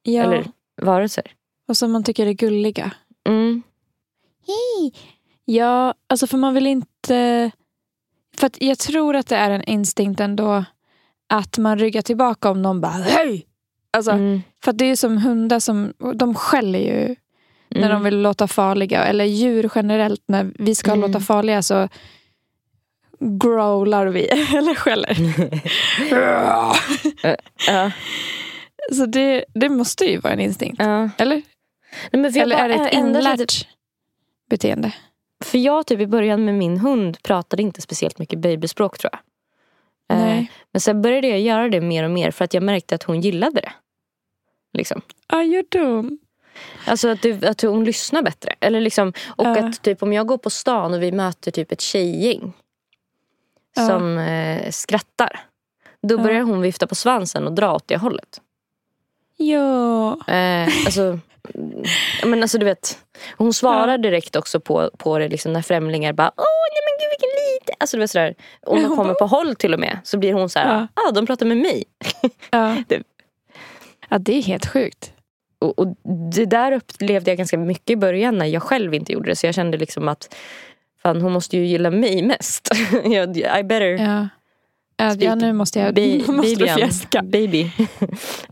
Ja. 0.03 0.23
Eller 0.23 0.45
varelser. 0.81 1.31
Och 1.67 1.77
som 1.77 1.91
man 1.91 2.03
tycker 2.03 2.27
är 2.27 2.33
gulliga. 2.33 2.91
Mm. 3.27 3.63
Hej! 4.47 4.93
Ja, 5.45 5.93
alltså 6.07 6.27
för 6.27 6.37
man 6.37 6.53
vill 6.53 6.67
inte... 6.67 7.51
För 8.37 8.49
jag 8.59 8.79
tror 8.79 9.15
att 9.15 9.27
det 9.27 9.35
är 9.35 9.49
en 9.51 9.63
instinkt 9.63 10.19
ändå 10.19 10.65
att 11.29 11.57
man 11.57 11.79
ryggar 11.79 12.01
tillbaka 12.01 12.49
om 12.49 12.61
någon 12.61 12.81
bara 12.81 12.91
hej! 12.91 13.45
Alltså, 13.91 14.11
Mm. 14.11 14.41
För 14.63 14.73
det 14.73 14.85
är 14.85 14.95
som 14.95 15.17
hundar 15.17 15.59
som 15.59 15.93
de 16.15 16.35
skäller 16.35 16.79
ju 16.79 17.15
när 17.69 17.77
Mm. 17.87 17.89
de 17.89 18.03
vill 18.03 18.21
låta 18.21 18.47
farliga. 18.47 19.03
Eller 19.03 19.25
djur 19.25 19.71
generellt, 19.75 20.23
när 20.27 20.51
vi 20.59 20.75
ska 20.75 20.91
Mm. 20.91 21.01
låta 21.11 21.19
farliga 21.19 21.61
så 21.61 21.89
growlar 23.19 24.05
vi. 24.07 24.27
Eller 24.57 24.75
skäller. 24.75 25.17
Så 28.95 29.05
det, 29.05 29.45
det 29.53 29.69
måste 29.69 30.05
ju 30.05 30.17
vara 30.19 30.33
en 30.33 30.39
instinkt. 30.39 30.75
ja. 30.79 31.09
Eller? 31.17 31.41
Nej, 32.11 32.39
Eller 32.41 32.57
är 32.57 32.69
det 32.69 32.75
ett 32.75 32.93
inlärt 32.93 33.67
beteende? 34.49 34.93
För 35.45 35.58
jag 35.58 35.88
typ 35.88 35.99
i 35.99 36.08
början 36.08 36.45
med 36.45 36.56
min 36.56 36.78
hund 36.78 37.23
pratade 37.23 37.62
inte 37.62 37.82
speciellt 37.82 38.19
mycket 38.19 38.39
babyspråk 38.39 38.97
tror 38.97 39.12
jag. 39.13 39.19
Eh, 40.17 40.25
Nej. 40.25 40.52
Men 40.71 40.82
sen 40.82 41.02
började 41.02 41.28
jag 41.28 41.39
göra 41.39 41.69
det 41.69 41.82
mer 41.82 42.04
och 42.04 42.12
mer 42.12 42.32
för 42.32 42.45
att 42.45 42.54
jag 42.54 42.63
märkte 42.63 42.95
att 42.95 43.04
hon 43.04 43.21
gillade 43.21 43.62
det. 43.62 43.71
Liksom. 44.73 45.02
Ah, 45.28 45.41
you're 45.41 45.65
dum. 45.71 46.19
Alltså 46.88 47.08
att, 47.10 47.21
du, 47.21 47.45
att 47.47 47.62
hon 47.62 47.84
lyssnar 47.86 48.21
bättre. 48.21 48.56
Eller 48.60 48.82
liksom, 48.82 49.13
och 49.28 49.45
Ja. 49.45 49.60
att 49.67 49.82
typ 49.82 50.04
om 50.04 50.13
jag 50.13 50.28
går 50.28 50.38
på 50.38 50.49
stan 50.49 50.93
och 50.93 51.02
vi 51.04 51.12
möter 51.12 51.52
typ 51.52 51.71
ett 51.71 51.82
tjejgäng 51.82 52.54
Ja. 53.75 53.88
som 53.88 54.17
eh, 54.17 54.69
skrattar. 54.71 55.39
Då 56.02 56.15
Ja. 56.15 56.23
börjar 56.23 56.41
hon 56.41 56.62
vifta 56.62 56.88
på 56.88 56.95
svansen 56.95 57.47
och 57.47 57.54
dra 57.54 57.73
åt 57.75 57.88
det 57.88 57.97
hållet. 57.97 58.41
Ja. 59.38 60.12
Eh, 60.28 60.63
alltså, 60.86 61.19
men 62.25 62.41
alltså 62.41 62.57
du 62.57 62.65
vet, 62.65 62.97
hon 63.38 63.53
svarar 63.53 63.97
direkt 63.97 64.35
också 64.35 64.59
på, 64.59 64.91
på 64.97 65.19
det 65.19 65.27
liksom 65.27 65.53
när 65.53 65.62
främlingar 65.62 66.13
bara 66.13 66.31
Åh 66.38 66.43
nej 66.71 66.81
men 66.85 66.99
gud 66.99 67.09
vilken 67.09 67.29
liten. 67.53 67.75
Alltså 67.79 67.97
du 67.97 68.01
vet 68.01 68.12
sådär. 68.12 68.35
Om 68.62 68.81
de 68.83 68.95
kommer 68.95 69.13
på 69.13 69.25
håll 69.25 69.55
till 69.55 69.73
och 69.73 69.79
med 69.79 69.99
så 70.03 70.17
blir 70.17 70.33
hon 70.33 70.49
så 70.49 70.59
här, 70.59 70.73
Ja. 70.73 70.88
ah 71.07 71.12
de 71.12 71.25
pratar 71.25 71.45
med 71.45 71.57
mig. 71.57 71.83
Ja. 72.51 72.75
Det- 72.88 73.03
ja, 74.09 74.17
det 74.17 74.33
är 74.38 74.41
helt 74.41 74.65
sjukt. 74.65 75.13
Och, 75.59 75.79
och 75.79 75.88
det 76.33 76.45
där 76.45 76.71
upplevde 76.71 77.31
jag 77.31 77.38
ganska 77.38 77.57
mycket 77.57 77.89
i 77.89 77.95
början 77.95 78.38
när 78.38 78.45
jag 78.45 78.63
själv 78.63 78.93
inte 78.93 79.12
gjorde 79.13 79.29
det. 79.29 79.35
Så 79.35 79.45
jag 79.45 79.55
kände 79.55 79.77
liksom 79.77 80.07
att 80.07 80.35
fan 81.03 81.21
hon 81.21 81.31
måste 81.31 81.57
ju 81.57 81.65
gilla 81.65 81.89
mig 81.91 82.21
mest. 82.21 82.69
I 83.59 83.63
better 83.63 83.85
Ja. 84.03 84.27
Ja, 84.97 85.35
nu 85.35 85.53
måste 85.53 85.79
jag 85.79 85.93
be, 85.93 86.01
måste. 86.31 87.21
Baby. 87.23 87.71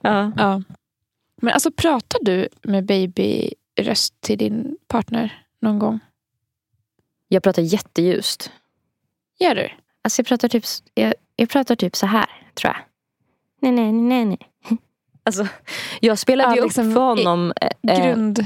ja. 0.02 0.32
Ja. 0.38 0.62
Men 1.42 1.54
alltså 1.54 1.72
pratar 1.72 2.20
du 2.22 2.48
med 2.62 2.86
babyröst 2.86 4.22
till 4.22 4.38
din 4.38 4.78
partner 4.88 5.44
någon 5.62 5.80
gång? 5.80 6.00
Jag 7.28 7.44
pratar 7.44 7.62
jätteljust. 7.62 8.52
Gör 9.40 9.56
du? 9.56 9.70
Alltså 10.02 10.20
jag 10.20 10.28
pratar 10.28 10.48
typ, 10.48 10.64
jag, 10.94 11.14
jag 11.36 11.50
pratar 11.50 11.76
typ 11.76 11.96
så 11.96 12.06
här, 12.06 12.26
tror 12.54 12.74
jag. 12.74 12.82
Nej, 13.62 13.72
nej, 13.72 13.92
nej, 13.92 14.26
nej. 14.26 14.40
Alltså, 15.24 15.48
jag 16.00 16.20
spelade 16.20 16.50
Ja, 16.50 16.56
ju 16.56 16.64
liksom 16.64 16.88
upp 16.88 16.94
för 16.94 17.02
honom. 17.02 17.54
eh, 17.62 17.98
Grund, 18.04 18.46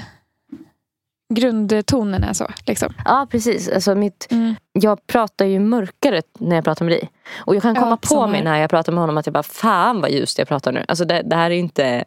grundtonen 1.33 2.23
är 2.23 2.33
så. 2.33 2.47
Liksom. 2.65 2.93
Ja, 3.05 3.27
precis. 3.31 3.69
Alltså 3.69 3.95
mitt, 3.95 4.27
Mm. 4.31 4.55
jag 4.71 5.07
pratar 5.07 5.45
ju 5.45 5.59
mörkare 5.59 6.21
när 6.39 6.55
jag 6.55 6.65
pratar 6.65 6.85
med 6.85 6.91
dig. 6.93 7.09
Och 7.45 7.55
jag 7.55 7.61
kan 7.61 7.75
Ja, 7.75 7.81
komma 7.81 7.97
på 7.97 8.07
samma 8.07 8.27
mig 8.27 8.43
när 8.43 8.57
jag 8.57 8.69
pratar 8.69 8.91
med 8.93 9.01
honom 9.01 9.17
att 9.17 9.25
jag 9.25 9.33
bara, 9.33 9.43
fan 9.43 10.01
vad 10.01 10.11
ljust 10.11 10.37
jag 10.39 10.47
pratar 10.47 10.71
nu. 10.71 10.85
Alltså 10.87 11.05
det, 11.05 11.21
det 11.21 11.35
här 11.35 11.51
är 11.51 11.55
inte... 11.55 12.05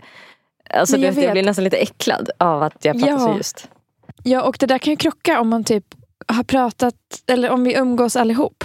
Alltså 0.71 0.97
jag 0.97 1.05
jag, 1.09 1.13
vet. 1.13 1.33
blir 1.33 1.43
nästan 1.43 1.65
lite 1.65 1.77
äcklad 1.77 2.31
av 2.39 2.63
att 2.63 2.85
jag 2.85 2.99
pratar 3.01 3.13
Ja. 3.13 3.19
så 3.19 3.35
ljust. 3.37 3.69
Ja, 4.23 4.43
och 4.43 4.57
det 4.61 4.67
där 4.67 4.79
kan 4.79 4.93
ju 4.93 4.97
krocka 4.97 5.41
om 5.41 5.49
man 5.49 5.65
typ 5.65 5.85
har 6.27 6.45
pratat, 6.45 6.95
eller 7.27 7.51
om 7.51 7.65
vi 7.65 7.75
umgås 7.75 8.17
allihop. 8.17 8.65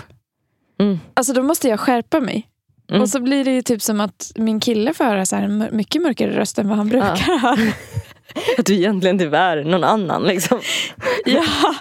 Mm. 0.80 1.00
Alltså 1.14 1.34
då 1.34 1.44
måste 1.44 1.68
jag 1.68 1.80
skärpa 1.80 2.20
mig. 2.20 2.50
Mm. 2.90 3.02
Och 3.02 3.10
så 3.10 3.20
blir 3.20 3.46
det 3.46 3.52
ju 3.52 3.62
typ 3.62 3.82
som 3.82 4.02
att 4.02 4.32
min 4.36 4.60
kille 4.60 4.94
får 4.94 5.04
höra 5.04 5.26
så 5.26 5.36
här 5.36 5.70
mycket 5.72 6.02
mörkare 6.02 6.32
röst 6.40 6.60
än 6.60 6.68
vad 6.68 6.78
han 6.78 6.90
brukar 6.90 7.40
ha. 7.40 7.52
Att 8.58 8.66
du 8.66 8.74
egentligen 8.76 9.20
typ 9.20 9.34
är 9.34 9.64
någon 9.64 9.84
annan 9.84 10.24
liksom. 10.24 10.60
Ja. 11.26 11.44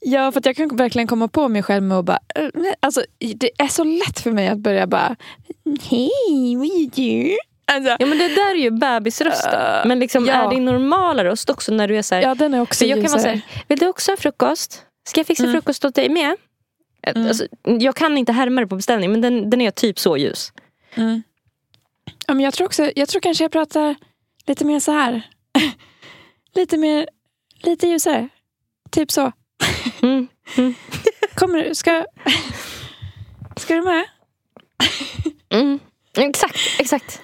ja, 0.00 0.32
för 0.32 0.38
att 0.40 0.46
jag 0.46 0.56
kan 0.56 0.76
verkligen 0.76 1.08
komma 1.08 1.28
på 1.28 1.48
mig 1.48 1.62
själv 1.62 1.82
med 1.82 1.98
att 1.98 2.04
bara... 2.04 2.18
nej, 2.54 2.74
Alltså, 2.80 3.02
det 3.34 3.50
är 3.58 3.68
så 3.68 3.84
lätt 3.84 4.20
för 4.20 4.32
mig 4.32 4.48
att 4.48 4.58
börja 4.58 4.86
bara... 4.86 5.16
Hej, 5.90 6.56
vad 6.56 6.66
gör 6.66 6.90
du? 6.94 7.36
Alltså, 7.70 7.96
Ja 7.98 8.06
men 8.06 8.18
det 8.18 8.28
där 8.28 8.50
är 8.50 8.58
ju 8.58 8.70
bebisrösten. 8.70 9.60
Uh, 9.60 9.86
men 9.86 9.98
liksom 9.98 10.26
ja. 10.26 10.32
är 10.32 10.50
din 10.50 10.64
normala 10.64 11.24
röst 11.24 11.50
också 11.50 11.72
när 11.72 11.88
du 11.88 11.96
är 11.96 12.02
så 12.02 12.14
här, 12.14 12.22
ja, 12.22 12.34
den 12.34 12.54
är 12.54 12.60
också 12.60 12.84
jag 12.84 12.96
kan 12.96 13.02
vara 13.02 13.18
ljusare. 13.18 13.22
såhär, 13.22 13.64
vill 13.68 13.78
du 13.78 13.86
också 13.88 14.12
ha 14.12 14.16
frukost? 14.16 14.84
Ska 15.08 15.20
jag 15.20 15.26
fixa 15.26 15.42
Mm. 15.42 15.54
frukost 15.54 15.84
åt 15.84 15.94
dig 15.94 16.08
med? 16.08 16.36
Mm. 17.02 17.28
Alltså, 17.28 17.46
jag 17.64 17.96
kan 17.96 18.18
inte 18.18 18.32
härma 18.32 18.60
det 18.60 18.66
på 18.66 18.76
beställning 18.76 19.10
men 19.10 19.20
den, 19.20 19.50
den 19.50 19.60
är 19.60 19.70
typ 19.70 19.98
så 19.98 20.16
ljus. 20.16 20.52
Mm. 20.94 21.22
Ja, 22.26 22.34
men 22.34 22.44
jag, 22.44 22.54
tror 22.54 22.66
också, 22.66 22.90
jag 22.96 23.08
tror 23.08 23.20
kanske 23.20 23.44
jag 23.44 23.52
pratar 23.52 23.94
lite 24.46 24.64
mer 24.64 24.80
så 24.80 24.92
här. 24.92 25.22
lite 26.54 26.76
mer, 26.76 27.08
lite 27.62 27.86
ljusare. 27.86 28.28
Typ 28.90 29.10
så. 29.10 29.32
Mm. 30.02 30.74
Kommer 31.34 31.58
du? 31.64 31.74
Ska, 31.74 32.04
ska 33.56 33.74
du 33.74 33.82
med? 33.82 34.04
Mm. 35.50 35.78
Exakt, 36.16 36.56
exakt. 36.78 37.22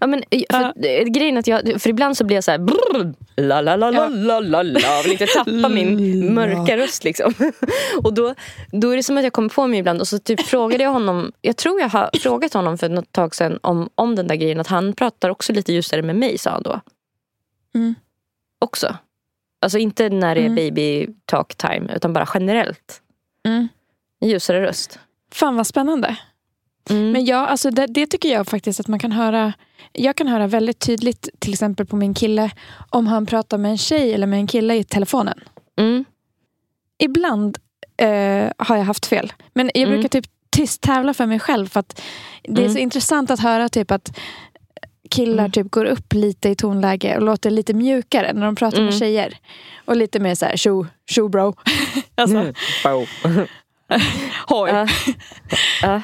Ja, 0.00 0.06
men, 0.06 0.22
eh, 0.30 0.42
för, 0.50 0.86
eh, 0.86 1.04
grejen 1.04 1.36
att 1.36 1.46
jag, 1.46 1.82
för 1.82 1.90
ibland 1.90 2.16
så 2.16 2.24
blir 2.24 2.36
jag 2.36 2.44
så 2.44 2.50
här 2.50 2.58
brrr, 2.58 3.14
la 3.36 3.60
la 3.60 3.76
la 3.76 3.90
la 3.90 4.08
la 4.08 4.40
la 4.40 4.62
la 4.62 5.02
vill 5.02 5.12
inte 5.12 5.26
tappa 5.26 5.68
min 5.68 6.34
mörka 6.34 6.76
röst 6.76 7.04
liksom. 7.04 7.34
Och 8.04 8.14
då, 8.14 8.34
då 8.72 8.90
är 8.90 8.96
det 8.96 9.02
som 9.02 9.16
att 9.16 9.24
jag 9.24 9.32
kommer 9.32 9.48
på 9.48 9.66
mig 9.66 9.78
ibland 9.78 10.00
och 10.00 10.08
så 10.08 10.18
typ 10.18 10.40
frågade 10.40 10.84
jag 10.84 10.90
honom, 10.90 11.32
jag 11.40 11.56
tror 11.56 11.80
jag 11.80 11.88
har 11.88 12.10
frågat 12.20 12.52
honom 12.54 12.78
för 12.78 12.88
något 12.88 13.12
tag 13.12 13.34
sedan 13.34 13.58
om, 13.62 13.88
om 13.94 14.14
den 14.14 14.26
där 14.26 14.36
grejen 14.36 14.60
att 14.60 14.66
han 14.66 14.92
pratar 14.92 15.30
också 15.30 15.52
lite 15.52 15.72
ljusare 15.72 16.02
med 16.02 16.16
mig 16.16 16.38
sa 16.38 16.50
han 16.50 16.62
då. 16.62 16.80
Mm. 17.74 17.94
Också. 18.58 18.96
Alltså 19.60 19.78
inte 19.78 20.08
när 20.08 20.34
det 20.34 20.40
är 20.40 20.46
Mm. 20.46 20.54
baby 20.54 21.06
talk 21.24 21.54
time 21.54 21.92
utan 21.96 22.12
bara 22.12 22.28
generellt. 22.34 23.00
Mm. 23.46 23.68
Ljusare 24.20 24.62
röst. 24.62 24.98
Fan 25.32 25.56
vad 25.56 25.66
spännande. 25.66 26.16
Mm. 26.90 27.10
Men 27.12 27.24
ja, 27.24 27.46
alltså 27.46 27.70
det, 27.70 27.86
det 27.86 28.06
tycker 28.06 28.28
jag 28.32 28.46
faktiskt 28.46 28.80
att 28.80 28.88
man 28.88 28.98
kan 28.98 29.12
höra. 29.12 29.52
Jag 29.92 30.16
kan 30.16 30.26
höra 30.28 30.46
väldigt 30.46 30.78
tydligt 30.80 31.28
till 31.38 31.52
exempel 31.52 31.86
på 31.86 31.96
min 31.96 32.14
kille 32.14 32.50
om 32.90 33.06
han 33.06 33.26
pratar 33.26 33.58
med 33.58 33.70
en 33.70 33.78
tjej 33.78 34.14
eller 34.14 34.26
med 34.26 34.38
en 34.38 34.46
kille 34.46 34.74
i 34.74 34.84
telefonen. 34.84 35.40
Mm. 35.78 36.04
Ibland 36.98 37.58
eh, 37.96 38.50
har 38.58 38.76
jag 38.76 38.84
haft 38.84 39.06
fel. 39.06 39.32
Men 39.54 39.70
jag 39.74 39.82
Mm. 39.82 39.90
brukar 39.94 40.08
typ 40.08 40.24
tyst 40.50 40.80
tävla 40.82 41.14
för 41.14 41.26
mig 41.26 41.38
själv. 41.40 41.66
För 41.68 41.80
att 41.80 42.02
det 42.42 42.52
är 42.60 42.64
Mm. 42.64 42.72
så 42.72 42.78
intressant 42.78 43.30
att 43.30 43.40
höra 43.40 43.68
typ 43.68 43.90
att 43.90 44.18
killar 45.10 45.38
Mm. 45.44 45.50
typ 45.52 45.70
går 45.70 45.84
upp 45.84 46.12
lite 46.12 46.48
i 46.48 46.54
tonläge 46.56 47.16
och 47.16 47.22
låter 47.22 47.50
lite 47.50 47.74
mjukare 47.74 48.32
när 48.32 48.46
de 48.46 48.54
pratar 48.56 48.78
med 48.78 48.88
Mm. 48.88 48.98
tjejer. 49.00 49.38
Och 49.84 49.96
lite 49.96 50.20
mer 50.20 50.34
så 50.34 50.44
här, 50.46 50.56
tjo, 50.56 50.86
tjo 51.10 51.28
bro. 51.28 51.54
alltså, 52.14 52.36
Mm. 52.36 52.54
Hoj. 54.48 54.70
Ja. 55.82 56.00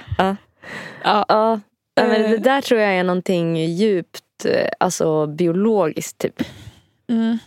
Ja, 1.05 1.27
ja. 1.29 1.61
Ja. 1.95 2.07
Men 2.07 2.25
Eh. 2.25 2.31
det 2.31 2.37
där 2.39 2.61
tror 2.61 2.81
jag 2.81 2.95
är 2.95 3.05
någonting 3.05 3.57
djupt 3.57 4.45
eh, 4.45 4.69
alltså 4.81 5.27
biologiskt 5.27 6.19
typ. 6.19 6.43
Mm. 7.11 7.39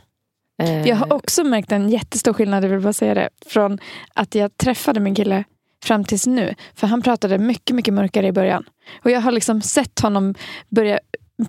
Eh, 0.63 0.87
Jag 0.87 0.95
har 0.95 1.13
också 1.13 1.43
märkt 1.43 1.71
en 1.71 1.89
jättestor 1.89 2.33
skillnad, 2.33 2.63
jag 2.63 2.69
vill 2.69 2.79
bara 2.79 2.93
säga 2.93 3.13
det, 3.13 3.29
från 3.45 3.79
att 4.13 4.35
jag 4.35 4.57
träffade 4.57 4.99
min 4.99 5.15
kille 5.15 5.43
fram 5.83 6.03
tills 6.03 6.27
nu. 6.27 6.55
För 6.75 6.87
han 6.87 7.01
pratade 7.01 7.37
mycket, 7.37 7.75
mycket 7.75 7.93
mörkare 7.93 8.27
i 8.27 8.31
början. 8.31 8.65
Och 9.03 9.11
jag 9.11 9.21
har 9.21 9.31
liksom 9.31 9.61
sett 9.61 9.99
honom 9.99 10.35
börja 10.69 10.99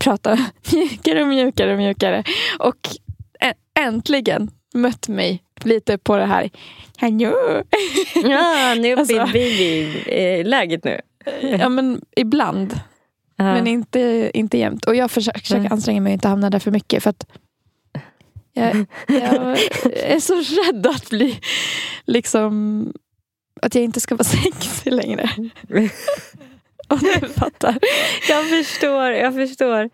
prata 0.01 0.39
mjukare 0.73 1.23
och 1.23 1.29
mjukare 1.29 1.73
och 1.73 1.79
mjukare. 1.79 2.25
Och 2.59 2.77
äntligen 3.79 4.51
mött 4.75 5.09
mig 5.09 5.43
lite 5.65 5.99
på 5.99 6.17
det 6.17 6.25
här. 6.25 6.51
Hallå! 6.97 7.63
Ja, 8.15 8.75
nu 8.75 8.89
är 8.89 8.93
uppe 8.93 9.01
Alltså. 9.01 9.15
i 9.15 9.87
babyläget 10.45 10.85
nu. 10.85 11.01
Ja 11.43 11.69
men 11.69 12.03
ibland, 12.17 12.81
Ja. 13.39 13.45
men 13.45 13.67
inte, 13.67 14.31
inte 14.35 14.59
jämt. 14.59 14.85
Och 14.85 14.95
jag 14.97 15.11
försöker, 15.11 15.41
försöker 15.41 15.63
Nej. 15.63 15.73
anstränga 15.73 16.01
mig 16.01 16.13
att 16.13 16.15
inte 16.15 16.29
hamna 16.29 16.51
där 16.51 16.59
för 16.59 16.71
mycket. 16.71 17.03
För 17.03 17.11
att 17.11 17.27
jag, 18.53 18.87
jag 19.07 19.59
är 19.95 20.21
så 20.21 20.35
rädd 20.35 20.87
att 20.87 21.11
bli 21.11 21.41
liksom 22.05 22.93
att 23.63 23.75
jag 23.75 23.85
inte 23.85 24.01
ska 24.01 24.15
vara 24.15 24.25
sexig 24.53 24.93
längre. 24.93 25.31
Om 26.89 26.99
du 26.99 27.29
fattar. 27.29 27.79
Jag 28.29 28.49
förstår, 28.49 29.11
jag 29.11 29.35
förstår. 29.35 29.91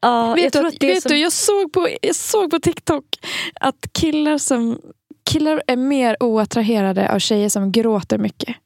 Ja, 0.00 0.28
jag 0.28 0.34
vet 0.36 0.52
du, 0.52 0.58
tror 0.58 0.68
att, 0.68 0.82
vet 0.82 1.02
som... 1.02 1.10
du, 1.12 1.18
jag, 1.18 1.32
såg 1.32 1.72
på, 1.72 1.88
jag 2.02 2.16
såg 2.16 2.50
på 2.50 2.58
TikTok 2.58 3.04
att 3.60 3.92
killar 3.92 4.38
som 4.38 4.80
killar 5.24 5.62
är 5.66 5.76
mer 5.76 6.16
oattraherade 6.20 7.12
av 7.12 7.18
tjejer 7.18 7.48
som 7.48 7.72
gråter 7.72 8.18
mycket. 8.18 8.56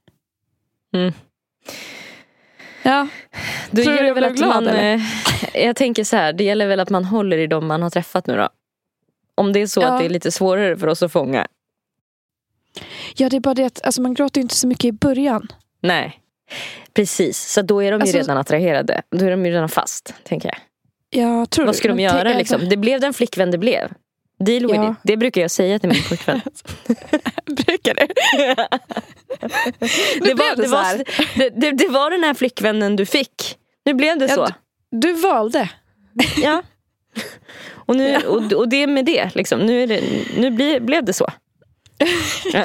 Mm. 0.94 1.12
Ja, 2.86 3.08
Då 3.70 3.82
Tror 3.82 3.92
du 3.92 3.96
gäller 3.98 4.14
väl 4.14 4.24
att 4.24 4.36
glad, 4.36 4.48
man, 4.48 4.66
eller? 4.66 4.94
eh, 5.54 5.64
Jag 5.66 5.76
tänker 5.76 6.04
så 6.04 6.16
här, 6.16 6.32
det 6.32 6.44
gäller 6.44 6.66
väl 6.66 6.80
att 6.80 6.90
man 6.90 7.04
håller 7.04 7.38
i 7.38 7.46
dem 7.46 7.66
man 7.66 7.82
har 7.82 7.90
träffat 7.90 8.26
nu 8.26 8.36
då. 8.36 8.48
Om 9.34 9.52
det 9.52 9.60
är 9.60 9.66
så 9.66 9.80
Ja. 9.80 9.86
att 9.88 10.00
det 10.00 10.04
är 10.06 10.08
lite 10.10 10.32
svårare 10.32 10.76
för 10.76 10.86
oss 10.86 11.02
att 11.02 11.12
fånga. 11.12 11.46
ja 13.16 13.28
det 13.28 13.36
är 13.36 13.40
bara 13.40 13.54
det 13.54 13.64
att 13.64 13.86
alltså, 13.86 14.02
man 14.02 14.14
gråter 14.14 14.38
ju 14.40 14.42
inte 14.42 14.54
så 14.54 14.66
mycket 14.66 14.84
i 14.84 14.92
början. 14.92 15.52
Nej. 15.80 16.20
Precis, 16.94 17.52
så 17.52 17.62
då 17.62 17.82
är 17.82 17.92
de 17.92 17.96
ju 17.98 18.02
Alltså- 18.02 18.16
redan 18.18 18.36
attraherade. 18.38 19.02
Då 19.10 19.24
är 19.24 19.30
de 19.30 19.46
ju 19.46 19.52
redan 19.52 19.68
fast, 19.68 20.14
tänker 20.24 20.48
jag. 20.48 20.58
Jag 21.24 21.50
tror 21.50 21.64
Vad 21.66 21.74
du? 21.74 21.78
ska 21.78 21.88
de 21.88 21.94
Men 21.94 22.04
göra 22.04 22.32
liksom? 22.38 22.68
Det 22.68 22.76
blev 22.76 23.00
den 23.00 23.14
flickvän 23.14 23.50
det 23.50 23.58
blev. 23.58 23.92
Deal 24.38 24.62
with 24.66 24.74
Ja. 24.74 24.90
it. 24.90 24.96
Det 25.02 25.16
brukar 25.16 25.40
jag 25.40 25.50
säga 25.50 25.78
till 25.78 25.88
min 25.88 26.02
pojkvän. 26.08 26.40
Brukar 27.46 27.94
det? 27.94 28.08
det, 30.20 30.34
var, 30.34 30.56
det 30.56 30.62
det, 30.62 30.68
var, 30.68 31.04
det, 31.60 31.70
det, 31.70 31.88
var 31.88 32.10
den 32.10 32.24
här 32.24 32.34
flickvännen 32.34 32.96
du 32.96 33.06
fick. 33.06 33.58
Nu 33.84 33.94
blev 33.94 34.18
det 34.18 34.26
Ja, 34.26 34.34
så. 34.34 34.48
Du 34.90 35.12
valde. 35.12 35.70
Ja. 36.42 36.62
Och, 37.70 37.96
nu, 37.96 38.16
och, 38.16 38.52
och 38.52 38.68
det 38.68 38.82
är 38.82 38.86
med 38.86 39.04
det. 39.04 39.30
Liksom. 39.34 39.60
Nu, 39.60 39.82
är 39.82 39.86
det, 39.86 40.00
nu 40.36 40.50
blir, 40.50 40.80
blev 40.80 41.04
det 41.04 41.12
så. 41.12 41.26
Ja. 42.52 42.64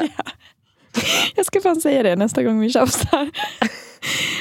Jag 1.35 1.45
ska 1.45 1.61
fan 1.61 1.81
säga 1.81 2.03
det 2.03 2.15
nästa 2.15 2.43
gång 2.43 2.59
vi 2.59 2.69
tjafsar. 2.69 3.29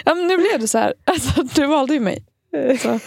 Ja, 0.04 0.14
nu 0.14 0.36
blev 0.38 0.60
det 0.60 0.68
så 0.68 0.78
här. 0.78 0.94
Alltså, 1.04 1.42
du 1.42 1.66
valde 1.66 1.94
ju 1.94 2.00
mig. 2.00 2.24
Så. 2.82 3.00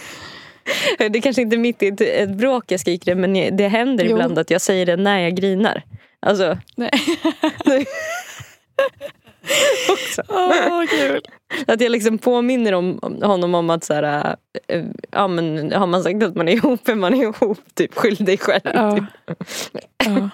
Det 1.10 1.20
kanske 1.20 1.42
inte 1.42 1.56
är 1.56 1.58
mitt 1.58 1.82
i 1.82 1.86
ett, 1.86 2.00
ett 2.00 2.30
bråk 2.30 2.64
jag 2.68 2.80
skriker 2.80 3.14
det 3.14 3.20
men 3.20 3.56
det 3.56 3.68
händer 3.68 4.04
Jo. 4.04 4.10
ibland 4.10 4.38
att 4.38 4.50
jag 4.50 4.60
säger 4.60 4.86
det 4.86 4.96
när 4.96 5.18
jag 5.18 5.34
grinar. 5.34 5.82
Alltså, 6.20 6.58
Nej. 6.76 6.90
också. 9.92 10.22
Åh, 10.28 10.84
kul. 10.86 11.20
Att 11.66 11.80
jag 11.80 11.92
liksom 11.92 12.18
påminner 12.18 12.72
om, 12.72 12.98
om 13.02 13.22
honom 13.22 13.54
om 13.54 13.70
att 13.70 13.84
så 13.84 13.94
här, 13.94 14.36
äh, 14.68 14.84
ja, 15.10 15.28
men, 15.28 15.72
har 15.72 15.86
man 15.86 16.02
sagt 16.02 16.22
att 16.22 16.34
man 16.34 16.48
är 16.48 16.52
ihop 16.52 16.88
är 16.88 16.94
man 16.94 17.14
ihop. 17.14 17.58
Typ, 17.74 17.94
skyll 17.94 18.24
dig 18.24 18.38
själv. 18.38 18.60
Ja. 18.64 18.96
Typ. 18.96 19.04
Ja. 20.04 20.30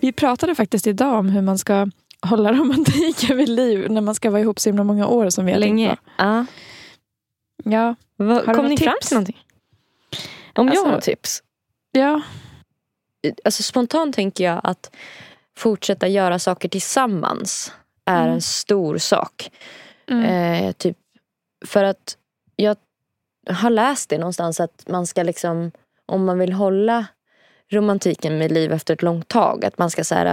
Vi 0.00 0.12
pratade 0.12 0.54
faktiskt 0.54 0.86
idag 0.86 1.18
om 1.18 1.28
hur 1.28 1.42
man 1.42 1.58
ska 1.58 1.88
hålla 2.28 2.52
romantiken 2.52 3.36
vid 3.36 3.48
liv 3.48 3.90
när 3.90 4.00
man 4.00 4.14
ska 4.14 4.30
vara 4.30 4.40
ihop 4.40 4.60
så 4.60 4.68
himla 4.68 4.84
många 4.84 5.06
år 5.06 5.30
som 5.30 5.46
vi 5.46 5.52
har 5.52 5.58
Länge. 5.58 5.88
tänkt 5.88 6.02
Ja. 6.18 6.46
på. 7.64 7.70
Ja. 7.70 7.94
Vad, 8.16 8.28
Har 8.36 8.40
du 8.46 8.54
kom 8.54 8.56
något 8.56 8.68
ni 8.70 8.76
fram 8.84 8.94
tips? 8.94 9.08
till 9.08 9.14
någonting? 9.14 9.38
Om 10.54 10.68
Alltså- 10.68 10.84
jag 10.84 10.92
har 10.92 11.00
tips? 11.00 11.42
ja. 11.92 12.20
Alltså, 13.44 13.62
spontant 13.62 14.14
tänker 14.14 14.44
jag 14.44 14.60
att 14.64 14.94
fortsätta 15.56 16.08
göra 16.08 16.38
saker 16.38 16.68
tillsammans 16.68 17.72
är 18.04 18.22
Mm. 18.22 18.34
en 18.34 18.40
stor 18.42 18.98
sak. 18.98 19.50
Mm. 20.06 20.24
Eh, 20.24 20.72
typ, 20.72 20.96
för 21.66 21.84
att 21.84 22.16
jag 22.56 22.76
har 23.48 23.70
läst 23.70 24.10
det 24.10 24.18
någonstans 24.18 24.60
att 24.60 24.84
man 24.88 25.06
ska 25.06 25.22
liksom, 25.22 25.70
om 26.06 26.24
man 26.24 26.38
vill 26.38 26.52
hålla 26.52 27.06
romantiken 27.70 28.38
med 28.38 28.52
liv 28.52 28.72
efter 28.72 28.94
ett 28.94 29.02
långt 29.02 29.28
tag, 29.28 29.64
att 29.64 29.78
man 29.78 29.90
ska 29.90 30.04
säga 30.04 30.24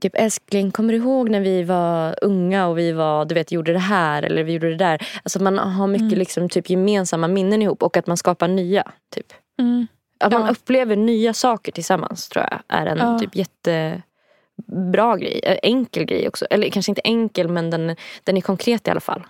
Typ 0.00 0.12
älskling, 0.16 0.70
kommer 0.70 0.92
du 0.92 0.98
ihåg 0.98 1.30
när 1.30 1.40
vi 1.40 1.62
var 1.62 2.18
unga 2.24 2.66
och 2.66 2.78
vi 2.78 2.92
var, 2.92 3.24
du 3.24 3.34
vet, 3.34 3.52
gjorde 3.52 3.72
det 3.72 3.78
här 3.78 4.22
eller 4.22 4.42
vi 4.44 4.52
gjorde 4.52 4.68
det 4.70 4.76
där. 4.76 5.08
Alltså 5.22 5.42
man 5.42 5.58
har 5.58 5.86
mycket 5.86 6.02
Mm. 6.06 6.18
liksom, 6.18 6.48
typ, 6.48 6.70
gemensamma 6.70 7.28
minnen 7.28 7.62
ihop 7.62 7.82
och 7.82 7.96
att 7.96 8.06
man 8.06 8.16
skapar 8.16 8.48
nya. 8.48 8.92
Typ. 9.14 9.26
Mm. 9.60 9.86
Att 10.20 10.32
man 10.32 10.42
Ja. 10.42 10.50
upplever 10.50 10.96
nya 10.96 11.32
saker 11.34 11.72
tillsammans 11.72 12.28
tror 12.28 12.44
jag 12.50 12.60
är 12.68 12.86
en 12.86 12.98
Ja. 12.98 13.18
typ 13.18 13.36
jättebra 13.36 15.16
grej. 15.16 15.40
Eh, 15.44 15.58
Enkel 15.62 16.04
grej 16.04 16.28
också. 16.28 16.44
Eller 16.50 16.70
kanske 16.70 16.90
inte 16.92 17.02
enkel 17.04 17.48
men 17.48 17.70
den, 17.70 17.96
den 18.24 18.36
är 18.36 18.40
konkret 18.40 18.88
i 18.88 18.90
alla 18.90 19.00
fall. 19.00 19.26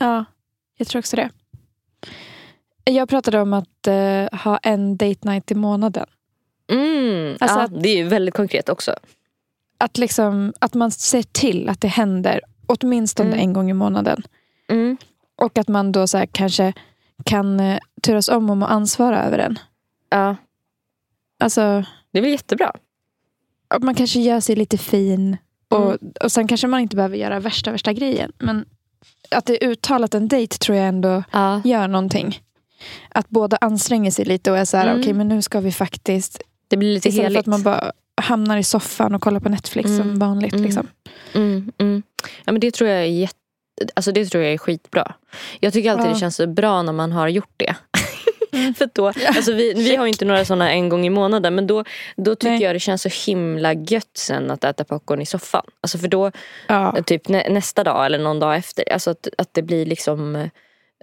Ja, 0.00 0.24
jag 0.78 0.88
tror 0.88 0.98
också 0.98 1.16
det. 1.16 1.30
Jag 2.84 3.08
pratade 3.08 3.40
om 3.40 3.52
att 3.52 3.86
eh, 3.86 4.38
ha 4.44 4.58
en 4.62 4.96
date 4.96 5.28
night 5.28 5.50
i 5.50 5.54
månaden. 5.54 6.06
Mm, 6.72 7.36
Alltså 7.40 7.58
ja, 7.58 7.64
att- 7.64 7.82
det 7.82 7.88
är 7.88 7.96
ju 7.96 8.04
väldigt 8.04 8.34
konkret 8.34 8.68
också. 8.68 8.94
Att, 9.78 9.98
liksom, 9.98 10.52
att 10.58 10.74
man 10.74 10.90
ser 10.90 11.22
till 11.22 11.68
att 11.68 11.80
det 11.80 11.88
händer 11.88 12.40
åtminstone 12.66 13.28
Mm. 13.28 13.40
en 13.40 13.52
gång 13.52 13.70
i 13.70 13.74
månaden. 13.74 14.22
Mm. 14.68 14.96
Och 15.36 15.58
att 15.58 15.68
man 15.68 15.92
då 15.92 16.06
så 16.06 16.18
här, 16.18 16.26
kanske 16.26 16.72
kan 17.24 17.60
eh, 17.60 17.78
turas 18.02 18.28
om 18.28 18.50
om 18.50 18.62
att 18.62 18.70
ansvara 18.70 19.22
över 19.24 19.38
den. 19.38 19.58
Ja, 20.10 20.36
Alltså, 21.40 21.84
det 22.12 22.18
är 22.18 22.22
väl 22.22 22.30
jättebra. 22.30 22.72
att 23.68 23.82
man 23.82 23.94
kanske 23.94 24.20
gör 24.20 24.40
sig 24.40 24.56
lite 24.56 24.78
fin. 24.78 25.36
Och, 25.68 25.84
Mm. 25.86 25.98
och 26.24 26.32
sen 26.32 26.48
kanske 26.48 26.66
man 26.66 26.80
inte 26.80 26.96
behöver 26.96 27.16
göra 27.16 27.40
värsta, 27.40 27.72
värsta 27.72 27.92
grejen. 27.92 28.32
Men 28.38 28.64
att 29.30 29.46
det 29.46 29.64
är 29.64 29.68
uttalat 29.68 30.14
en 30.14 30.28
dejt 30.28 30.58
tror 30.58 30.78
jag 30.78 30.88
ändå 30.88 31.22
Ja. 31.32 31.60
gör 31.64 31.88
någonting. 31.88 32.38
Att 33.08 33.28
båda 33.28 33.56
anstränger 33.60 34.10
sig 34.10 34.24
lite 34.24 34.50
och 34.50 34.58
är 34.58 34.64
så 34.64 34.76
här, 34.76 34.86
Mm. 34.88 35.00
okej 35.00 35.12
men 35.12 35.28
nu 35.28 35.42
ska 35.42 35.60
vi 35.60 35.72
faktiskt. 35.72 36.42
Det 36.68 36.76
blir 36.76 36.94
lite 36.94 37.08
Istället 37.08 37.24
för 37.26 37.30
heligt. 37.30 37.40
att 37.40 37.46
man 37.46 37.62
bara 37.62 37.92
hamnar 38.28 38.58
i 38.58 38.64
soffan 38.64 39.14
och 39.14 39.20
kollar 39.22 39.40
på 39.40 39.48
Netflix 39.48 39.90
Mm. 39.90 40.02
som 40.02 40.18
vanligt. 40.18 40.52
Mm. 40.52 40.64
Liksom. 40.64 40.86
Mm, 41.34 41.72
mm. 41.78 42.02
Ja, 42.44 42.52
men 42.52 42.60
det 42.60 42.70
tror 42.74 42.90
jag 42.90 43.00
är 43.00 43.04
jätte... 43.06 43.34
Alltså 43.96 44.12
det 44.12 44.24
tror 44.26 44.44
jag 44.44 44.52
är 44.52 44.58
skitbra. 44.58 45.14
Jag 45.60 45.72
tycker 45.72 45.90
alltid 45.90 46.06
Ja. 46.06 46.10
det 46.12 46.18
känns 46.20 46.36
så 46.36 46.46
bra 46.46 46.82
när 46.82 46.92
man 46.92 47.12
har 47.12 47.28
gjort 47.28 47.52
det. 47.56 47.74
För 48.78 48.84
att 48.84 48.94
då, 48.94 49.06
alltså 49.06 49.52
vi, 49.52 49.74
vi 49.74 49.96
har 49.96 50.06
inte 50.06 50.24
några 50.24 50.44
sådana 50.44 50.70
en 50.72 50.88
gång 50.88 51.06
i 51.06 51.10
månaden 51.10 51.54
men 51.54 51.66
då, 51.66 51.84
då 52.16 52.34
tycker 52.34 52.50
Nej. 52.50 52.62
jag 52.62 52.74
det 52.74 52.80
känns 52.80 53.02
så 53.02 53.08
himla 53.26 53.72
gött 53.74 54.16
sen 54.16 54.50
att 54.50 54.64
äta 54.64 54.84
popcorn 54.84 55.20
i 55.20 55.26
soffan. 55.26 55.64
Alltså 55.80 55.98
för 55.98 56.08
då, 56.08 56.30
Ja. 56.66 56.96
typ 57.06 57.28
nä, 57.28 57.48
nästa 57.48 57.84
dag 57.84 58.06
eller 58.06 58.18
någon 58.18 58.40
dag 58.40 58.56
efter, 58.56 58.92
alltså 58.92 59.10
att, 59.10 59.28
att 59.38 59.48
det 59.54 59.62
blir 59.62 59.86
liksom 59.86 60.36
eh, 60.36 60.48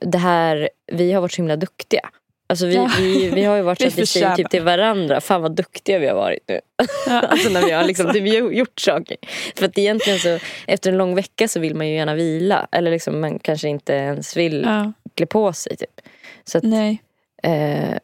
det 0.01 0.17
här, 0.17 0.69
vi 0.91 1.11
har 1.11 1.21
varit 1.21 1.31
så 1.31 1.37
himla 1.37 1.55
duktiga. 1.55 2.09
Alltså 2.47 2.65
vi, 2.65 2.75
Ja. 2.75 2.89
vi, 2.99 3.29
vi 3.29 3.43
har 3.43 3.55
ju 3.55 3.61
varit 3.61 3.79
så 3.81 3.87
att 3.87 3.97
vi 3.97 4.05
säger 4.05 4.35
typ 4.35 4.49
till 4.49 4.63
varandra, 4.63 5.21
fan 5.21 5.41
vad 5.41 5.55
duktiga 5.55 5.99
vi 5.99 6.07
har 6.07 6.15
varit 6.15 6.43
nu. 6.47 6.59
alltså 7.07 7.49
när 7.49 7.61
vi 7.65 7.71
har 7.71 7.83
liksom, 7.83 8.11
typ 8.13 8.53
gjort 8.53 8.79
saker. 8.79 9.17
För 9.55 9.65
att 9.65 9.77
egentligen 9.77 10.19
så, 10.19 10.39
efter 10.67 10.91
en 10.91 10.97
lång 10.97 11.15
vecka 11.15 11.47
så 11.47 11.59
vill 11.59 11.75
man 11.75 11.87
ju 11.87 11.95
gärna 11.95 12.15
vila. 12.15 12.67
Eller 12.71 12.91
liksom 12.91 13.21
man 13.21 13.39
kanske 13.39 13.67
inte 13.67 13.93
ens 13.93 14.37
vill 14.37 14.63
Ja. 14.65 14.91
klä 15.15 15.25
på 15.25 15.53
sig. 15.53 15.77
Typ. 15.77 16.01
Så 16.43 16.57
att, 16.57 16.63
Nej. 16.63 17.01
eh, 17.43 17.97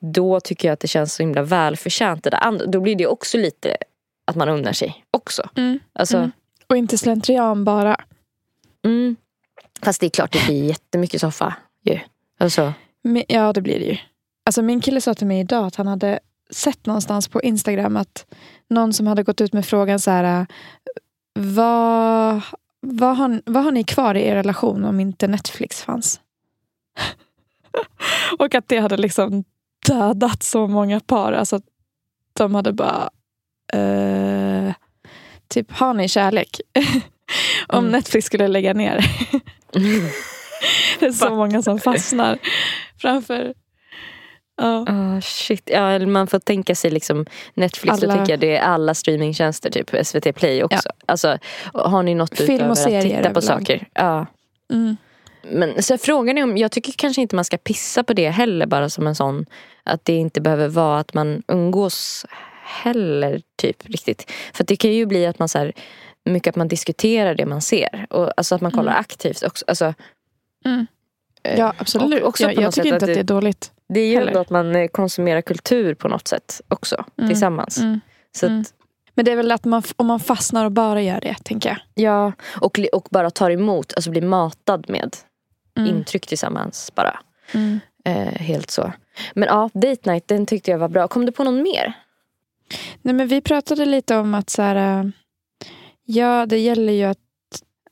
då 0.00 0.40
tycker 0.40 0.68
jag 0.68 0.72
att 0.72 0.80
det 0.80 0.88
känns 0.88 1.14
så 1.14 1.22
himla 1.22 1.42
välförtjänt. 1.42 2.24
Det 2.24 2.30
där. 2.30 2.38
andra. 2.44 2.66
Då 2.66 2.80
blir 2.80 2.96
det 2.96 3.06
också 3.06 3.38
lite 3.38 3.76
att 4.26 4.36
man 4.36 4.48
unnar 4.48 4.72
sig 4.72 5.04
också. 5.10 5.48
Mm. 5.56 5.78
Alltså, 5.92 6.16
Mm. 6.16 6.30
Och 6.66 6.76
inte 6.76 6.98
slentrian 6.98 7.64
bara. 7.64 7.96
mm. 8.84 9.16
Fast 9.82 10.00
det 10.00 10.06
är 10.06 10.10
klart 10.10 10.32
det 10.32 10.44
blir 10.46 10.64
jättemycket 10.64 11.20
soffa. 11.20 11.54
Ju. 11.84 11.98
Alltså, 12.38 12.72
Ja, 13.28 13.52
det 13.52 13.60
blir 13.60 13.78
det 13.78 13.84
ju. 13.84 13.96
Alltså 14.44 14.62
min 14.62 14.80
kille 14.80 15.00
sa 15.00 15.14
till 15.14 15.26
mig 15.26 15.40
idag 15.40 15.66
att 15.66 15.76
han 15.76 15.86
hade 15.86 16.20
sett 16.50 16.86
någonstans 16.86 17.28
på 17.28 17.42
Instagram 17.42 17.96
att 17.96 18.26
någon 18.68 18.92
som 18.92 19.06
hade 19.06 19.22
gått 19.22 19.40
ut 19.40 19.52
med 19.52 19.66
frågan 19.66 20.00
så 20.00 20.10
här. 20.10 20.46
Vad, 21.34 22.40
vad, 22.80 23.16
har, 23.16 23.42
vad 23.46 23.64
har 23.64 23.72
ni 23.72 23.84
kvar 23.84 24.14
i 24.14 24.26
er 24.26 24.34
relation 24.34 24.84
om 24.84 25.00
inte 25.00 25.28
Netflix 25.28 25.82
fanns? 25.82 26.20
Och 28.38 28.54
att 28.54 28.68
det 28.68 28.78
hade 28.78 28.96
liksom 28.96 29.44
dödat 29.86 30.42
så 30.42 30.66
många 30.66 31.00
par. 31.00 31.32
Alltså 31.32 31.56
att 31.56 31.64
de 32.32 32.54
hade 32.54 32.72
bara... 32.72 33.10
Eh, 33.72 34.74
typ, 35.48 35.72
har 35.72 35.94
ni 35.94 36.08
kärlek? 36.08 36.60
om 37.68 37.78
Mm. 37.78 37.92
Netflix 37.92 38.26
skulle 38.26 38.48
lägga 38.48 38.74
ner. 38.74 39.04
Det 41.00 41.06
är 41.06 41.12
så 41.12 41.34
många 41.34 41.62
som 41.62 41.78
fastnar 41.80 42.38
framför. 42.98 43.54
Ja. 44.56 44.84
Ah 44.88 45.20
shit. 45.20 45.62
Ja, 45.72 45.98
man 45.98 46.26
får 46.26 46.38
tänka 46.38 46.74
sig 46.74 46.90
liksom 46.90 47.26
Netflix, 47.54 48.00
då 48.00 48.06
Alla- 48.06 48.16
tänker 48.16 48.32
jag 48.32 48.40
det 48.40 48.56
är 48.56 48.62
alla 48.62 48.94
streamingtjänster, 48.94 49.70
typ 49.70 50.06
SVT 50.06 50.32
Play 50.32 50.62
också. 50.64 50.88
Alltså, 51.06 51.38
har 51.74 52.02
ni 52.02 52.14
något 52.14 52.36
Film 52.38 52.48
och 52.50 52.54
utöver 52.54 52.70
att 52.72 52.78
serier 52.78 53.02
titta 53.02 53.16
på 53.16 53.38
överlag. 53.38 53.42
saker? 53.42 53.88
Ja. 53.94 54.26
Mm. 54.72 54.96
Men 55.42 55.82
så 55.82 55.98
frågan 55.98 56.38
är 56.38 56.42
om, 56.42 56.56
jag 56.56 56.72
tycker 56.72 56.92
kanske 56.92 57.22
inte 57.22 57.36
man 57.36 57.44
ska 57.44 57.56
pissa 57.56 58.02
på 58.04 58.12
det 58.12 58.30
heller 58.30 58.66
bara 58.66 58.88
som 58.90 59.06
en 59.06 59.14
sån, 59.14 59.46
att 59.84 60.04
det 60.04 60.12
inte 60.16 60.40
behöver 60.40 60.68
vara 60.68 60.98
att 61.00 61.14
man 61.14 61.42
umgås 61.48 62.26
heller 62.64 63.40
typ 63.56 63.86
riktigt. 63.86 64.30
För 64.52 64.64
att 64.64 64.68
det 64.68 64.76
kan 64.76 64.92
ju 64.92 65.06
bli 65.06 65.26
att 65.26 65.38
man 65.38 65.48
så 65.48 65.58
här, 65.58 65.72
mycket 66.24 66.48
att 66.52 66.56
man 66.56 66.68
diskuterar 66.68 67.34
det 67.34 67.46
man 67.46 67.60
ser. 67.62 68.06
Och, 68.10 68.32
alltså 68.36 68.54
att 68.54 68.60
man 68.60 68.72
kollar 68.72 68.92
aktivt 68.92 69.42
också. 69.42 69.64
Alltså, 69.68 69.94
Mm. 70.64 70.86
eh, 71.42 71.58
Ja, 71.58 71.72
absolut. 71.78 72.22
och- 72.22 72.28
också 72.28 72.42
jag 72.42 72.54
jag 72.54 72.72
tycker 72.74 72.86
inte 72.86 72.96
att 72.96 73.02
att 73.02 73.06
det 73.14 73.20
är 73.20 73.24
dåligt. 73.24 73.72
Det 73.88 74.00
är 74.00 74.06
ju 74.06 74.14
Heller. 74.14 74.28
ändå 74.28 74.40
att 74.40 74.50
man 74.50 74.76
eh, 74.76 74.88
konsumerar 74.88 75.40
kultur 75.40 75.94
på 75.94 76.08
något 76.08 76.28
sätt 76.28 76.60
också 76.68 77.04
Mm. 77.18 77.30
tillsammans. 77.30 77.78
Mm. 77.78 78.00
Så 78.36 78.46
att, 78.46 78.50
Mm. 78.50 78.64
Men 79.14 79.24
det 79.24 79.32
är 79.32 79.36
väl 79.36 79.52
att 79.52 79.64
man, 79.64 79.82
om 79.96 80.06
man 80.06 80.20
fastnar 80.20 80.64
och 80.64 80.72
bara 80.72 81.02
gör 81.02 81.20
det, 81.20 81.36
tänker 81.44 81.68
jag. 81.68 81.78
Ja, 82.04 82.32
och, 82.60 82.80
och 82.92 83.08
bara 83.10 83.30
tar 83.30 83.50
emot, 83.50 83.92
alltså 83.96 84.10
blir 84.10 84.22
matad 84.22 84.84
med 84.90 85.16
Mm. 85.78 85.96
intryck 85.96 86.26
tillsammans 86.26 86.92
bara. 86.94 87.20
Mm. 87.54 87.80
Eh, 88.04 88.16
helt 88.40 88.70
så. 88.70 88.92
Men 89.34 89.48
ja, 89.48 89.70
date 89.74 90.10
night, 90.10 90.28
den 90.28 90.46
tyckte 90.46 90.70
jag 90.70 90.78
var 90.78 90.88
bra. 90.88 91.08
Kom 91.08 91.26
du 91.26 91.32
på 91.32 91.44
någon 91.44 91.62
mer? 91.62 91.92
Nej, 93.02 93.14
men 93.14 93.28
vi 93.28 93.40
pratade 93.40 93.84
lite 93.84 94.16
om 94.16 94.34
att 94.34 94.50
så 94.50 94.62
här, 94.62 95.00
äh, 95.00 95.06
ja, 96.04 96.46
det 96.46 96.58
gäller 96.58 96.92
ju 96.92 97.04
att 97.04 97.18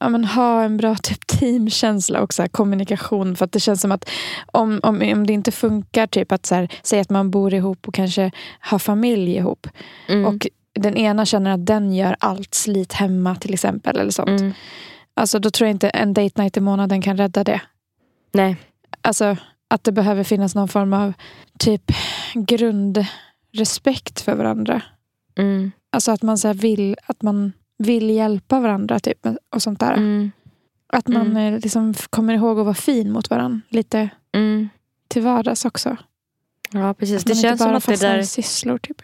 ja, 0.00 0.08
men 0.08 0.24
ha 0.24 0.62
en 0.62 0.76
bra 0.76 0.94
typ 0.94 1.26
teamkänsla 1.26 2.20
och 2.20 2.34
så 2.34 2.42
här, 2.42 2.48
kommunikation. 2.48 3.36
För 3.36 3.44
att 3.44 3.52
det 3.52 3.60
känns 3.60 3.80
som 3.80 3.92
att 3.92 4.10
om, 4.46 4.80
om, 4.82 5.12
om 5.12 5.26
det 5.26 5.32
inte 5.32 5.52
funkar, 5.52 6.06
typ 6.06 6.32
att 6.32 6.46
så 6.46 6.54
här, 6.54 6.68
säga 6.82 7.02
att 7.02 7.10
man 7.10 7.30
bor 7.30 7.54
ihop 7.54 7.88
och 7.88 7.94
kanske 7.94 8.30
har 8.60 8.78
familj 8.78 9.36
ihop. 9.36 9.66
Mm. 10.08 10.26
Och 10.26 10.46
den 10.74 10.96
ena 10.96 11.26
känner 11.26 11.50
att 11.50 11.66
den 11.66 11.92
gör 11.92 12.16
allt 12.18 12.54
slit 12.54 12.92
hemma 12.92 13.34
till 13.34 13.54
exempel. 13.54 13.98
Eller 13.98 14.10
sånt. 14.10 14.40
mm. 14.40 14.52
Alltså, 15.14 15.38
då 15.38 15.50
tror 15.50 15.66
jag 15.66 15.74
inte 15.74 15.88
en 15.88 16.14
date 16.14 16.42
night 16.42 16.56
i 16.56 16.60
månaden 16.60 17.02
kan 17.02 17.16
rädda 17.16 17.44
det. 17.44 17.60
Nej. 18.32 18.56
Alltså 19.02 19.36
att 19.68 19.84
det 19.84 19.92
behöver 19.92 20.24
finnas 20.24 20.54
någon 20.54 20.68
form 20.68 20.92
av 20.92 21.12
typ 21.58 21.92
grundrespekt 22.34 24.20
för 24.20 24.34
varandra. 24.34 24.82
Mm. 25.38 25.72
Alltså 25.92 26.12
att 26.12 26.22
man 26.22 26.38
så 26.38 26.52
vill 26.52 26.96
att 27.06 27.22
man 27.22 27.52
vill 27.78 28.10
hjälpa 28.10 28.60
varandra 28.60 28.98
typ 29.00 29.26
och 29.54 29.62
sånt 29.62 29.80
där. 29.80 29.92
Mm. 29.92 30.30
Att 30.92 31.08
man 31.08 31.26
Mm. 31.30 31.54
eh, 31.54 31.60
liksom 31.60 31.94
kommer 32.10 32.34
ihåg 32.34 32.58
att 32.58 32.64
vara 32.64 32.74
fin 32.74 33.12
mot 33.12 33.30
varandra 33.30 33.60
lite 33.68 34.08
Mm. 34.32 34.68
till 35.08 35.22
vardags 35.22 35.64
också. 35.64 35.96
Ja, 36.70 36.94
precis. 36.94 37.16
Att 37.16 37.24
Det 37.26 37.30
man 37.30 37.36
inte 37.36 37.48
känns, 37.48 37.60
som 37.60 37.68
bara 37.68 37.76
att 37.76 37.86
det, 37.86 37.96
där, 38.16 38.22
sysslor 38.22 38.78
typ. 38.78 39.02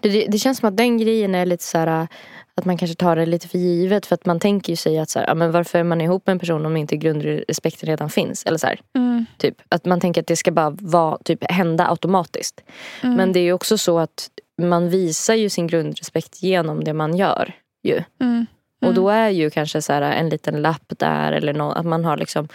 det, 0.00 0.08
det, 0.08 0.26
det 0.28 0.38
känns 0.38 0.58
som 0.58 0.68
att 0.68 0.76
den 0.76 0.98
grejen 0.98 1.34
är 1.34 1.46
lite 1.46 1.64
så 1.64 1.78
här 1.78 2.08
att 2.54 2.64
man 2.64 2.76
kanske 2.78 2.94
tar 2.94 3.16
det 3.16 3.26
lite 3.26 3.48
för 3.48 3.58
givet. 3.58 4.06
För 4.06 4.14
att 4.14 4.26
man 4.26 4.40
tänker 4.40 4.72
ju 4.72 4.76
sig 4.76 4.98
att 4.98 5.10
så 5.10 5.18
här, 5.18 5.26
ja, 5.26 5.34
men 5.34 5.52
varför 5.52 5.78
är 5.78 5.84
man 5.84 6.00
ihop 6.00 6.26
med 6.26 6.32
en 6.32 6.38
person 6.38 6.66
om 6.66 6.76
inte 6.76 6.96
grundrespekten 6.96 7.86
redan 7.86 8.10
finns? 8.10 8.44
Eller 8.44 8.58
så 8.58 8.66
här, 8.66 8.80
Mm. 8.94 9.26
typ. 9.38 9.56
Att 9.68 9.84
man 9.84 10.00
tänker 10.00 10.20
att 10.20 10.26
det 10.26 10.36
ska 10.36 10.50
bara 10.50 10.70
vara, 10.70 11.18
typ, 11.24 11.50
hända 11.50 11.88
automatiskt. 11.90 12.60
Mm. 13.02 13.16
Men 13.16 13.32
det 13.32 13.40
är 13.40 13.44
ju 13.44 13.52
också 13.52 13.78
så 13.78 13.98
att 13.98 14.30
man 14.62 14.88
visar 14.90 15.34
ju 15.34 15.48
sin 15.48 15.66
grundrespekt 15.66 16.42
genom 16.42 16.84
det 16.84 16.92
man 16.92 17.16
gör. 17.16 17.54
Ju. 17.82 18.02
Mm. 18.20 18.46
Och 18.84 18.94
då 18.94 19.08
är 19.08 19.28
ju 19.28 19.50
kanske 19.50 19.82
så 19.82 19.92
här 19.92 20.02
en 20.02 20.28
liten 20.28 20.62
lapp 20.62 20.92
där 20.98 21.32
eller 21.32 21.52
nå- 21.52 21.72
att 21.72 21.86
man 21.86 22.04
har 22.04 22.16
liksom 22.16 22.48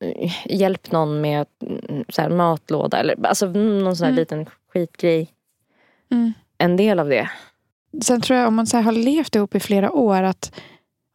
eh, 0.00 0.32
hjälpt 0.46 0.92
någon 0.92 1.20
med 1.20 1.46
mm, 1.66 2.04
så 2.08 2.22
här 2.22 2.28
matlåda 2.28 2.98
eller 2.98 3.26
alltså 3.26 3.46
någon 3.46 3.96
sån 3.96 4.04
här 4.04 4.10
Mm. 4.12 4.20
liten 4.20 4.46
skitgrej. 4.72 5.28
Mm. 6.10 6.32
En 6.58 6.76
del 6.76 6.98
av 6.98 7.08
det. 7.08 7.30
Sen 8.02 8.20
tror 8.20 8.38
jag 8.38 8.48
om 8.48 8.54
man 8.54 8.66
så 8.66 8.78
har 8.78 8.92
levt 8.92 9.34
ihop 9.34 9.54
i 9.54 9.60
flera 9.60 9.92
år 9.92 10.22
att 10.22 10.52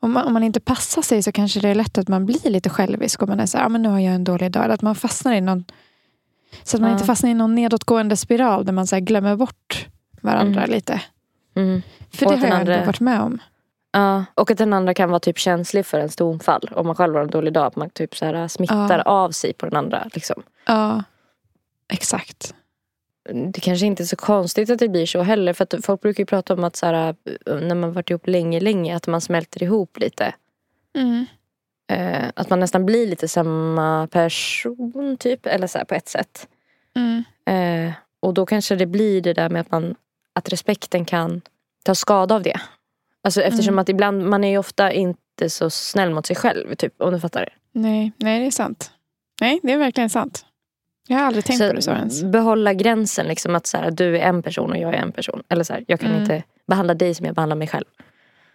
om 0.01 0.11
man, 0.11 0.27
om 0.27 0.33
man 0.33 0.43
inte 0.43 0.59
passar 0.59 1.01
sig 1.01 1.23
så 1.23 1.31
kanske 1.31 1.59
det 1.59 1.67
är 1.69 1.75
lätt 1.75 1.97
att 1.97 2.07
man 2.07 2.25
blir 2.25 2.49
lite 2.49 2.69
självisk. 2.69 3.21
Och 3.21 3.27
man 3.29 3.39
är 3.39 3.45
så 3.45 3.57
här, 3.57 3.65
ah, 3.65 3.69
men 3.69 3.81
nu 3.81 3.89
har 3.89 3.99
jag 3.99 4.15
en 4.15 4.23
dålig 4.23 4.51
dag. 4.51 4.63
Eller 4.63 4.73
Att 4.73 4.81
man 4.81 4.95
fastnar 4.95 5.33
i 5.33 5.41
någon 5.41 5.65
så 6.63 6.77
att 6.77 6.81
man 6.81 6.89
Ja. 6.89 6.95
inte 6.95 7.05
fastnar 7.05 7.29
i 7.29 7.33
någon 7.33 7.55
nedåtgående 7.55 8.17
spiral 8.17 8.65
där 8.65 8.73
man 8.73 8.87
så 8.87 8.99
glömmer 8.99 9.35
bort 9.35 9.87
varandra 10.21 10.63
Mm. 10.63 10.75
lite. 10.75 11.01
Mm. 11.55 11.81
För 12.14 12.26
Och 12.26 12.32
det 12.32 12.38
har 12.38 12.47
jag 12.47 12.60
ändå 12.60 12.72
andra- 12.72 12.86
varit 12.86 12.99
med 12.99 13.22
om. 13.22 13.39
Ja, 13.91 14.26
och 14.36 14.51
att 14.51 14.57
den 14.57 14.74
andra 14.74 14.93
kan 14.93 15.10
vara 15.10 15.20
typ 15.20 15.38
känslig 15.38 15.86
för 15.86 15.97
ens 15.97 16.16
tonfall. 16.16 16.70
Om 16.76 16.86
man 16.88 16.95
själv 16.95 17.16
har 17.16 17.22
en 17.22 17.30
dålig 17.30 17.53
dag. 17.53 17.66
Att 17.66 17.76
man 17.76 17.89
typ 17.89 18.16
så 18.16 18.26
här 18.26 18.47
smittar 18.47 18.97
Ja. 18.97 19.12
av 19.12 19.32
sig 19.32 19.53
på 19.53 19.66
den 19.66 19.76
andra. 19.76 20.10
Liksom. 20.14 20.43
Ja, 20.66 21.03
exakt. 21.93 22.53
Det 23.53 23.60
kanske 23.62 23.86
inte 23.86 24.03
är 24.03 24.05
så 24.05 24.16
konstigt 24.16 24.70
att 24.70 24.80
det 24.80 24.89
blir 24.89 25.05
så 25.05 25.22
heller. 25.22 25.53
För 25.53 25.64
att 25.64 25.86
folk 25.86 26.01
brukar 26.01 26.22
ju 26.22 26.26
prata 26.26 26.53
om 26.53 26.64
att 26.64 26.76
så 26.76 26.86
här, 26.86 27.16
när 27.62 27.76
man 27.76 27.93
varit 27.93 28.10
ihop 28.10 28.28
länge, 28.28 28.60
länge. 28.60 28.95
Att 28.95 29.07
man 29.07 29.22
smälter 29.22 29.64
ihop 29.64 29.97
lite. 29.99 30.34
Mm. 30.97 31.26
Eh, 31.91 32.30
att 32.36 32.49
man 32.49 32.60
nästan 32.60 32.86
blir 32.86 33.07
lite 33.07 33.28
samma 33.28 34.07
person 34.07 35.18
typ. 35.20 35.45
Eller 35.45 35.68
så 35.68 35.78
här, 35.78 35.86
på 35.86 35.95
ett 35.95 36.07
sätt. 36.07 36.47
Mm. 36.95 37.24
Eh, 37.45 37.93
och 38.20 38.34
då 38.34 38.45
kanske 38.45 38.76
det 38.76 38.86
blir 38.86 39.22
det 39.22 39.34
där 39.34 39.49
med 39.49 39.62
att, 39.62 39.72
man, 39.72 39.95
att 40.34 40.49
respekten 40.49 41.05
kan 41.05 41.41
ta 41.84 41.95
skada 41.95 42.36
av 42.36 42.43
det. 42.43 42.59
Alltså 43.23 43.41
eftersom 43.41 43.73
Mm. 43.73 43.80
att 43.80 43.89
ibland, 43.89 44.23
man 44.25 44.43
är 44.43 44.49
ju 44.49 44.57
ofta 44.57 44.91
inte 44.91 45.49
så 45.49 45.69
snäll 45.69 46.09
mot 46.09 46.25
sig 46.25 46.36
själv. 46.36 46.75
Typ, 46.75 47.01
om 47.01 47.13
du 47.13 47.19
fattar 47.19 47.41
det. 47.41 47.49
Nej, 47.80 48.11
nej, 48.17 48.39
det 48.39 48.45
är 48.45 48.51
sant. 48.51 48.91
Nej, 49.41 49.59
det 49.63 49.71
är 49.73 49.77
verkligen 49.77 50.09
sant. 50.09 50.45
Jag 51.07 51.17
har 51.17 51.25
aldrig 51.25 51.45
tänkt 51.45 51.67
på 51.67 51.73
det 51.73 51.82
så 51.82 51.91
ens. 51.91 52.23
behålla 52.23 52.73
gränsen. 52.73 53.25
Liksom, 53.27 53.55
att 53.55 53.67
så 53.67 53.77
här, 53.77 53.91
du 53.91 54.17
är 54.17 54.21
en 54.21 54.43
person 54.43 54.71
och 54.71 54.77
jag 54.77 54.93
är 54.93 54.97
en 55.01 55.11
person. 55.11 55.43
Eller 55.49 55.63
så 55.63 55.73
här, 55.73 55.84
jag 55.88 55.99
kan 55.99 56.09
Mm. 56.09 56.21
inte 56.21 56.43
behandla 56.67 56.93
dig 56.93 57.15
som 57.15 57.25
jag 57.25 57.36
behandlar 57.36 57.55
mig 57.55 57.67
själv. 57.67 57.86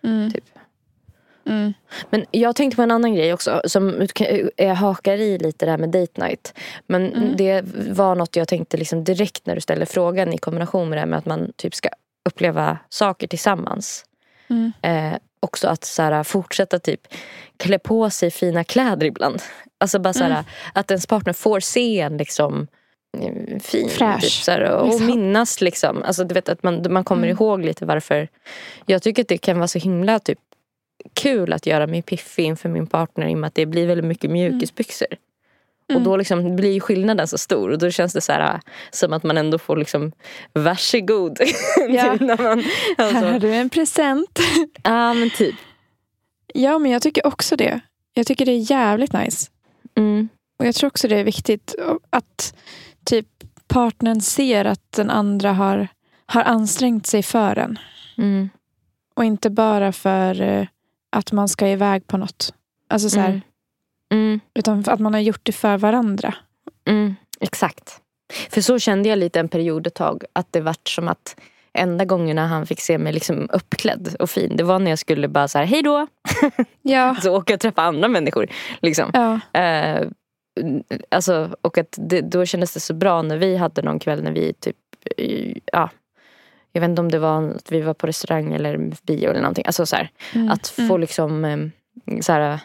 Mm. 0.04 0.32
Typ. 0.32 0.44
Mm. 1.46 1.72
Men 2.10 2.24
jag 2.30 2.56
tänkte 2.56 2.76
på 2.76 2.82
en 2.82 2.90
annan 2.90 3.14
grej 3.14 3.34
också. 3.34 3.62
Som 3.64 4.06
jag 4.56 4.74
hakar 4.74 5.16
i 5.18 5.38
lite 5.38 5.66
där 5.66 5.78
med 5.78 5.88
date 5.88 6.20
night. 6.26 6.54
Men 6.86 7.12
Mm. 7.12 7.36
det 7.36 7.62
var 7.90 8.14
något 8.14 8.36
jag 8.36 8.48
tänkte 8.48 8.76
liksom 8.76 9.04
direkt 9.04 9.46
när 9.46 9.54
du 9.54 9.60
ställde 9.60 9.86
frågan. 9.86 10.32
I 10.32 10.38
kombination 10.38 10.88
med 10.88 10.96
det 10.96 11.00
här 11.00 11.06
med 11.06 11.18
att 11.18 11.26
man 11.26 11.52
typ 11.56 11.74
ska 11.74 11.88
uppleva 12.24 12.78
saker 12.88 13.26
tillsammans. 13.26 14.04
Mm. 14.50 14.72
Eh, 14.82 15.18
också 15.40 15.68
att 15.68 15.84
så 15.84 16.02
här, 16.02 16.22
fortsätta 16.22 16.78
typ 16.78 17.00
klä 17.56 17.78
på 17.78 18.10
sig 18.10 18.30
fina 18.30 18.64
kläder 18.64 19.06
ibland. 19.06 19.42
Alltså 19.78 19.98
bara 19.98 20.12
så 20.12 20.24
här, 20.24 20.30
Mm. 20.30 20.44
att 20.74 20.90
ens 20.90 21.06
partner 21.06 21.32
får 21.32 21.60
se 21.60 22.00
en 22.00 22.16
liksom 22.16 22.66
eh, 23.20 23.58
fin. 23.60 23.88
Fräsch, 23.88 24.20
Typ, 24.20 24.30
så 24.30 24.50
här, 24.50 24.62
och 24.70 24.86
liksom. 24.88 25.06
minnas 25.06 25.60
liksom. 25.60 26.02
Alltså, 26.02 26.24
du 26.24 26.34
vet, 26.34 26.48
att 26.48 26.62
man, 26.62 26.86
man 26.92 27.04
kommer 27.04 27.22
Mm. 27.28 27.36
ihåg 27.36 27.64
lite 27.64 27.86
varför. 27.86 28.28
Jag 28.86 29.02
tycker 29.02 29.22
att 29.22 29.28
det 29.28 29.38
kan 29.38 29.58
vara 29.58 29.68
så 29.68 29.78
himla 29.78 30.18
typ, 30.18 30.38
kul 31.14 31.52
att 31.52 31.66
göra 31.66 31.86
mig 31.86 32.02
piffig 32.02 32.44
inför 32.44 32.68
min 32.68 32.86
partner 32.86 33.28
i 33.28 33.34
och 33.34 33.38
med 33.38 33.48
att 33.48 33.54
det 33.54 33.66
blir 33.66 33.86
väldigt 33.86 34.04
mycket 34.06 34.30
mjukisbyxor. 34.30 35.08
Och 35.92 36.00
då 36.00 36.16
liksom 36.16 36.56
blir 36.56 36.80
skillnaden 36.80 37.28
så 37.28 37.38
stor 37.38 37.70
och 37.70 37.78
då 37.78 37.90
känns 37.90 38.12
det 38.12 38.20
så 38.20 38.32
här, 38.32 38.60
som 38.90 39.12
att 39.12 39.22
man 39.22 39.38
ändå 39.38 39.58
får 39.58 39.76
liksom 39.76 40.12
varsågod. 40.52 41.38
Ja. 41.88 42.16
när 42.20 42.42
man, 42.42 42.64
Här 42.98 43.12
har 43.12 43.24
alltså, 43.24 43.38
du 43.38 43.54
en 43.54 43.70
present. 43.70 44.40
ja 44.82 45.14
men 45.14 45.30
typ. 45.30 45.54
Ja, 46.54 46.78
men 46.78 46.90
jag 46.90 47.02
tycker 47.02 47.26
också 47.26 47.56
det. 47.56 47.80
Jag 48.14 48.26
tycker 48.26 48.46
det 48.46 48.52
är 48.52 48.70
jävligt 48.70 49.12
nice. 49.12 49.50
Mm. 49.96 50.28
Och 50.58 50.66
jag 50.66 50.74
tror 50.74 50.88
också 50.88 51.08
det 51.08 51.16
är 51.16 51.24
viktigt 51.24 51.74
att 52.10 52.54
typ 53.04 53.26
partnern 53.66 54.20
ser 54.20 54.64
att 54.64 54.92
den 54.92 55.10
andra 55.10 55.52
har, 55.52 55.88
har 56.26 56.42
ansträngt 56.42 57.06
sig 57.06 57.22
för 57.22 57.58
en. 57.58 57.78
Mm. 58.18 58.48
Och 59.14 59.24
inte 59.24 59.50
bara 59.50 59.92
för 59.92 60.40
eh, 60.40 60.66
att 61.10 61.32
man 61.32 61.48
ska 61.48 61.68
iväg 61.68 62.06
på 62.06 62.16
något. 62.16 62.54
Alltså 62.88 63.10
så 63.10 63.20
här, 63.20 63.42
Mm. 64.14 64.26
Mm. 64.26 64.40
Utan 64.54 64.84
att 64.86 65.00
man 65.00 65.14
har 65.14 65.20
gjort 65.20 65.40
det 65.42 65.52
för 65.52 65.78
varandra. 65.78 66.34
Mm. 66.88 67.14
Exakt. 67.40 68.00
För 68.50 68.60
så 68.60 68.78
kände 68.78 69.08
jag 69.08 69.18
lite 69.18 69.40
en 69.40 69.48
period 69.48 69.86
ett 69.86 69.94
tag. 69.94 70.24
Att 70.32 70.52
det 70.52 70.60
vart 70.60 70.88
som 70.88 71.08
att 71.08 71.36
enda 71.72 72.04
gångerna 72.04 72.46
han 72.46 72.66
fick 72.66 72.80
se 72.80 72.98
mig 72.98 73.12
liksom 73.12 73.48
uppklädd 73.52 74.16
och 74.18 74.30
fin. 74.30 74.56
Det 74.56 74.62
var 74.62 74.78
när 74.78 74.90
jag 74.90 74.98
skulle 74.98 75.28
bara 75.28 75.48
så 75.48 75.58
här, 75.58 75.64
hej 75.64 75.82
då. 75.82 76.06
Ja. 76.82 77.00
Alltså 77.02 77.30
åka 77.30 77.54
och 77.54 77.60
träffa 77.60 77.82
andra 77.82 78.08
människor. 78.08 78.46
Liksom. 78.82 79.10
ja. 79.14 79.60
Eh, 79.60 80.08
alltså, 81.08 81.56
och 81.60 81.78
att 81.78 81.98
det, 81.98 82.20
då 82.20 82.44
kändes 82.44 82.74
det 82.74 82.80
så 82.80 82.94
bra 82.94 83.22
när 83.22 83.36
vi 83.36 83.56
hade 83.56 83.82
någon 83.82 83.98
kväll 83.98 84.22
när 84.22 84.32
vi 84.32 84.52
typ, 84.52 84.76
eh, 85.16 85.56
ja, 85.72 85.90
jag 86.72 86.80
vet 86.80 86.90
inte 86.90 87.02
om 87.02 87.10
det 87.10 87.18
var 87.18 87.50
att 87.50 87.72
vi 87.72 87.80
var 87.80 87.94
på 87.94 88.06
restaurang 88.06 88.52
eller 88.54 88.92
bio 89.02 89.30
eller 89.30 89.40
någonting. 89.40 89.66
Alltså 89.66 89.86
så 89.86 89.96
här, 89.96 90.10
Mm. 90.34 90.50
att 90.50 90.68
få 90.68 90.96
liksom 90.96 91.44
eh, 91.44 91.58
så 92.20 92.32
här, 92.32 92.60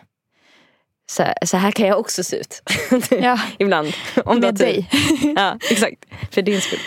så 1.10 1.24
här, 1.24 1.34
så 1.46 1.58
här 1.58 1.72
kan 1.72 1.88
jag 1.88 2.00
också 2.00 2.24
se 2.24 2.36
ut. 2.38 2.62
ja. 3.22 3.40
Ibland. 3.58 3.88
Om 4.26 4.40
Med 4.40 4.56
dig. 4.56 4.90
Ja, 5.36 5.58
exakt. 5.72 6.06
För 6.32 6.42
din 6.42 6.62
skull. 6.62 6.80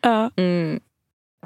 Ja. 0.00 0.30
Mm. 0.36 0.80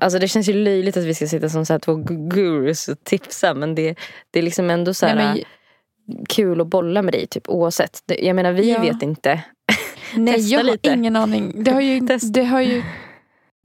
Alltså 0.00 0.18
det 0.18 0.28
känns 0.28 0.48
ju 0.48 0.52
löjligt 0.52 0.96
att 0.96 1.04
vi 1.04 1.14
ska 1.14 1.26
sitta 1.26 1.48
som 1.48 1.66
så 1.66 1.78
två 1.78 1.92
gu- 1.92 2.28
gurus 2.28 2.88
och 2.88 3.04
tipsa 3.04 3.54
men 3.54 3.74
det, 3.74 3.94
det 4.30 4.38
är 4.38 4.42
liksom 4.42 4.70
ändå 4.70 4.94
så 4.94 5.06
här, 5.06 5.14
Nej, 5.14 5.44
men, 6.06 6.26
kul 6.26 6.60
att 6.60 6.66
bolla 6.66 7.02
med 7.02 7.14
dig 7.14 7.26
typ 7.26 7.48
oavsett. 7.48 8.02
Jag 8.06 8.36
menar 8.36 8.52
vi 8.52 8.72
Ja. 8.72 8.80
vet 8.80 9.02
inte. 9.02 9.40
nej 10.14 10.34
Testa 10.34 10.48
jag 10.52 10.58
har 10.58 10.64
lite. 10.72 10.90
ingen 10.90 11.16
aning. 11.16 11.64
Det 11.64 11.70
har 11.70 11.80
ju, 11.80 12.00
det 12.32 12.44
har 12.44 12.60
ju 12.60 12.82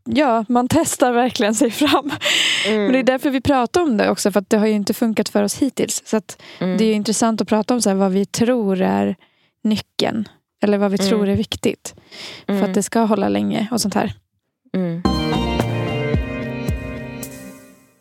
Ja, 0.06 0.46
man 0.50 0.68
testar 0.68 1.12
verkligen 1.12 1.56
sig 1.56 1.72
fram. 1.72 2.12
Mm. 2.68 2.84
Men 2.84 2.92
det 2.94 3.00
är 3.00 3.04
därför 3.04 3.30
vi 3.30 3.42
pratar 3.42 3.82
om 3.82 3.98
det 3.98 4.10
också. 4.10 4.32
För 4.32 4.40
att 4.40 4.50
det 4.50 4.58
har 4.58 4.68
ju 4.68 4.74
inte 4.74 4.94
funkat 4.94 5.30
för 5.30 5.44
oss 5.44 5.58
hittills. 5.58 6.02
Så 6.06 6.22
Mm. 6.60 6.78
det 6.78 6.86
är 6.86 6.94
intressant 6.94 7.42
att 7.42 7.48
prata 7.48 7.74
om 7.74 7.82
så 7.82 7.90
här, 7.90 7.96
vad 7.96 8.12
vi 8.12 8.26
tror 8.26 8.82
är 8.82 9.16
nyckeln. 9.64 10.28
Eller 10.64 10.78
vad 10.78 10.92
vi 10.92 10.98
Mm. 11.00 11.10
tror 11.10 11.28
är 11.30 11.36
viktigt. 11.36 11.96
För 12.46 12.54
Mm. 12.54 12.66
att 12.70 12.74
det 12.74 12.84
ska 12.84 13.00
hålla 13.00 13.30
länge 13.30 13.68
och 13.72 13.82
sånt 13.82 13.94
här. 13.94 14.14
Mm. 14.74 15.02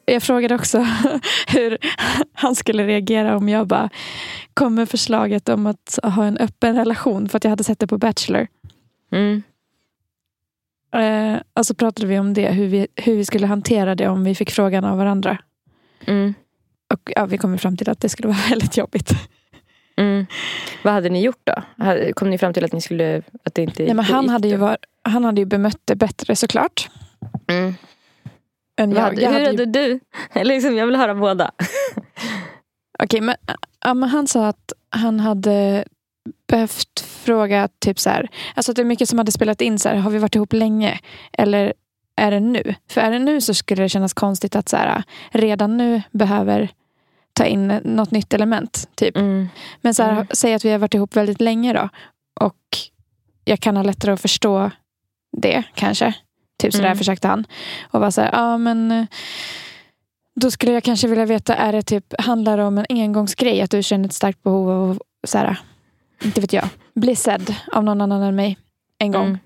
Jag 0.06 0.22
frågade 0.22 0.54
också 0.54 0.78
hur 1.48 1.78
han 2.32 2.54
skulle 2.54 2.86
reagera 2.86 3.36
om 3.36 3.48
jag 3.48 3.66
bara 3.66 3.90
kom 4.54 4.74
med 4.74 4.88
förslaget 4.88 5.48
om 5.48 5.66
att 5.66 5.98
ha 6.02 6.24
en 6.24 6.38
öppen 6.38 6.76
relation. 6.76 7.28
För 7.28 7.36
att 7.36 7.44
jag 7.44 7.50
hade 7.50 7.64
sett 7.64 7.78
det 7.78 7.86
på 7.86 7.98
Bachelor. 7.98 8.46
Mm. 9.12 9.42
Eh, 10.92 11.62
så 11.62 11.74
pratade 11.74 12.06
vi 12.06 12.18
om 12.18 12.34
det. 12.34 12.50
Hur 12.50 12.66
vi, 12.66 12.86
hur 12.96 13.16
vi 13.16 13.24
skulle 13.24 13.46
hantera 13.46 13.94
det 13.94 14.08
om 14.08 14.24
vi 14.24 14.34
fick 14.34 14.50
frågan 14.50 14.84
av 14.84 14.98
varandra. 14.98 15.38
Mm. 16.06 16.34
Och 16.94 17.12
ja, 17.16 17.26
vi 17.26 17.38
kom 17.38 17.58
fram 17.58 17.76
till 17.76 17.90
att 17.90 18.00
det 18.00 18.08
skulle 18.08 18.28
vara 18.28 18.38
väldigt 18.50 18.76
jobbigt. 18.76 19.10
Mm. 19.96 20.26
Vad 20.82 20.92
hade 20.92 21.08
ni 21.08 21.22
gjort 21.22 21.42
då? 21.44 21.62
Kom 22.14 22.30
ni 22.30 22.38
fram 22.38 22.52
till 22.52 22.64
att 22.64 22.72
ni 22.72 22.80
skulle 22.80 23.22
att 23.44 23.54
det 23.54 23.62
inte 23.62 23.82
Nej, 23.82 23.94
men 23.94 24.04
han, 24.04 24.28
hade 24.28 24.48
ju 24.48 24.56
var, 24.56 24.76
han 25.02 25.24
hade 25.24 25.40
ju 25.40 25.44
bemött 25.44 25.80
det 25.84 25.96
bättre 25.96 26.36
såklart. 26.36 26.90
Mm. 27.48 27.74
Än 28.76 28.92
jag. 28.92 29.00
hade, 29.00 29.22
jag 29.22 29.30
hur 29.30 29.44
hade 29.44 29.64
ju, 29.64 29.66
du? 29.66 30.00
Liksom, 30.44 30.76
jag 30.76 30.86
vill 30.86 30.96
höra 30.96 31.14
båda. 31.14 31.50
Okej, 32.98 33.20
men, 33.20 33.34
ja, 33.84 33.94
men 33.94 34.08
han 34.08 34.26
sa 34.26 34.46
att 34.46 34.72
han 34.90 35.20
hade 35.20 35.84
behövt 36.48 37.00
fråga 37.00 37.68
typ 37.78 37.98
så 37.98 38.10
här. 38.10 38.28
Alltså 38.54 38.72
att 38.72 38.76
det 38.76 38.82
är 38.82 38.84
mycket 38.84 39.08
som 39.08 39.18
hade 39.18 39.32
spelat 39.32 39.60
in 39.60 39.78
så 39.78 39.88
här. 39.88 39.96
Har 39.96 40.10
vi 40.10 40.18
varit 40.18 40.34
ihop 40.34 40.52
länge? 40.52 41.00
Eller 41.32 41.72
är 42.16 42.30
det 42.30 42.40
nu? 42.40 42.74
För 42.90 43.00
är 43.00 43.10
det 43.10 43.18
nu 43.18 43.40
så 43.40 43.54
skulle 43.54 43.82
det 43.82 43.88
kännas 43.88 44.14
konstigt 44.14 44.56
att 44.56 44.68
så 44.68 44.76
här, 44.76 45.02
redan 45.30 45.76
nu 45.76 46.02
behöver 46.10 46.68
ta 47.32 47.44
in 47.44 47.66
något 47.84 48.10
nytt 48.10 48.34
element. 48.34 48.88
Typ. 48.94 49.16
Mm. 49.16 49.48
Men 49.80 49.94
så 49.94 50.02
här, 50.02 50.12
Mm. 50.12 50.26
säg 50.30 50.54
att 50.54 50.64
vi 50.64 50.70
har 50.70 50.78
varit 50.78 50.94
ihop 50.94 51.16
väldigt 51.16 51.40
länge 51.40 51.72
då. 51.72 51.88
Och 52.40 52.56
jag 53.44 53.60
kan 53.60 53.76
ha 53.76 53.82
lättare 53.82 54.12
att 54.12 54.20
förstå 54.20 54.70
det 55.36 55.62
kanske. 55.74 56.14
Typ 56.62 56.72
sådär 56.72 56.86
Mm. 56.86 56.98
försökte 56.98 57.28
han. 57.28 57.46
Och 57.90 58.00
var 58.00 58.10
så 58.10 58.20
ja 58.32 58.58
men 58.58 58.92
eh, 58.92 59.04
då 60.34 60.50
skulle 60.50 60.72
jag 60.72 60.84
kanske 60.84 61.08
vilja 61.08 61.26
veta, 61.26 61.54
är 61.54 61.72
det 61.72 61.82
typ, 61.82 62.20
handlar 62.20 62.56
det 62.56 62.64
om 62.64 62.78
en 62.78 62.86
engångsgrej? 62.88 63.60
Att 63.60 63.70
du 63.70 63.82
känner 63.82 64.04
ett 64.04 64.12
starkt 64.14 64.42
behov 64.42 64.70
av 64.70 64.90
att, 64.90 65.30
så 65.30 65.38
här, 65.38 65.56
inte 66.22 66.40
vet 66.40 66.52
jag, 66.52 66.68
bli 66.94 67.16
sedd 67.16 67.54
av 67.72 67.84
någon 67.84 68.00
annan 68.00 68.22
än 68.22 68.36
mig 68.36 68.58
en 68.98 69.12
gång? 69.12 69.26
Mm. 69.26 69.38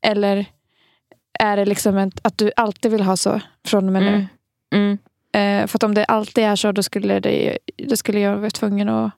Eller 0.00 0.46
är 1.38 1.56
det 1.56 1.64
liksom 1.64 1.96
ett, 1.96 2.20
att 2.22 2.38
du 2.38 2.52
alltid 2.56 2.90
vill 2.90 3.02
ha 3.02 3.16
så 3.16 3.40
från 3.66 3.86
och 3.86 3.92
med 3.92 4.02
nu? 4.02 4.08
Mm. 4.08 4.28
Mm. 4.74 4.98
Eh, 5.62 5.66
för 5.66 5.78
att 5.78 5.82
om 5.82 5.94
det 5.94 6.04
alltid 6.04 6.44
är 6.44 6.56
så, 6.56 6.72
då 6.72 6.82
skulle, 6.82 7.20
det, 7.20 7.58
då 7.76 7.96
skulle 7.96 8.20
jag 8.20 8.36
vara 8.36 8.50
tvungen 8.50 8.88
att 8.88 9.10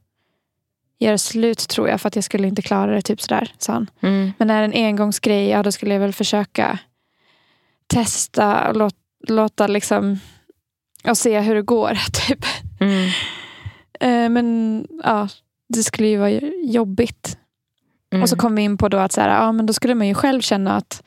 göra 0.98 1.18
slut 1.18 1.58
tror 1.58 1.88
jag. 1.88 2.00
För 2.00 2.08
att 2.08 2.14
jag 2.14 2.24
skulle 2.24 2.48
inte 2.48 2.62
klara 2.62 2.94
det, 2.94 3.02
typ 3.02 3.20
sådär, 3.20 3.52
sa 3.58 3.72
han. 3.72 3.90
Mm. 4.00 4.32
Men 4.38 4.50
är 4.50 4.60
det 4.60 4.76
en 4.76 4.86
engångsgrej, 4.86 5.48
ja 5.48 5.62
då 5.62 5.72
skulle 5.72 5.94
jag 5.94 6.00
väl 6.00 6.12
försöka 6.12 6.78
testa 7.86 8.68
och 8.68 8.76
låt, 8.76 8.94
låta 9.28 9.66
liksom 9.66 10.20
och 11.04 11.18
se 11.18 11.40
hur 11.40 11.54
det 11.54 11.62
går. 11.62 11.98
Typ. 12.12 12.44
Mm. 12.80 13.08
Eh, 14.00 14.30
men 14.30 14.86
ja, 15.04 15.28
det 15.68 15.82
skulle 15.82 16.08
ju 16.08 16.16
vara 16.18 16.30
jobbigt. 16.64 17.38
Mm. 18.12 18.22
Och 18.22 18.28
så 18.28 18.36
kom 18.36 18.54
vi 18.54 18.62
in 18.62 18.78
på 18.78 18.88
då 18.88 18.98
att 18.98 19.12
så 19.12 19.20
här, 19.20 19.28
ja, 19.28 19.52
men 19.52 19.66
då 19.66 19.72
skulle 19.72 19.94
man 19.94 20.06
ju 20.06 20.14
själv 20.14 20.40
känna 20.40 20.76
att 20.76 21.02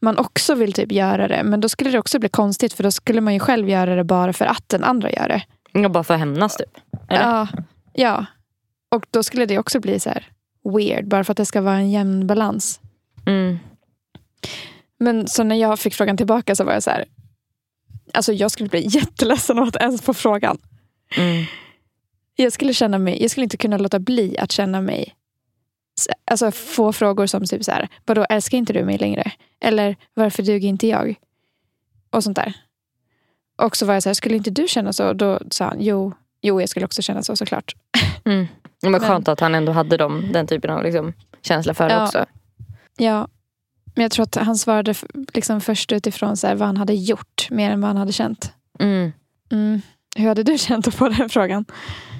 man 0.00 0.18
också 0.18 0.54
vill 0.54 0.72
typ 0.72 0.92
göra 0.92 1.28
det. 1.28 1.42
Men 1.44 1.60
då 1.60 1.68
skulle 1.68 1.90
det 1.90 1.98
också 1.98 2.18
bli 2.18 2.28
konstigt 2.28 2.72
för 2.72 2.82
då 2.82 2.90
skulle 2.90 3.20
man 3.20 3.34
ju 3.34 3.40
själv 3.40 3.68
göra 3.68 3.94
det 3.94 4.04
bara 4.04 4.32
för 4.32 4.44
att 4.44 4.68
den 4.68 4.84
andra 4.84 5.10
gör 5.10 5.28
det. 5.28 5.42
Ja, 5.72 5.88
bara 5.88 6.04
för 6.04 6.14
att 6.14 6.20
hämnas 6.20 6.56
typ. 6.56 6.78
Eller? 7.08 7.22
Ja, 7.22 7.48
ja. 7.92 8.26
Och 8.90 9.06
då 9.10 9.22
skulle 9.22 9.46
det 9.46 9.58
också 9.58 9.80
bli 9.80 10.00
så 10.00 10.10
här 10.10 10.28
weird. 10.76 11.08
Bara 11.08 11.24
för 11.24 11.32
att 11.32 11.36
det 11.36 11.46
ska 11.46 11.60
vara 11.60 11.74
en 11.74 11.90
jämn 11.90 12.26
balans. 12.26 12.80
Mm. 13.26 13.58
Men 14.98 15.28
så 15.28 15.42
när 15.42 15.56
jag 15.56 15.78
fick 15.78 15.94
frågan 15.94 16.16
tillbaka 16.16 16.56
så 16.56 16.64
var 16.64 16.72
jag 16.72 16.82
så 16.82 16.90
här. 16.90 17.04
Alltså 18.14 18.32
jag 18.32 18.50
skulle 18.50 18.68
bli 18.68 18.86
jätteledsen 18.88 19.58
av 19.58 19.68
att 19.68 19.76
ens 19.76 20.02
få 20.02 20.14
frågan. 20.14 20.58
Mm. 21.16 21.44
Jag 22.36 22.52
skulle 22.52 22.74
känna 22.74 22.98
mig, 22.98 23.22
jag 23.22 23.30
skulle 23.30 23.44
inte 23.44 23.56
kunna 23.56 23.78
låta 23.78 23.98
bli 23.98 24.38
att 24.38 24.52
känna 24.52 24.80
mig 24.80 25.14
Alltså 26.24 26.50
få 26.50 26.92
frågor 26.92 27.26
som 27.26 27.44
typ 27.44 27.64
så 27.64 27.70
här, 27.70 27.88
vadå 28.04 28.24
älskar 28.24 28.58
inte 28.58 28.72
du 28.72 28.84
mig 28.84 28.98
längre? 28.98 29.32
Eller 29.60 29.96
varför 30.14 30.42
duger 30.42 30.68
inte 30.68 30.86
jag? 30.86 31.14
Och 32.10 32.24
sånt 32.24 32.36
där. 32.36 32.54
Och 33.62 33.76
så 33.76 33.86
var 33.86 33.94
jag 33.94 34.02
så 34.02 34.08
här, 34.08 34.14
skulle 34.14 34.36
inte 34.36 34.50
du 34.50 34.68
känna 34.68 34.92
så? 34.92 35.12
Då 35.12 35.40
sa 35.50 35.64
han, 35.64 35.76
jo, 35.80 36.12
jo 36.42 36.60
jag 36.60 36.68
skulle 36.68 36.86
också 36.86 37.02
känna 37.02 37.22
så 37.22 37.36
såklart. 37.36 37.74
Mm. 38.24 38.46
Men 38.82 39.00
skönt 39.00 39.28
att 39.28 39.40
han 39.40 39.54
ändå 39.54 39.72
hade 39.72 39.96
dem, 39.96 40.32
den 40.32 40.46
typen 40.46 40.70
av 40.70 40.82
liksom, 40.82 41.12
känsla 41.42 41.74
för 41.74 41.88
det 41.88 41.94
Ja. 41.94 42.04
också. 42.04 42.26
Ja, 42.96 43.28
men 43.94 44.02
jag 44.02 44.10
tror 44.10 44.22
att 44.22 44.34
han 44.34 44.56
svarade 44.56 44.94
liksom 45.34 45.60
först 45.60 45.92
utifrån 45.92 46.36
så 46.36 46.46
här, 46.46 46.54
vad 46.54 46.66
han 46.68 46.76
hade 46.76 46.94
gjort 46.94 47.50
mer 47.50 47.70
än 47.70 47.80
vad 47.80 47.88
han 47.88 47.96
hade 47.96 48.12
känt. 48.12 48.52
Mm. 48.78 49.12
Mm. 49.52 49.80
Hur 50.16 50.28
hade 50.28 50.42
du 50.42 50.58
känt 50.58 50.88
att 50.88 50.94
få 50.94 51.08
den 51.08 51.28
frågan? 51.28 51.64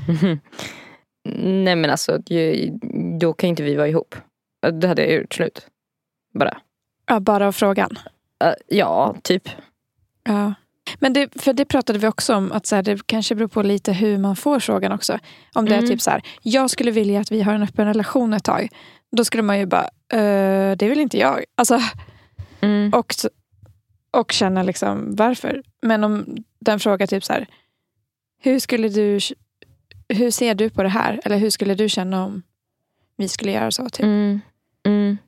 Nej 1.35 1.77
men 1.77 1.91
alltså, 1.91 2.19
då 3.21 3.33
kan 3.33 3.49
inte 3.49 3.63
vi 3.63 3.75
vara 3.77 3.89
ihop. 3.89 4.15
Då 4.73 4.89
hade 4.89 5.03
jag 5.07 5.21
gjort 5.21 5.35
slut. 5.35 5.67
Bara. 6.35 6.59
Ja, 7.07 7.21
bara 7.21 7.47
av 7.47 7.53
frågan. 7.53 7.99
Ja, 8.69 9.17
typ. 9.23 9.49
Ja. 10.25 10.55
Men 10.99 11.13
det, 11.13 11.43
för 11.43 11.53
det 11.53 11.65
pratade 11.65 11.99
vi 11.99 12.07
också 12.07 12.35
om, 12.35 12.53
att 12.53 12.67
så 12.67 12.77
här, 12.77 12.83
det 12.83 13.07
kanske 13.07 13.35
beror 13.35 13.49
på 13.49 13.63
lite 13.63 13.93
hur 13.93 14.19
man 14.19 14.37
får 14.37 14.61
frågan 14.61 14.93
också. 14.93 15.19
Om 15.55 15.65
det 15.65 15.73
Mm. 15.75 15.85
är 15.85 15.89
typ 15.89 16.01
så 16.01 16.11
här, 16.11 16.23
jag 16.43 16.71
skulle 16.71 16.91
vilja 16.91 17.21
att 17.21 17.31
vi 17.33 17.43
har 17.43 17.55
en 17.55 17.63
öppen 17.63 17.87
relation 17.87 18.33
ett 18.33 18.45
tag. 18.45 18.69
Då 19.17 19.25
skulle 19.25 19.43
man 19.43 19.59
ju 19.59 19.67
bara, 19.67 19.89
"Eh, 20.13 20.77
det 20.77 20.89
vill 20.89 21.01
inte 21.01 21.19
jag. 21.19 21.45
Alltså, 21.55 21.81
Mm. 22.61 22.93
och, 22.95 23.15
och 24.11 24.33
känna 24.33 24.63
liksom 24.63 25.17
varför. 25.17 25.63
Men 25.83 26.05
om 26.05 26.37
den 26.61 26.81
frågar 26.81 27.07
typ 27.07 27.25
så 27.25 27.33
här, 27.33 27.47
hur 28.43 28.59
skulle 28.59 28.89
du, 28.89 29.19
hur 30.15 30.31
ser 30.31 30.55
du 30.55 30.71
på 30.71 30.83
det 30.83 30.89
här? 30.89 31.21
Eller 31.25 31.37
hur 31.37 31.51
skulle 31.51 31.75
du 31.75 31.89
känna 31.89 32.25
om 32.25 32.43
vi 33.17 33.29
skulle 33.29 33.53
göra 33.53 33.71
så? 33.71 33.89
Typ? 33.89 34.05
Mm. 34.05 34.41
Mm. 34.87 35.19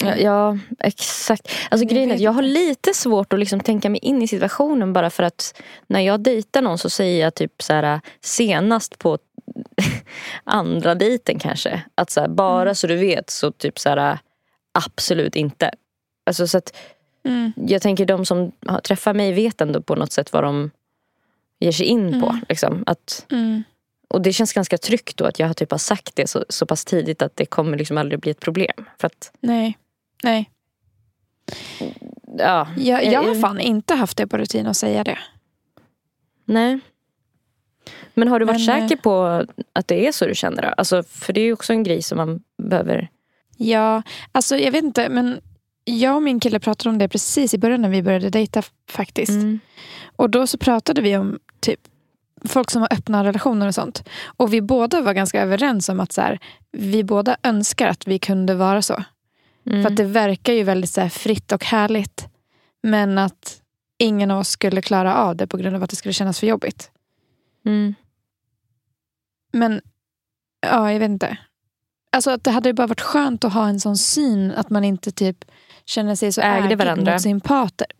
Ja, 0.00 0.16
ja, 0.16 0.58
exakt. 0.78 1.48
Alltså 1.70 1.84
Jag 1.84 1.90
grejen 1.90 2.10
är 2.10 2.14
att 2.14 2.20
jag 2.20 2.32
har 2.32 2.42
lite 2.42 2.94
svårt 2.94 3.32
att 3.32 3.38
liksom 3.38 3.60
tänka 3.60 3.90
mig 3.90 4.00
in 4.00 4.22
i 4.22 4.28
situationen 4.28 4.92
bara 4.92 5.10
för 5.10 5.22
att 5.22 5.62
när 5.86 6.00
jag 6.00 6.20
dejtar 6.20 6.62
någon 6.62 6.78
så 6.78 6.90
säger 6.90 7.24
jag 7.24 7.34
typ 7.34 7.62
så 7.62 7.72
här 7.72 8.00
senast 8.20 8.98
på 8.98 9.18
andra 10.44 10.94
dejten 10.94 11.38
kanske. 11.38 11.82
Att 11.94 12.10
så 12.10 12.20
här, 12.20 12.28
bara 12.28 12.62
Mm. 12.62 12.74
så 12.74 12.86
du 12.86 12.96
vet 12.96 13.30
så 13.30 13.52
typ 13.52 13.78
så 13.78 13.88
här, 13.88 14.18
absolut 14.72 15.36
inte. 15.36 15.70
Alltså, 16.26 16.46
så 16.46 16.58
att, 16.58 16.76
Mm. 17.24 17.52
jag 17.56 17.82
tänker 17.82 18.06
de 18.06 18.26
som 18.26 18.52
träffar 18.84 19.14
mig 19.14 19.32
vet 19.32 19.60
ändå 19.60 19.82
på 19.82 19.94
något 19.94 20.12
sätt 20.12 20.32
vad 20.32 20.44
de 20.44 20.70
ger 21.60 21.72
sig 21.72 21.86
in 21.86 22.20
på. 22.20 22.26
Mm. 22.28 22.44
Liksom. 22.48 22.84
Att, 22.86 23.26
Mm. 23.30 23.62
Och 24.08 24.22
det 24.22 24.32
känns 24.32 24.52
ganska 24.52 24.78
tryggt 24.78 25.16
då 25.16 25.24
att 25.24 25.38
jag 25.38 25.46
har 25.46 25.54
typ 25.54 25.70
har 25.70 25.78
sagt 25.78 26.16
det 26.16 26.26
så, 26.26 26.44
så 26.48 26.66
pass 26.66 26.84
tidigt 26.84 27.22
att 27.22 27.36
det 27.36 27.46
kommer 27.46 27.78
liksom 27.78 27.98
aldrig 27.98 28.20
bli 28.20 28.30
ett 28.30 28.40
problem. 28.40 28.84
För 28.98 29.06
att, 29.06 29.32
Nej. 29.40 29.78
Nej. 30.22 30.50
ja, 32.38 32.68
Jag, 32.76 33.04
jag 33.04 33.22
har 33.22 33.34
eh, 33.34 33.40
fan 33.40 33.60
inte 33.60 33.94
haft 33.94 34.16
det 34.16 34.26
på 34.26 34.38
rutin 34.38 34.66
att 34.66 34.76
säga 34.76 35.04
det. 35.04 35.18
Nej. 36.44 36.80
Men 38.14 38.28
har 38.28 38.40
du 38.40 38.46
varit 38.46 38.66
Men, 38.66 38.78
eh, 38.78 38.88
säker 38.88 39.02
på 39.02 39.44
att 39.72 39.88
det 39.88 40.06
är 40.06 40.12
så 40.12 40.26
du 40.26 40.34
känner 40.34 40.62
då? 40.62 40.68
Alltså, 40.68 41.02
för 41.02 41.32
det 41.32 41.40
är 41.40 41.44
ju 41.44 41.52
också 41.52 41.72
en 41.72 41.82
grej 41.82 42.02
som 42.02 42.18
man 42.18 42.42
behöver... 42.62 43.08
Ja, 43.56 44.02
alltså 44.32 44.56
jag 44.56 44.72
vet 44.72 44.84
inte, 44.84 45.08
men 45.08 45.40
jag 45.84 46.16
och 46.16 46.22
min 46.22 46.40
kille 46.40 46.60
pratade 46.60 46.90
om 46.90 46.98
det 46.98 47.08
precis 47.08 47.54
i 47.54 47.58
början 47.58 47.82
när 47.82 47.88
vi 47.88 48.02
började 48.02 48.30
dejta 48.30 48.62
faktiskt. 48.90 49.30
Mm. 49.30 49.60
Och 50.16 50.30
då 50.30 50.46
så 50.46 50.58
pratade 50.58 51.00
vi 51.00 51.16
om 51.16 51.38
typ 51.60 51.80
folk 52.44 52.70
som 52.70 52.82
har 52.82 52.92
öppna 52.92 53.24
relationer 53.24 53.66
och 53.66 53.74
sånt. 53.74 54.08
Och 54.36 54.52
vi 54.52 54.60
båda 54.60 55.00
var 55.00 55.12
ganska 55.12 55.42
överens 55.42 55.88
om 55.88 56.00
att 56.00 56.12
så 56.12 56.20
här, 56.20 56.38
vi 56.72 57.04
båda 57.04 57.36
önskar 57.42 57.88
att 57.88 58.06
vi 58.06 58.18
kunde 58.18 58.54
vara 58.54 58.82
så. 58.82 59.04
Mm. 59.66 59.82
För 59.82 59.90
att 59.90 59.96
det 59.96 60.04
verkar 60.04 60.52
ju 60.52 60.62
väldigt 60.62 60.90
så 60.90 61.00
här, 61.00 61.08
fritt 61.08 61.52
och 61.52 61.64
härligt. 61.64 62.28
Men 62.82 63.18
att 63.18 63.60
ingen 63.98 64.30
av 64.30 64.38
oss 64.38 64.48
skulle 64.48 64.82
klara 64.82 65.14
av 65.14 65.36
det 65.36 65.46
på 65.46 65.56
grund 65.56 65.76
av 65.76 65.82
att 65.82 65.90
det 65.90 65.96
skulle 65.96 66.12
kännas 66.12 66.40
för 66.40 66.46
jobbigt. 66.46 66.90
Mm. 67.66 67.94
Men 69.52 69.80
ja, 70.60 70.92
jag 70.92 70.98
vet 70.98 71.10
inte. 71.10 71.38
Alltså 72.12 72.30
att 72.30 72.44
det 72.44 72.50
hade 72.50 72.72
bara 72.72 72.86
varit 72.86 73.00
skönt 73.00 73.44
att 73.44 73.52
ha 73.52 73.68
en 73.68 73.80
sån 73.80 73.96
syn 73.96 74.52
att 74.52 74.70
man 74.70 74.84
inte 74.84 75.10
typ 75.10 75.44
känner 75.88 76.14
sig 76.14 76.32
så 76.32 76.40
Ägde 76.40 76.68
ägd 76.68 76.78
varandra. 76.78 77.12
mot 77.12 77.22
sin 77.22 77.40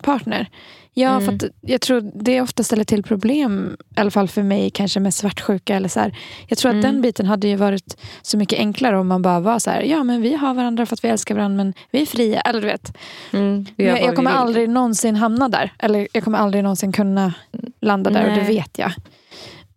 partner. 0.03 0.47
Ja, 0.93 1.09
Mm. 1.09 1.25
för 1.25 1.33
att 1.47 1.51
jag 1.61 1.81
tror 1.81 2.11
det 2.23 2.41
ofta 2.41 2.63
ställer 2.63 2.83
till 2.83 3.03
problem, 3.03 3.77
i 3.97 3.99
alla 3.99 4.11
fall 4.11 4.27
för 4.27 4.43
mig, 4.43 4.69
kanske 4.69 4.99
med 4.99 5.13
svartsjuka. 5.13 5.75
Eller 5.75 5.89
så 5.89 5.99
här. 5.99 6.17
Jag 6.47 6.57
tror 6.57 6.69
att 6.69 6.73
Mm. 6.73 6.91
den 6.93 7.01
biten 7.01 7.25
hade 7.25 7.47
ju 7.47 7.55
varit 7.55 7.97
så 8.21 8.37
mycket 8.37 8.59
enklare 8.59 8.97
om 8.99 9.07
man 9.07 9.21
bara 9.21 9.39
var 9.39 9.59
så 9.59 9.69
här, 9.71 9.81
ja 9.81 10.03
men 10.03 10.21
vi 10.21 10.35
har 10.35 10.53
varandra 10.53 10.85
för 10.85 10.95
att 10.95 11.03
vi 11.03 11.07
älskar 11.09 11.35
varandra 11.35 11.57
men 11.63 11.73
vi 11.91 12.01
är 12.01 12.05
fria. 12.05 12.41
Eller 12.41 12.61
du 12.61 12.67
vet. 12.67 12.97
Mm. 13.33 13.65
Jag, 13.75 14.01
jag 14.01 14.15
kommer 14.15 14.31
aldrig 14.31 14.69
någonsin 14.69 15.15
hamna 15.15 15.49
där. 15.49 15.73
Eller 15.79 16.07
jag 16.13 16.23
kommer 16.23 16.37
aldrig 16.37 16.63
någonsin 16.63 16.91
kunna 16.91 17.33
landa 17.81 18.09
där 18.09 18.23
och 18.23 18.29
det 18.35 18.43
Nej. 18.43 18.55
vet 18.55 18.77
jag. 18.79 18.91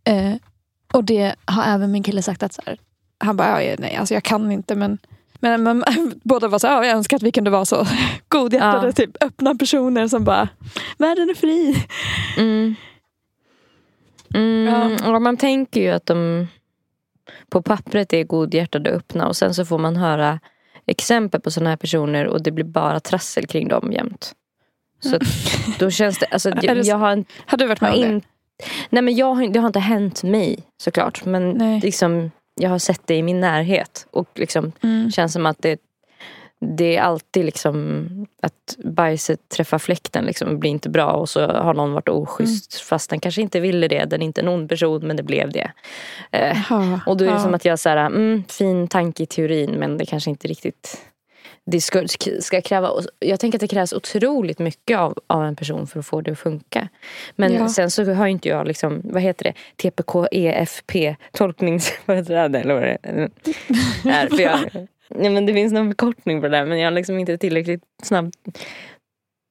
Eh, 0.05 0.35
och 0.93 1.05
det 1.05 1.35
har 1.45 1.65
även 1.75 1.93
min 1.93 2.03
kille 2.03 2.23
sagt 2.23 2.43
att 2.43 2.53
så 2.53 2.63
här, 2.67 2.77
han 3.19 3.37
bara, 3.37 3.65
ja, 3.65 3.75
nej 3.79 3.97
alltså 3.97 4.15
jag 4.15 4.23
kan 4.23 4.53
inte 4.53 4.75
men 4.75 4.99
men, 5.43 5.63
men 5.63 5.85
båda 6.25 6.49
var 6.49 6.59
så 6.59 6.67
här, 6.67 6.75
ja, 6.75 6.87
jag 6.87 6.97
önskar 6.97 7.17
att 7.17 7.23
vi 7.23 7.33
kunde 7.33 7.51
vara 7.51 7.65
så 7.65 7.87
godhjärtade, 8.29 8.87
Ja. 8.87 8.93
typ 8.93 9.23
öppna 9.25 9.55
personer 9.55 10.09
som 10.09 10.25
bara, 10.25 10.49
världen 10.99 11.31
är 11.31 11.35
fri. 11.35 11.87
Mm. 12.39 12.75
Mm. 14.35 14.97
Ja. 15.05 15.19
Man 15.19 15.37
tänker 15.37 15.81
ju 15.81 15.89
att 15.89 16.07
de 16.07 16.47
på 17.49 17.63
pappret 17.63 18.13
är 18.13 18.25
godhjärtade 18.25 18.91
och 18.91 18.97
öppna 18.97 19.29
och 19.29 19.37
sen 19.37 19.55
så 19.55 19.65
får 19.65 19.79
man 19.79 19.97
höra 19.97 20.41
exempel 20.87 21.41
på 21.41 21.51
sådana 21.51 21.71
här 21.71 21.77
personer 21.77 22.27
och 22.27 22.43
det 22.43 22.51
blir 22.51 22.65
bara 22.65 23.01
trassel 23.01 23.47
kring 23.47 23.69
dem 23.69 23.93
jämt. 23.93 24.33
Så 25.01 25.19
då 25.79 25.91
känns 25.91 26.19
det, 26.19 26.27
alltså, 26.27 26.51
jag, 26.63 26.85
jag 26.85 26.97
har 26.97 27.11
en, 27.11 27.25
Har 27.47 27.59
du 27.59 27.67
varit 27.67 27.81
med 27.81 27.93
om 27.95 28.01
det? 28.01 28.21
Nej 28.91 29.03
men 29.03 29.15
jag 29.15 29.53
det 29.53 29.59
har 29.59 29.67
inte 29.67 29.81
hänt 29.81 30.23
mig 30.23 30.59
såklart. 30.83 31.25
Men 31.25 31.51
Nej. 31.51 31.81
liksom, 31.81 32.31
jag 32.55 32.71
har 32.71 32.79
sett 32.79 33.07
det 33.07 33.15
i 33.15 33.23
min 33.23 33.41
närhet. 33.41 34.07
Och 34.11 34.29
liksom 34.35 34.73
Mm. 34.83 35.11
känns 35.11 35.33
som 35.33 35.47
att 35.47 35.63
det, 35.63 35.81
det 36.77 36.97
är 36.97 37.03
alltid 37.03 37.45
liksom 37.45 38.07
att 38.43 38.77
bajset 38.85 39.49
träffar 39.49 39.79
fläkten. 39.79 40.25
Liksom, 40.25 40.59
blir 40.59 40.71
inte 40.71 40.89
bra 40.89 41.13
och 41.13 41.29
så 41.29 41.47
har 41.47 41.75
någon 41.75 41.93
varit 41.93 42.09
oschysst. 42.09 42.75
Mm. 42.75 42.85
Fast 42.85 43.11
den 43.11 43.21
kanske 43.21 43.43
inte 43.43 43.61
ville 43.61 43.89
det. 43.89 44.05
Den 44.05 44.23
är 44.23 44.27
inte 44.27 44.41
en 44.41 44.49
ond 44.49 44.69
person 44.69 45.07
men 45.07 45.17
det 45.17 45.23
blev 45.23 45.53
det. 45.53 45.71
Eh, 46.31 46.57
Jaha, 46.71 47.01
och 47.07 47.17
då 47.17 47.25
är 47.25 47.29
det 47.29 47.35
ja. 47.35 47.41
som 47.43 47.55
att 47.55 47.65
jag 47.65 47.79
så 47.79 47.89
här, 47.89 47.97
mm, 47.97 48.45
fin 48.49 48.89
tanke 48.89 49.23
i 49.23 49.27
teorin 49.27 49.71
men 49.71 49.99
det 49.99 50.07
kanske 50.07 50.31
inte 50.31 50.49
riktigt 50.49 51.03
det 51.71 51.81
ska, 51.81 52.07
ska 52.41 52.61
kräva, 52.61 52.91
jag 53.19 53.41
tänker 53.41 53.59
att 53.59 53.61
det 53.61 53.69
krävs 53.69 53.93
otroligt 53.93 54.59
mycket 54.59 54.99
av, 54.99 55.19
av 55.27 55.45
en 55.45 55.57
person 55.57 55.87
för 55.87 55.99
att 55.99 56.07
få 56.07 56.21
det 56.21 56.31
att 56.33 56.39
funka. 56.39 56.89
Men 57.37 57.53
Ja. 57.55 57.69
sen 57.69 57.91
så 57.91 58.13
har 58.13 58.27
ju 58.27 58.33
inte 58.33 58.49
jag 58.49 58.67
liksom, 58.67 59.01
vad 59.05 59.23
heter 59.23 59.45
det, 59.45 59.55
TPK, 59.91 60.15
EFP, 60.33 61.17
tolkningsföreträde 61.33 62.61
eller 62.61 62.75
vad 62.75 62.83
det 62.83 62.99
är. 64.11 64.29
För 64.29 64.41
jag, 64.43 64.61
ja, 65.09 65.31
men 65.31 65.47
det 65.47 65.53
finns 65.53 65.73
någon 65.73 65.89
förkortning 65.91 66.41
på 66.41 66.49
det 66.49 66.57
där 66.59 66.67
men 66.67 66.79
jag 66.79 66.87
är 66.87 66.91
liksom 66.91 67.19
inte 67.19 67.39
tillräckligt 67.39 67.83
snabb. 68.03 68.33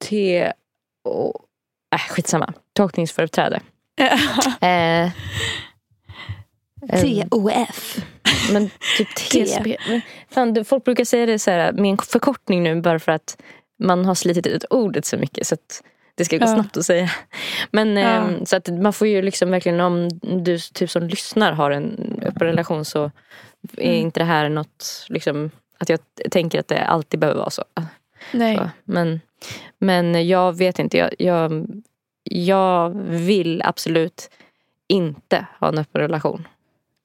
T... 0.04 0.52
Och, 1.08 1.34
äh, 1.94 2.00
skitsamma. 2.10 2.52
Tolkningsföreträde. 2.76 3.60
Eh, 4.60 5.10
TOF. 6.90 7.96
men 8.52 8.70
typ 8.98 9.14
TSB. 9.14 9.76
Fan, 10.30 10.64
folk 10.64 10.84
brukar 10.84 11.04
säga 11.04 11.26
det 11.26 11.38
så 11.38 11.50
här, 11.50 11.72
med 11.72 11.90
en 11.90 11.98
förkortning 11.98 12.62
nu 12.62 12.80
bara 12.80 12.98
för 12.98 13.12
att 13.12 13.42
man 13.78 14.04
har 14.04 14.14
slitit 14.14 14.46
ut 14.46 14.64
ordet 14.70 15.04
så 15.04 15.16
mycket. 15.16 15.46
Så 15.46 15.54
att 15.54 15.82
det 16.14 16.24
ska 16.24 16.36
gå 16.38 16.44
Ja. 16.44 16.54
snabbt 16.54 16.76
att 16.76 16.86
säga. 16.86 17.10
Men 17.70 17.96
Ja. 17.96 18.28
så 18.46 18.56
att 18.56 18.68
man 18.68 18.92
får 18.92 19.06
ju 19.08 19.22
liksom 19.22 19.50
verkligen 19.50 19.80
om 19.80 20.08
du 20.44 20.58
typ 20.58 20.90
som 20.90 21.02
lyssnar 21.02 21.52
har 21.52 21.70
en 21.70 22.18
öppen 22.26 22.46
relation 22.46 22.84
så 22.84 23.04
är 23.76 23.82
Mm. 23.88 23.94
inte 24.00 24.20
det 24.20 24.24
här 24.24 24.48
något 24.48 25.06
liksom 25.08 25.50
att 25.78 25.88
jag 25.88 25.98
tänker 26.30 26.60
att 26.60 26.68
det 26.68 26.84
alltid 26.84 27.20
behöver 27.20 27.38
vara 27.40 27.50
så. 27.50 27.64
Nej. 28.32 28.56
så. 28.56 28.70
Men, 28.84 29.20
men 29.78 30.28
jag 30.28 30.56
vet 30.56 30.78
inte. 30.78 30.98
Jag, 30.98 31.10
jag, 31.18 31.66
jag 32.22 32.90
vill 33.08 33.62
absolut 33.64 34.30
inte 34.88 35.46
ha 35.60 35.68
en 35.68 35.78
öppen 35.78 36.00
relation. 36.02 36.48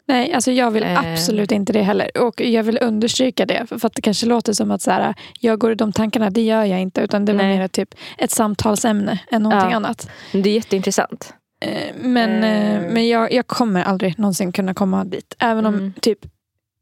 Nej, 0.08 0.34
alltså 0.34 0.52
jag 0.52 0.72
vill 0.72 0.84
Eh. 0.84 1.00
absolut 1.14 1.52
inte 1.52 1.74
det 1.74 1.82
heller. 1.82 2.18
Och 2.18 2.42
jag 2.42 2.64
vill 2.64 2.78
understryka 2.82 3.46
det. 3.46 3.66
För 3.70 3.86
att 3.88 3.96
det 3.96 4.02
kanske 4.02 4.26
låter 4.26 4.54
som 4.54 4.72
att 4.72 4.82
så 4.82 4.92
här, 4.92 5.14
jag 5.40 5.60
går 5.60 5.72
i 5.72 5.76
de 5.76 5.92
tankarna. 5.92 6.30
Det 6.30 6.42
gör 6.42 6.64
jag 6.64 6.82
inte. 6.82 7.02
Utan 7.02 7.26
det 7.26 7.34
var 7.34 7.44
mer 7.44 7.68
typ 7.68 7.90
ett 8.18 8.32
samtalsämne 8.32 9.20
än 9.32 9.44
någonting 9.44 9.70
Ja. 9.72 9.76
annat. 9.76 10.10
Det 10.32 10.50
är 10.50 10.54
jätteintressant. 10.54 11.34
Eh, 11.62 11.96
Men, 12.02 12.44
eh, 12.44 12.76
Eh. 12.76 12.82
men 12.94 13.08
jag, 13.08 13.34
jag 13.34 13.48
kommer 13.48 13.84
aldrig 13.84 14.20
någonsin 14.20 14.52
kunna 14.52 14.74
komma 14.74 15.04
dit. 15.06 15.36
Även 15.40 15.66
om 15.66 15.74
Mm. 15.74 15.94
typ 16.02 16.20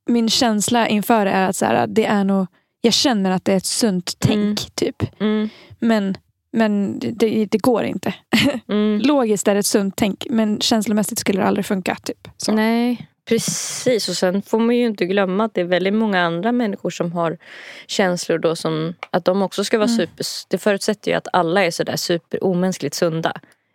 min 0.07 0.29
känsla 0.29 0.87
inför 0.87 1.25
det 1.25 1.31
är 1.31 1.49
att 1.49 1.55
så 1.55 1.65
här, 1.65 1.87
det 1.87 2.05
är 2.05 2.23
nog, 2.23 2.47
jag 2.81 2.93
känner 2.93 3.31
att 3.31 3.45
det 3.45 3.53
är 3.53 3.57
ett 3.57 3.65
sunt 3.65 4.13
tänk. 4.19 4.35
Mm. 4.37 4.55
typ. 4.75 5.21
Mm. 5.21 5.49
Men, 5.79 6.17
men 6.51 6.99
det, 6.99 7.45
det 7.45 7.57
går 7.57 7.83
inte. 7.83 8.13
Mm. 8.69 9.01
Logiskt 9.01 9.47
är 9.47 9.53
det 9.53 9.59
ett 9.59 9.65
sunt 9.65 9.93
tänk. 9.97 10.27
Men 10.29 10.59
känslomässigt 10.61 11.19
skulle 11.19 11.41
det 11.41 11.47
aldrig 11.47 11.65
funka. 11.65 11.95
Typ. 12.03 12.27
Så. 12.37 12.51
Nej, 12.51 13.07
precis. 13.25 14.09
Och 14.09 14.15
sen 14.15 14.41
får 14.41 14.59
man 14.59 14.75
ju 14.75 14.85
inte 14.85 15.05
glömma 15.05 15.45
att 15.45 15.53
det 15.53 15.61
är 15.61 15.65
väldigt 15.65 15.93
många 15.93 16.21
andra 16.21 16.51
människor 16.51 16.89
som 16.89 17.11
har 17.11 17.37
känslor 17.87 18.37
då 18.37 18.55
som 18.55 18.93
att 19.11 19.25
de 19.25 19.41
också 19.41 19.63
ska 19.63 19.77
vara 19.77 19.89
Mm. 19.89 19.97
super... 19.97 20.25
Det 20.49 20.57
förutsätter 20.57 21.11
ju 21.11 21.17
att 21.17 21.27
alla 21.33 21.63
är 21.65 21.71
sådär 21.71 21.95
super 21.95 22.43
omänskligt 22.43 22.93
sunda 22.93 23.33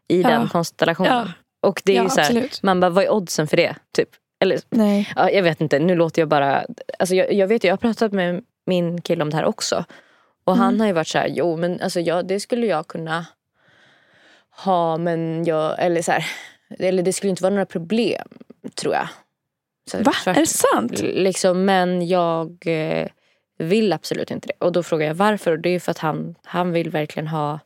i 0.08 0.22
Ja. 0.22 0.28
den 0.28 0.48
konstellationen. 0.48 1.12
Ja. 1.12 1.32
Och 1.68 1.82
det 1.84 1.92
är 1.92 1.96
Ja, 1.96 2.02
ju 2.02 2.08
så 2.08 2.20
här, 2.20 2.48
man 2.62 2.80
bara 2.80 2.90
vad 2.90 3.04
är 3.04 3.10
oddsen 3.12 3.46
för 3.46 3.56
det? 3.56 3.74
Typ. 3.96 4.08
Eller 4.40 4.60
Nej. 4.70 5.12
ja, 5.16 5.30
jag 5.30 5.42
vet 5.42 5.60
inte, 5.60 5.78
nu 5.78 5.94
låter 5.94 6.22
jag 6.22 6.28
bara... 6.28 6.64
Alltså 6.98 7.14
jag, 7.14 7.32
jag 7.32 7.46
vet 7.46 7.64
jag 7.64 7.72
har 7.72 7.76
pratat 7.76 8.12
med 8.12 8.44
min 8.66 9.00
kille 9.00 9.22
om 9.22 9.30
det 9.30 9.36
här 9.36 9.44
också. 9.44 9.84
Och 10.44 10.56
han 10.56 10.68
Mm. 10.68 10.80
har 10.80 10.86
ju 10.86 10.92
varit 10.92 11.08
så 11.08 11.18
här, 11.18 11.28
jo 11.28 11.56
men 11.56 11.80
alltså 11.80 12.00
jag, 12.00 12.26
det 12.26 12.40
skulle 12.40 12.66
jag 12.66 12.86
kunna 12.88 13.26
ha 14.64 14.96
men 14.98 15.44
jag, 15.44 15.76
eller 15.78 16.02
så 16.02 16.12
här, 16.12 16.24
eller 16.78 17.02
det 17.02 17.12
skulle 17.12 17.30
inte 17.30 17.42
vara 17.42 17.50
några 17.50 17.66
problem 17.66 18.28
tror 18.74 18.94
jag. 18.94 19.08
Så 19.90 19.98
Va? 20.02 20.12
tvärt- 20.24 20.36
Är 20.36 20.40
det 20.40 20.46
sant? 20.46 21.00
Liksom, 21.02 21.64
men 21.64 22.08
jag 22.08 22.62
eh, 22.66 23.06
vill 23.58 23.92
absolut 23.92 24.30
inte 24.30 24.48
det. 24.48 24.64
Och 24.66 24.72
då 24.72 24.82
frågar 24.82 25.06
jag 25.06 25.14
varför. 25.14 25.52
Och 25.52 25.58
det 25.60 25.70
är 25.70 25.80
för 25.80 25.90
att 25.90 25.98
han, 25.98 26.34
han 26.44 26.72
vill 26.72 26.90
verkligen 26.90 27.26
ha... 27.26 27.58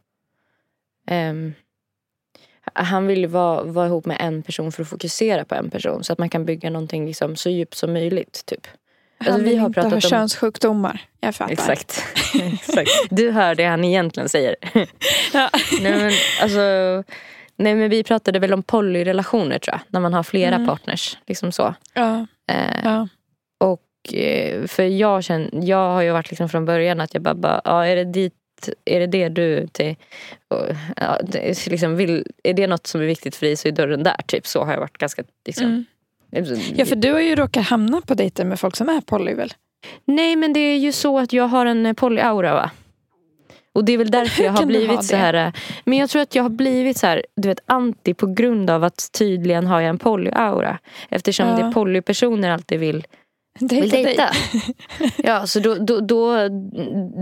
ehm, 1.06 1.54
han 2.74 3.06
vill 3.06 3.26
vara, 3.26 3.62
vara 3.64 3.86
ihop 3.86 4.06
med 4.06 4.16
en 4.20 4.42
person 4.42 4.72
för 4.72 4.82
att 4.82 4.88
fokusera 4.88 5.44
på 5.44 5.54
en 5.54 5.70
person. 5.70 6.04
Så 6.04 6.12
att 6.12 6.18
man 6.18 6.28
kan 6.30 6.44
bygga 6.44 6.70
någonting 6.70 7.06
liksom 7.06 7.36
så 7.36 7.50
djupt 7.50 7.74
som 7.74 7.92
möjligt. 7.92 8.42
Typ. 8.46 8.66
Han 9.18 9.28
Alltså, 9.28 9.44
vi 9.44 9.50
vill 9.50 9.58
har 9.58 9.66
inte 9.66 9.80
ha 9.80 9.94
om- 9.94 10.00
könssjukdomar. 10.00 11.00
Jag 11.20 11.34
fattar. 11.34 11.52
Exakt. 11.52 12.02
Exakt. 12.52 12.90
Du 13.10 13.30
hör 13.30 13.54
det 13.54 13.64
han 13.64 13.84
egentligen 13.84 14.28
säger. 14.28 14.56
Ja. 15.32 15.50
nej, 15.80 15.92
men, 15.98 16.12
alltså, 16.42 17.04
nej 17.64 17.74
men 17.74 17.90
vi 17.90 18.02
pratade 18.04 18.38
väl 18.38 18.52
om 18.54 18.62
polyrelationer 18.62 19.58
tror 19.58 19.74
jag. 19.74 19.80
När 19.88 20.00
man 20.00 20.14
har 20.14 20.22
flera 20.22 20.54
Mm. 20.54 20.66
partners. 20.66 21.18
Liksom 21.26 21.52
så. 21.52 21.74
Ja. 21.94 22.26
Eh, 22.50 22.80
Ja. 22.84 23.08
Och 23.60 24.14
eh, 24.14 24.66
för 24.66 24.82
jag 24.82 25.24
känner, 25.24 25.50
jag 25.68 25.92
har 25.94 26.02
ju 26.02 26.10
varit 26.12 26.30
liksom 26.30 26.48
från 26.48 26.64
början 26.64 27.00
att 27.00 27.14
jag 27.14 27.22
bara, 27.22 27.34
bara 27.34 27.60
ja, 27.64 27.86
är 27.86 27.96
det 27.96 28.04
dit 28.04 28.34
är 28.84 29.00
det 29.00 29.06
det 29.06 29.28
du 29.28 29.66
till, 29.72 29.96
ja, 30.96 31.18
liksom 31.66 31.96
vill, 31.96 32.26
är 32.44 32.54
det 32.54 32.66
något 32.66 32.86
som 32.86 33.00
är 33.00 33.04
viktigt 33.06 33.36
för 33.36 33.46
dig 33.46 33.56
så 33.56 33.68
är 33.68 33.72
dörren 33.72 34.02
där. 34.02 34.16
Typ 34.26 34.46
så 34.46 34.64
har 34.64 34.72
jag 34.72 34.80
varit 34.80 34.98
ganska 34.98 35.22
liksom, 35.46 35.66
Mm. 35.66 35.84
Ja, 36.76 36.84
för 36.86 36.96
du 36.96 37.12
har 37.12 37.20
ju 37.20 37.34
råkat 37.36 37.66
hamna 37.66 38.00
på 38.00 38.14
dejter 38.14 38.44
med 38.44 38.60
folk 38.60 38.76
som 38.76 38.88
är 38.88 39.00
poly 39.00 39.34
väl? 39.34 39.52
Nej 40.04 40.36
men 40.36 40.52
det 40.52 40.60
är 40.60 40.78
ju 40.78 40.92
så 40.92 41.18
att 41.18 41.32
jag 41.32 41.44
har 41.48 41.66
en 41.66 41.94
polyaura 41.94 42.54
va. 42.54 42.70
Och 43.74 43.84
det 43.84 43.92
är 43.92 43.98
väl 43.98 44.10
därför 44.10 44.42
jag 44.44 44.50
har 44.52 44.58
du 44.58 44.62
ha 44.62 44.66
blivit 44.66 45.04
så 45.04 45.16
här. 45.16 45.34
eh, 45.34 45.52
Men 45.84 45.98
jag 45.98 46.10
tror 46.10 46.22
att 46.22 46.34
jag 46.34 46.42
har 46.42 46.50
blivit 46.50 46.98
så 46.98 47.06
här, 47.06 47.24
du 47.36 47.48
vet 47.48 47.60
anti 47.66 48.14
på 48.14 48.26
grund 48.26 48.70
av 48.70 48.84
att 48.84 49.08
tydligen 49.18 49.66
har 49.66 49.80
jag 49.80 49.88
en 49.90 49.98
polyaura. 49.98 50.78
Eftersom 51.08 51.48
Ja. 51.48 51.54
det 51.56 51.72
polypersoner 51.74 52.50
alltid 52.50 52.80
vill, 52.80 53.06
vill 53.60 53.68
Dejta 53.68 53.96
dig. 53.96 54.04
dejta. 54.04 54.28
ja 55.16 55.46
så 55.46 55.60
då, 55.60 55.74
då, 55.74 56.00
då, 56.00 56.48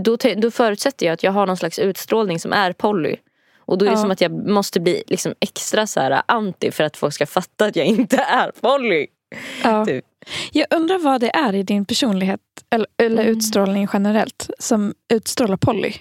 då, 0.03 0.17
då 0.37 0.51
förutsätter 0.51 1.05
jag 1.05 1.13
att 1.13 1.23
jag 1.23 1.31
har 1.31 1.45
någon 1.47 1.57
slags 1.57 1.79
utstrålning 1.79 2.39
som 2.39 2.53
är 2.53 2.73
poly. 2.73 3.15
Och 3.65 3.77
då 3.77 3.85
är 3.85 3.89
det 3.89 3.95
Ja. 3.95 4.01
som 4.01 4.11
att 4.11 4.21
jag 4.21 4.47
måste 4.49 4.79
bli 4.79 5.03
liksom 5.07 5.33
extra 5.39 5.87
så 5.87 5.99
här 5.99 6.21
anti 6.25 6.71
för 6.71 6.83
att 6.83 6.97
folk 6.97 7.13
ska 7.13 7.25
fatta 7.25 7.65
att 7.65 7.75
jag 7.75 7.85
inte 7.85 8.17
är 8.17 8.51
poly. 8.61 9.07
Ja. 9.63 9.85
Typ. 9.85 10.05
Jag 10.51 10.67
undrar 10.69 10.99
vad 10.99 11.21
det 11.21 11.29
är 11.35 11.55
i 11.55 11.63
din 11.63 11.85
personlighet 11.85 12.39
eller, 12.69 12.87
eller 12.97 13.23
Mm. 13.23 13.37
utstrålning 13.37 13.87
generellt 13.93 14.49
som 14.59 14.93
utstrålar 15.13 15.57
poly. 15.57 15.93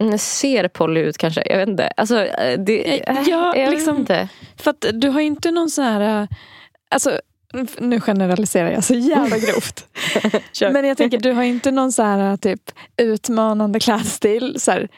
Mm, 0.00 0.18
Ser 0.18 0.68
poly 0.68 1.00
ut 1.00 1.18
kanske? 1.18 1.42
Jag 1.50 1.56
vet 1.58 1.68
inte. 1.68 1.88
Alltså, 1.88 2.24
eh, 2.24 2.58
det, 2.60 3.00
Eh, 3.08 3.22
ja, 3.26 3.56
jag 3.56 3.70
liksom- 3.70 3.94
vet 3.94 4.00
inte. 4.00 4.28
För 4.56 4.70
att 4.70 4.84
du 4.92 5.08
har 5.08 5.20
inte 5.20 5.50
någon 5.50 5.70
sån 5.70 5.84
här... 5.84 6.22
äh, 6.22 6.28
Alltså, 6.90 7.20
nu 7.78 8.00
generaliserar 8.00 8.70
jag 8.72 8.84
så 8.84 8.94
jävla 8.94 9.38
grovt. 9.38 9.86
Men 10.72 10.84
jag 10.84 10.96
tänker, 10.96 11.18
du 11.18 11.32
har 11.32 11.42
inte 11.42 11.70
någon 11.70 11.92
så 11.92 12.02
här 12.02 12.30
äh, 12.30 12.36
typ 12.36 12.60
utmanande 12.96 13.80
klädstil. 13.80 14.60
Så 14.60 14.70
här, 14.70 14.88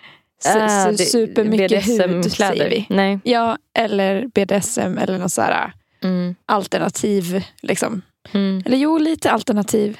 su- 0.44 0.90
det- 0.90 0.98
supermycket 0.98 1.86
hud 1.88 1.98
BDSM-kläder. 1.98 2.54
säger 2.56 2.70
vi. 2.70 2.86
Nej. 2.88 3.18
Ja, 3.24 3.58
eller 3.78 4.26
BDSM 4.34 4.98
eller 4.98 5.18
något 5.18 5.32
så 5.32 5.42
här 5.42 5.64
äh, 5.64 5.70
Mm. 6.04 6.34
alternativ. 6.46 7.44
Liksom. 7.62 8.02
Mm. 8.32 8.62
Eller 8.66 8.76
jo, 8.76 8.98
lite 8.98 9.30
alternativ. 9.30 9.98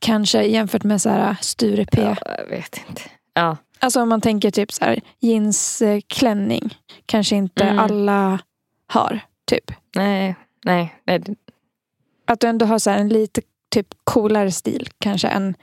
Kanske 0.00 0.42
jämfört 0.42 0.84
med 0.84 1.02
så 1.02 1.08
här 1.08 1.28
äh, 1.30 1.36
Sture 1.40 1.84
P. 1.92 2.00
Ja, 2.02 2.16
jag 2.38 2.46
vet 2.56 2.80
inte. 2.88 3.02
Ja. 3.34 3.56
Alltså 3.82 4.02
om 4.02 4.08
man 4.08 4.20
tänker 4.20 4.50
typ 4.50 4.72
så 4.72 4.84
här 4.84 5.00
jeansklänning. 5.20 6.78
Kanske 7.06 7.36
inte 7.36 7.64
Mm. 7.64 7.78
alla 7.78 8.38
har. 8.86 9.20
Typ. 9.46 9.70
Nej. 9.96 10.34
Nej. 10.64 10.94
Nej. 11.04 11.22
Att 12.26 12.40
du 12.40 12.46
ändå 12.46 12.66
har 12.66 12.78
så 12.78 12.90
här 12.90 12.98
en 12.98 13.08
lite 13.08 13.40
typ 13.70 13.86
coolare 14.04 14.52
stil 14.52 14.88
kanske 14.98 15.28
än 15.28 15.54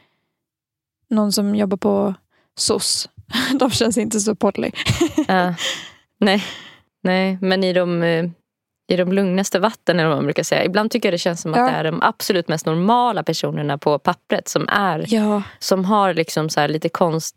någon 1.09 1.31
som 1.31 1.55
jobbar 1.55 1.77
på 1.77 2.13
SOS. 2.57 3.09
De 3.59 3.69
känns 3.71 3.97
inte 3.97 4.19
så 4.19 4.35
poly. 4.35 4.71
Ja. 5.27 5.53
Nej. 6.19 6.43
Nej. 7.03 7.37
Men 7.41 7.63
i 7.63 7.73
de, 7.73 8.03
eh, 8.03 8.25
i 8.87 8.95
de 8.95 9.13
lugnaste 9.13 9.59
vatten 9.59 9.99
eller 9.99 10.09
vad 10.09 10.17
man 10.17 10.25
brukar 10.25 10.43
säga. 10.43 10.65
Ibland 10.65 10.91
tycker 10.91 11.07
jag 11.07 11.13
det 11.13 11.17
känns 11.17 11.41
som 11.41 11.53
att 11.53 11.59
Ja. 11.59 11.65
det 11.65 11.71
är 11.71 11.83
de 11.83 12.01
absolut 12.01 12.47
mest 12.47 12.65
normala 12.65 13.23
personerna 13.23 13.77
på 13.77 13.99
pappret 13.99 14.47
som 14.47 14.67
är 14.69 15.05
Ja. 15.07 15.43
som 15.59 15.85
har 15.85 16.13
liksom 16.13 16.49
så 16.49 16.67
lite 16.67 16.89
konst 16.89 17.35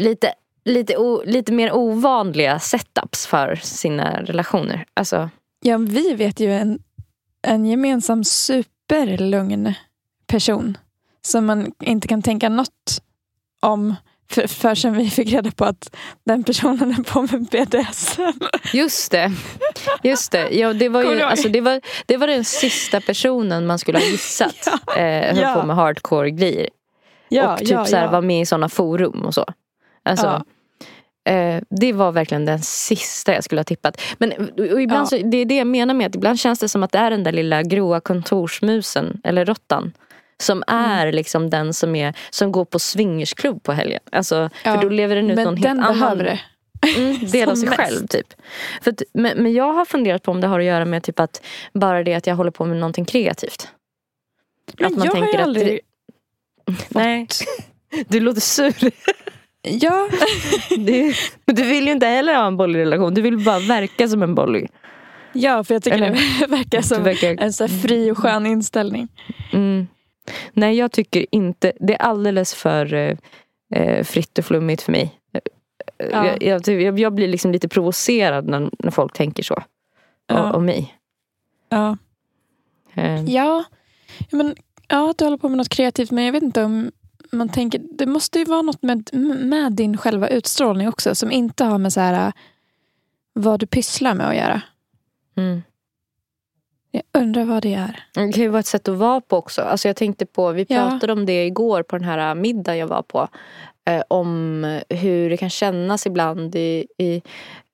lite, 0.00 0.32
lite, 0.64 0.96
o, 0.96 1.22
lite 1.26 1.52
mer 1.52 1.72
ovanliga 1.72 2.58
setups 2.58 3.26
för 3.26 3.54
sina 3.62 4.22
relationer. 4.22 4.84
Alltså, 4.94 5.30
ja, 5.60 5.78
vi 5.78 6.14
vet 6.14 6.40
ju 6.40 6.52
en, 6.52 6.78
en 7.46 7.66
gemensam 7.66 8.24
superlugn 8.24 9.74
person 10.26 10.78
som 11.22 11.46
man 11.46 11.72
inte 11.82 12.08
kan 12.08 12.22
tänka 12.22 12.48
något 12.48 13.02
om 13.60 13.94
för, 14.30 14.46
förrän 14.46 14.92
vi 14.96 15.10
fick 15.10 15.32
reda 15.32 15.50
på 15.50 15.64
att 15.64 15.96
den 16.26 16.44
personen 16.44 16.90
är 16.90 17.02
på 17.02 17.22
med 17.22 17.44
BDSM. 17.44 18.22
Just 18.72 19.10
det. 19.10 19.32
Just 20.02 20.32
det. 20.32 20.48
Ja, 20.50 20.72
det, 20.72 20.88
var 20.88 21.02
ju, 21.02 21.22
alltså, 21.22 21.48
det, 21.48 21.60
var, 21.60 21.80
det 22.06 22.16
var 22.16 22.26
den 22.26 22.44
sista 22.44 23.00
personen 23.00 23.66
man 23.66 23.78
skulle 23.78 23.98
ha 23.98 24.04
gissat 24.10 24.66
eh, 24.96 25.02
höll 25.04 25.38
Ja. 25.38 25.54
på 25.60 25.66
med 25.66 25.76
hardcore 25.76 26.30
grejer. 26.30 26.68
Ja, 27.30 27.52
och 27.52 27.58
typ 27.58 27.70
ja, 27.70 27.84
så 27.84 27.96
här, 27.96 28.04
ja. 28.04 28.10
var 28.10 28.20
med 28.20 28.40
i 28.40 28.46
sådana 28.46 28.68
forum 28.68 29.24
och 29.24 29.34
så. 29.34 29.44
Alltså, 30.02 30.44
eh, 31.28 31.62
det 31.70 31.92
var 31.92 32.12
verkligen 32.12 32.44
den 32.44 32.58
sista 32.62 33.34
jag 33.34 33.44
skulle 33.44 33.58
ha 33.58 33.64
tippat. 33.64 34.00
Men 34.18 34.32
ibland 34.80 35.08
så, 35.08 35.16
det 35.16 35.36
är 35.36 35.44
det 35.44 35.56
jag 35.56 35.66
menar 35.66 35.94
med 35.94 36.06
att 36.06 36.14
ibland 36.14 36.38
känns 36.40 36.58
det 36.58 36.68
som 36.68 36.82
att 36.82 36.92
det 36.92 36.98
är 36.98 37.10
den 37.10 37.24
där 37.24 37.32
lilla 37.32 37.62
gråa 37.62 38.00
kontorsmusen 38.00 39.20
eller 39.24 39.44
råttan. 39.44 39.92
Som 40.42 40.62
Mm. 40.68 40.90
är 40.90 41.12
liksom 41.12 41.50
den 41.50 41.74
som, 41.74 41.96
är, 41.96 42.14
som 42.30 42.52
går 42.52 42.64
på 42.64 42.78
swingersklubb 42.78 43.62
på 43.62 43.72
helgen. 43.72 44.00
Alltså, 44.12 44.50
För 44.64 44.82
då 44.82 44.88
lever 44.88 45.16
den 45.16 45.30
ut 45.30 45.36
Men 45.36 45.44
någon 45.44 45.54
den 45.54 45.78
helt 45.78 45.90
annan 46.02 46.18
det. 46.18 46.40
Mm, 46.96 47.18
del 47.32 47.48
av 47.48 47.54
sig 47.54 47.68
mest. 47.68 47.80
själv 47.80 48.06
typ. 48.06 48.26
För 48.82 48.90
att, 48.90 49.02
men, 49.12 49.42
men 49.42 49.52
jag 49.52 49.72
har 49.72 49.84
funderat 49.84 50.22
på 50.22 50.30
om 50.30 50.40
det 50.40 50.46
har 50.46 50.58
att 50.58 50.64
göra 50.64 50.84
med 50.84 51.02
typ 51.02 51.20
att 51.20 51.42
bara 51.72 52.04
det 52.04 52.14
att 52.14 52.26
jag 52.26 52.36
håller 52.36 52.50
på 52.50 52.64
med 52.64 52.76
någonting 52.76 53.04
kreativt. 53.04 53.68
Men 54.78 55.02
jag 55.02 55.12
har 55.14 55.26
ju 55.26 55.34
att 55.34 55.40
aldrig... 55.40 55.80
Nej, 56.88 57.26
du 58.08 58.20
låter 58.20 58.40
sur. 58.40 58.74
Ja, 59.62 60.08
Du, 60.78 61.14
men 61.46 61.56
du 61.56 61.62
vill 61.64 61.86
ju 61.86 61.92
inte 61.92 62.06
heller 62.06 62.34
ha 62.34 62.46
en 62.46 62.56
bollig 62.56 62.78
relation. 62.80 63.14
Du 63.14 63.22
vill 63.22 63.44
bara 63.44 63.58
verka 63.58 64.08
som 64.08 64.22
en 64.22 64.34
bollig. 64.34 64.70
ja, 65.32 65.64
för 65.64 65.74
jag 65.74 65.82
tycker 65.82 65.96
Eller- 65.96 66.40
det 66.40 66.46
verkar 66.48 66.82
som 66.82 67.02
verkar, 67.02 67.36
en 67.40 67.52
så 67.52 67.68
fri 67.68 68.10
och 68.10 68.18
skön 68.18 68.46
inställning. 68.46 69.08
mm. 69.52 69.86
Nej, 70.52 70.76
jag 70.76 70.92
tycker 70.92 71.26
inte. 71.30 71.72
Det 71.80 71.94
är 71.94 72.02
alldeles 72.02 72.54
för 72.54 72.94
eh, 72.94 73.16
eh, 73.74 74.04
fritt 74.04 74.38
och 74.38 74.44
flummigt 74.44 74.82
för 74.82 74.92
mig. 74.92 75.14
Ja. 76.12 76.36
Jag, 76.40 76.68
jag, 76.68 76.98
jag, 76.98 77.14
blir 77.14 77.28
liksom 77.28 77.52
lite 77.52 77.68
provocerad 77.68 78.48
när, 78.48 78.70
när 78.78 78.90
folk 78.90 79.12
tänker 79.12 79.42
så. 79.42 79.62
Ja. 80.26 80.52
Om 80.52 80.64
mig. 80.64 80.94
Ja. 81.68 81.96
Eh, 82.94 83.24
Ja, 83.24 83.64
men, 84.30 84.54
ja, 84.90 85.10
att 85.10 85.18
du 85.18 85.24
håller 85.24 85.36
på 85.36 85.48
med 85.48 85.58
något 85.58 85.68
kreativt. 85.68 86.10
Men 86.10 86.24
jag 86.24 86.32
vet 86.32 86.42
inte 86.42 86.64
om 86.64 86.90
man 87.32 87.48
tänker... 87.48 87.80
Det 87.92 88.06
måste 88.06 88.38
ju 88.38 88.44
vara 88.44 88.62
något 88.62 88.82
med, 88.82 89.10
med 89.40 89.72
din 89.72 89.96
själva 89.96 90.28
utstrålning 90.28 90.88
också. 90.88 91.14
Som 91.14 91.30
inte 91.32 91.64
har 91.64 91.78
med 91.78 91.92
så 91.92 92.00
här, 92.00 92.26
äh, 92.26 92.32
vad 93.32 93.60
du 93.60 93.66
pysslar 93.66 94.14
med 94.14 94.28
att 94.28 94.36
göra. 94.36 94.62
mm. 95.36 95.62
Jag 96.92 97.02
undrar 97.22 97.44
vad 97.44 97.62
det 97.62 97.74
är. 97.74 98.04
Det 98.14 98.32
kan 98.32 98.42
ju 98.42 98.48
vara 98.48 98.60
ett 98.60 98.66
sätt 98.66 98.88
att 98.88 98.96
vara 98.96 99.20
på 99.20 99.36
också. 99.36 99.62
Alltså 99.62 99.88
jag 99.88 99.96
tänkte 99.96 100.26
på, 100.26 100.52
vi 100.52 100.66
Ja. 100.68 100.88
pratade 100.90 101.12
om 101.12 101.26
det 101.26 101.46
igår 101.46 101.82
på 101.82 101.98
den 101.98 102.04
här 102.04 102.34
middagen 102.34 102.78
jag 102.78 102.86
var 102.86 103.02
på. 103.02 103.28
Eh, 103.84 104.02
om 104.08 104.80
hur 104.88 105.30
det 105.30 105.36
kan 105.36 105.50
kännas 105.50 106.06
ibland 106.06 106.54
i, 106.56 106.86
i 106.98 107.22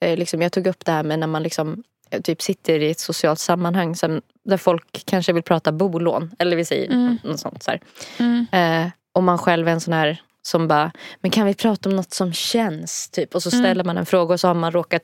eh, 0.01 0.17
liksom, 0.17 0.43
jag 0.43 0.53
tog 0.53 0.67
upp 0.67 0.85
det 0.85 0.93
här 0.93 1.03
med 1.03 1.19
när 1.19 1.27
man 1.27 1.43
liksom 1.43 1.83
typ 2.23 2.43
sitter 2.43 2.81
i 2.81 2.91
ett 2.91 3.01
socialt 3.01 3.39
sammanhang 3.39 3.97
som, 3.97 4.21
där 4.45 4.57
folk 4.57 5.03
kanske 5.07 5.33
vill 5.33 5.43
prata 5.43 5.73
bolån. 5.73 6.31
Eller 6.39 6.57
vi 6.57 6.65
säger 6.65 6.93
Mm. 6.93 7.19
något 7.25 7.41
sånt. 7.41 7.63
Så 7.63 7.71
här. 7.71 7.81
Mm. 8.19 8.47
Eh, 8.53 8.91
och 9.15 9.23
man 9.23 9.39
själv 9.39 9.69
är 9.69 9.73
en 9.73 9.81
sån 9.81 9.93
här 9.95 10.23
som 10.43 10.69
bara, 10.69 10.93
men 11.21 11.31
kan 11.31 11.47
vi 11.47 11.55
prata 11.55 11.89
om 11.89 11.97
något 11.97 12.13
som 12.13 12.33
känns? 12.33 13.09
Typ. 13.11 13.35
Och 13.35 13.43
så 13.43 13.51
Mm. 13.51 13.65
ställer 13.65 13.85
man 13.85 13.99
en 13.99 14.07
fråga 14.07 14.35
och 14.35 14.41
så 14.41 14.49
har 14.49 14.55
man 14.55 14.73
råkat 14.73 15.03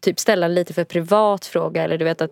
typ 0.00 0.20
ställa 0.20 0.46
en 0.46 0.54
lite 0.54 0.74
för 0.74 0.84
privat 0.84 1.44
fråga. 1.46 1.82
Eller 1.84 1.98
du 1.98 2.04
vet 2.04 2.20
att 2.22 2.30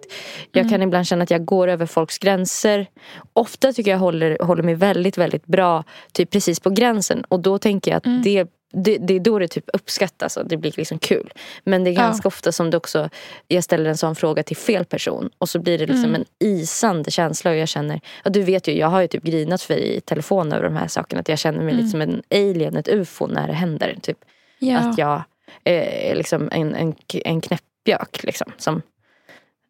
jag 0.53 0.61
Mm. 0.61 0.71
kan 0.71 0.83
ibland 0.83 1.07
känna 1.07 1.23
att 1.23 1.31
jag 1.31 1.45
går 1.45 1.69
över 1.69 1.87
folks 1.87 2.19
gränser. 2.19 2.87
Ofta 3.33 3.73
tycker 3.73 3.91
jag 3.91 3.99
håller, 3.99 4.39
håller 4.41 4.63
mig 4.63 4.75
väldigt, 4.75 5.19
väldigt 5.19 5.47
bra 5.47 5.85
typ 6.13 6.31
precis 6.31 6.61
på 6.61 6.71
gränsen. 6.71 7.25
Och 7.29 7.41
då 7.41 7.59
tänker 7.59 7.91
jag 7.91 7.97
att 7.99 8.07
Mm. 8.07 8.23
det, 8.23 8.47
det, 8.73 8.99
det 8.99 9.15
är 9.15 9.21
då 9.21 9.39
det 9.39 9.49
typ 9.49 9.65
uppskattas 9.73 10.37
och 10.37 10.47
det 10.49 10.57
blir 10.57 10.73
liksom 10.77 10.99
kul. 10.99 11.33
Men 11.65 11.85
det 11.85 11.91
är 11.91 11.95
Ja. 11.95 12.01
ganska 12.01 12.29
ofta 12.29 12.53
som 12.53 12.71
det 12.71 12.77
också, 12.77 13.09
jag 13.49 13.65
ställer 13.65 13.91
en 13.91 13.97
sån 13.97 14.15
fråga 14.17 14.43
till 14.43 14.57
fel 14.57 14.85
person. 14.85 15.31
Och 15.39 15.49
så 15.49 15.59
blir 15.59 15.79
det 15.79 15.87
liksom 15.87 16.05
Mm. 16.05 16.15
en 16.15 16.49
isande 16.49 17.11
känsla 17.11 17.51
och 17.51 17.57
jag 17.57 17.69
känner, 17.69 18.01
ja, 18.25 18.31
du 18.31 18.43
vet 18.43 18.69
ju 18.69 18.77
jag 18.79 18.87
har 18.87 19.01
ju 19.01 19.09
typ 19.09 19.23
grinat 19.23 19.63
för 19.63 19.75
dig 19.75 19.97
i 19.97 20.01
telefon 20.01 20.53
över 20.53 20.65
de 20.65 20.77
här 20.77 20.89
sakerna. 20.89 21.21
Att 21.21 21.29
jag 21.29 21.39
känner 21.39 21.59
mig 21.59 21.69
Mm. 21.73 21.77
lite 21.77 21.89
som 21.91 22.01
en 22.01 22.23
alien, 22.35 22.77
ett 22.77 22.89
ufo 22.89 23.27
när 23.27 23.47
det 23.47 23.53
händer. 23.55 23.97
Typ. 24.03 24.19
Ja. 24.59 24.79
Att 24.79 24.99
jag 24.99 25.23
är 25.65 26.15
liksom 26.15 26.49
en, 26.53 26.75
en, 26.75 26.95
en 27.25 27.41
knäppjök. 27.41 28.23
Liksom, 28.23 28.53
som, 28.57 28.83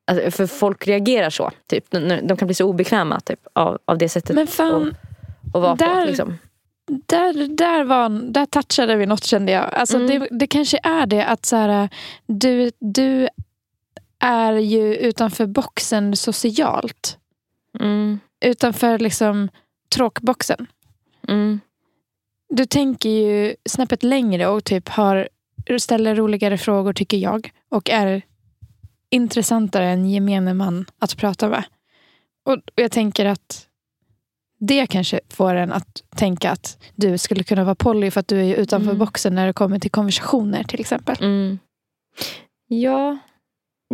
alltså, 0.06 0.30
för 0.30 0.46
folk 0.46 0.86
reagerar 0.86 1.30
så. 1.30 1.50
Typ. 1.66 1.90
De, 1.90 2.20
de 2.22 2.36
kan 2.36 2.46
bli 2.48 2.54
så 2.54 2.64
obekväma 2.66 3.20
typ, 3.20 3.40
av, 3.52 3.78
av 3.84 3.98
det 3.98 4.08
sättet 4.08 4.36
Men 4.36 4.46
fan, 4.46 4.94
att 5.54 5.62
vara 5.62 5.74
där- 5.74 6.00
på. 6.00 6.06
Liksom. 6.06 6.38
Där, 7.06 7.48
där, 7.56 7.84
var, 7.84 8.08
där 8.32 8.46
touchade 8.46 8.96
vi 8.96 9.06
något 9.06 9.24
kände 9.24 9.52
jag. 9.52 9.74
Alltså 9.74 9.96
Mm. 9.96 10.08
det, 10.20 10.28
det 10.30 10.46
kanske 10.46 10.78
är 10.82 11.06
det 11.06 11.24
att 11.26 11.46
så 11.46 11.56
här, 11.56 11.88
du, 12.26 12.70
du 12.78 13.28
är 14.18 14.52
ju 14.52 14.96
utanför 14.96 15.46
boxen 15.46 16.16
socialt. 16.16 17.18
Mm, 17.80 18.20
Utanför 18.40 18.98
liksom 18.98 19.48
tråkboxen. 19.94 20.66
mm, 21.28 21.60
Du 22.48 22.66
tänker 22.66 23.10
ju 23.10 23.54
snäppet 23.68 24.02
längre 24.02 24.46
och 24.46 24.64
typ 24.64 24.88
har, 24.88 25.28
ställer 25.78 26.14
roligare 26.14 26.58
frågor 26.58 26.92
tycker 26.92 27.16
jag. 27.16 27.50
Och 27.68 27.90
är 27.90 28.22
intressantare 29.10 29.88
än 29.88 30.10
gemene 30.10 30.54
man 30.54 30.86
att 30.98 31.16
prata 31.16 31.48
med. 31.48 31.64
Och 32.44 32.58
jag 32.74 32.90
tänker 32.92 33.26
att 33.26 33.66
det 34.66 34.86
kanske 34.86 35.20
får 35.30 35.54
en 35.54 35.72
att 35.72 36.02
tänka 36.16 36.50
att 36.50 36.78
du 36.94 37.18
skulle 37.18 37.44
kunna 37.44 37.64
vara 37.64 37.74
poly 37.74 38.10
för 38.10 38.20
att 38.20 38.28
du 38.28 38.40
är 38.40 38.54
utanför 38.56 38.90
Mm. 38.90 38.98
boxen 38.98 39.34
när 39.34 39.46
det 39.46 39.52
kommer 39.52 39.78
till 39.78 39.90
konversationer 39.90 40.64
till 40.64 40.80
exempel. 40.80 41.16
mm. 41.20 41.58
Ja, 42.68 43.18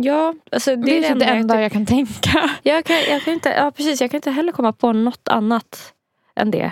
Ja, 0.01 0.33
alltså 0.51 0.75
det, 0.75 0.81
Det, 0.85 1.05
är 1.05 1.09
typ 1.09 1.19
det 1.19 1.25
jag 1.25 1.37
enda 1.37 1.53
typ- 1.53 1.61
jag 1.61 1.71
kan 1.71 1.85
tänka. 1.85 2.49
Jag 2.63 2.85
kan, 2.85 2.95
jag 3.09 3.21
kan 3.23 3.33
inte, 3.33 3.49
ja 3.49 3.71
precis, 3.71 4.01
jag 4.01 4.11
kan 4.11 4.17
inte 4.17 4.31
heller 4.31 4.51
komma 4.51 4.73
på 4.73 4.93
något 4.93 5.27
annat 5.27 5.93
än 6.35 6.51
det. 6.51 6.71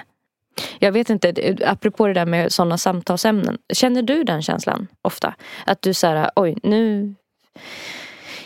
Jag 0.80 0.91
vet 0.91 1.10
inte, 1.10 1.58
apropå 1.66 2.08
det 2.08 2.14
där 2.14 2.26
med 2.26 2.52
sådana 2.52 2.78
samtalsämnen. 2.78 3.58
Känner 3.74 4.02
du 4.02 4.24
den 4.24 4.41
känslan 4.41 4.88
ofta? 5.02 5.34
Att 5.66 5.82
du 5.82 5.93
säger, 5.93 6.30
oj 6.36 6.58
nu 6.64 7.16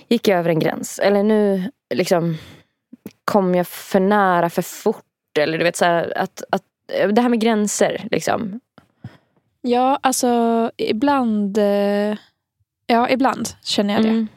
gick 0.07 0.27
jag 0.27 0.39
över 0.39 0.49
en 0.49 0.59
gräns. 0.59 0.99
Eller 0.99 1.23
nu 1.23 1.71
liksom 1.93 2.37
kom 3.25 3.55
jag 3.55 3.67
för 3.67 3.99
nära 3.99 4.49
för 4.49 4.61
fort. 4.61 5.03
Eller 5.39 5.57
du 5.57 5.63
vet 5.63 5.75
så 5.75 5.85
här, 5.85 6.17
att, 6.17 6.43
att 6.49 6.63
det 6.87 7.21
här 7.21 7.29
med 7.29 7.39
gränser 7.39 8.07
liksom. 8.11 8.59
Ja, 9.61 9.99
alltså 10.03 10.71
ibland. 10.77 11.57
eh, 11.57 12.17
Ja, 12.87 13.09
ibland 13.09 13.49
känner 13.63 13.93
jag 13.93 14.03
det. 14.03 14.09
Mm. 14.09 14.27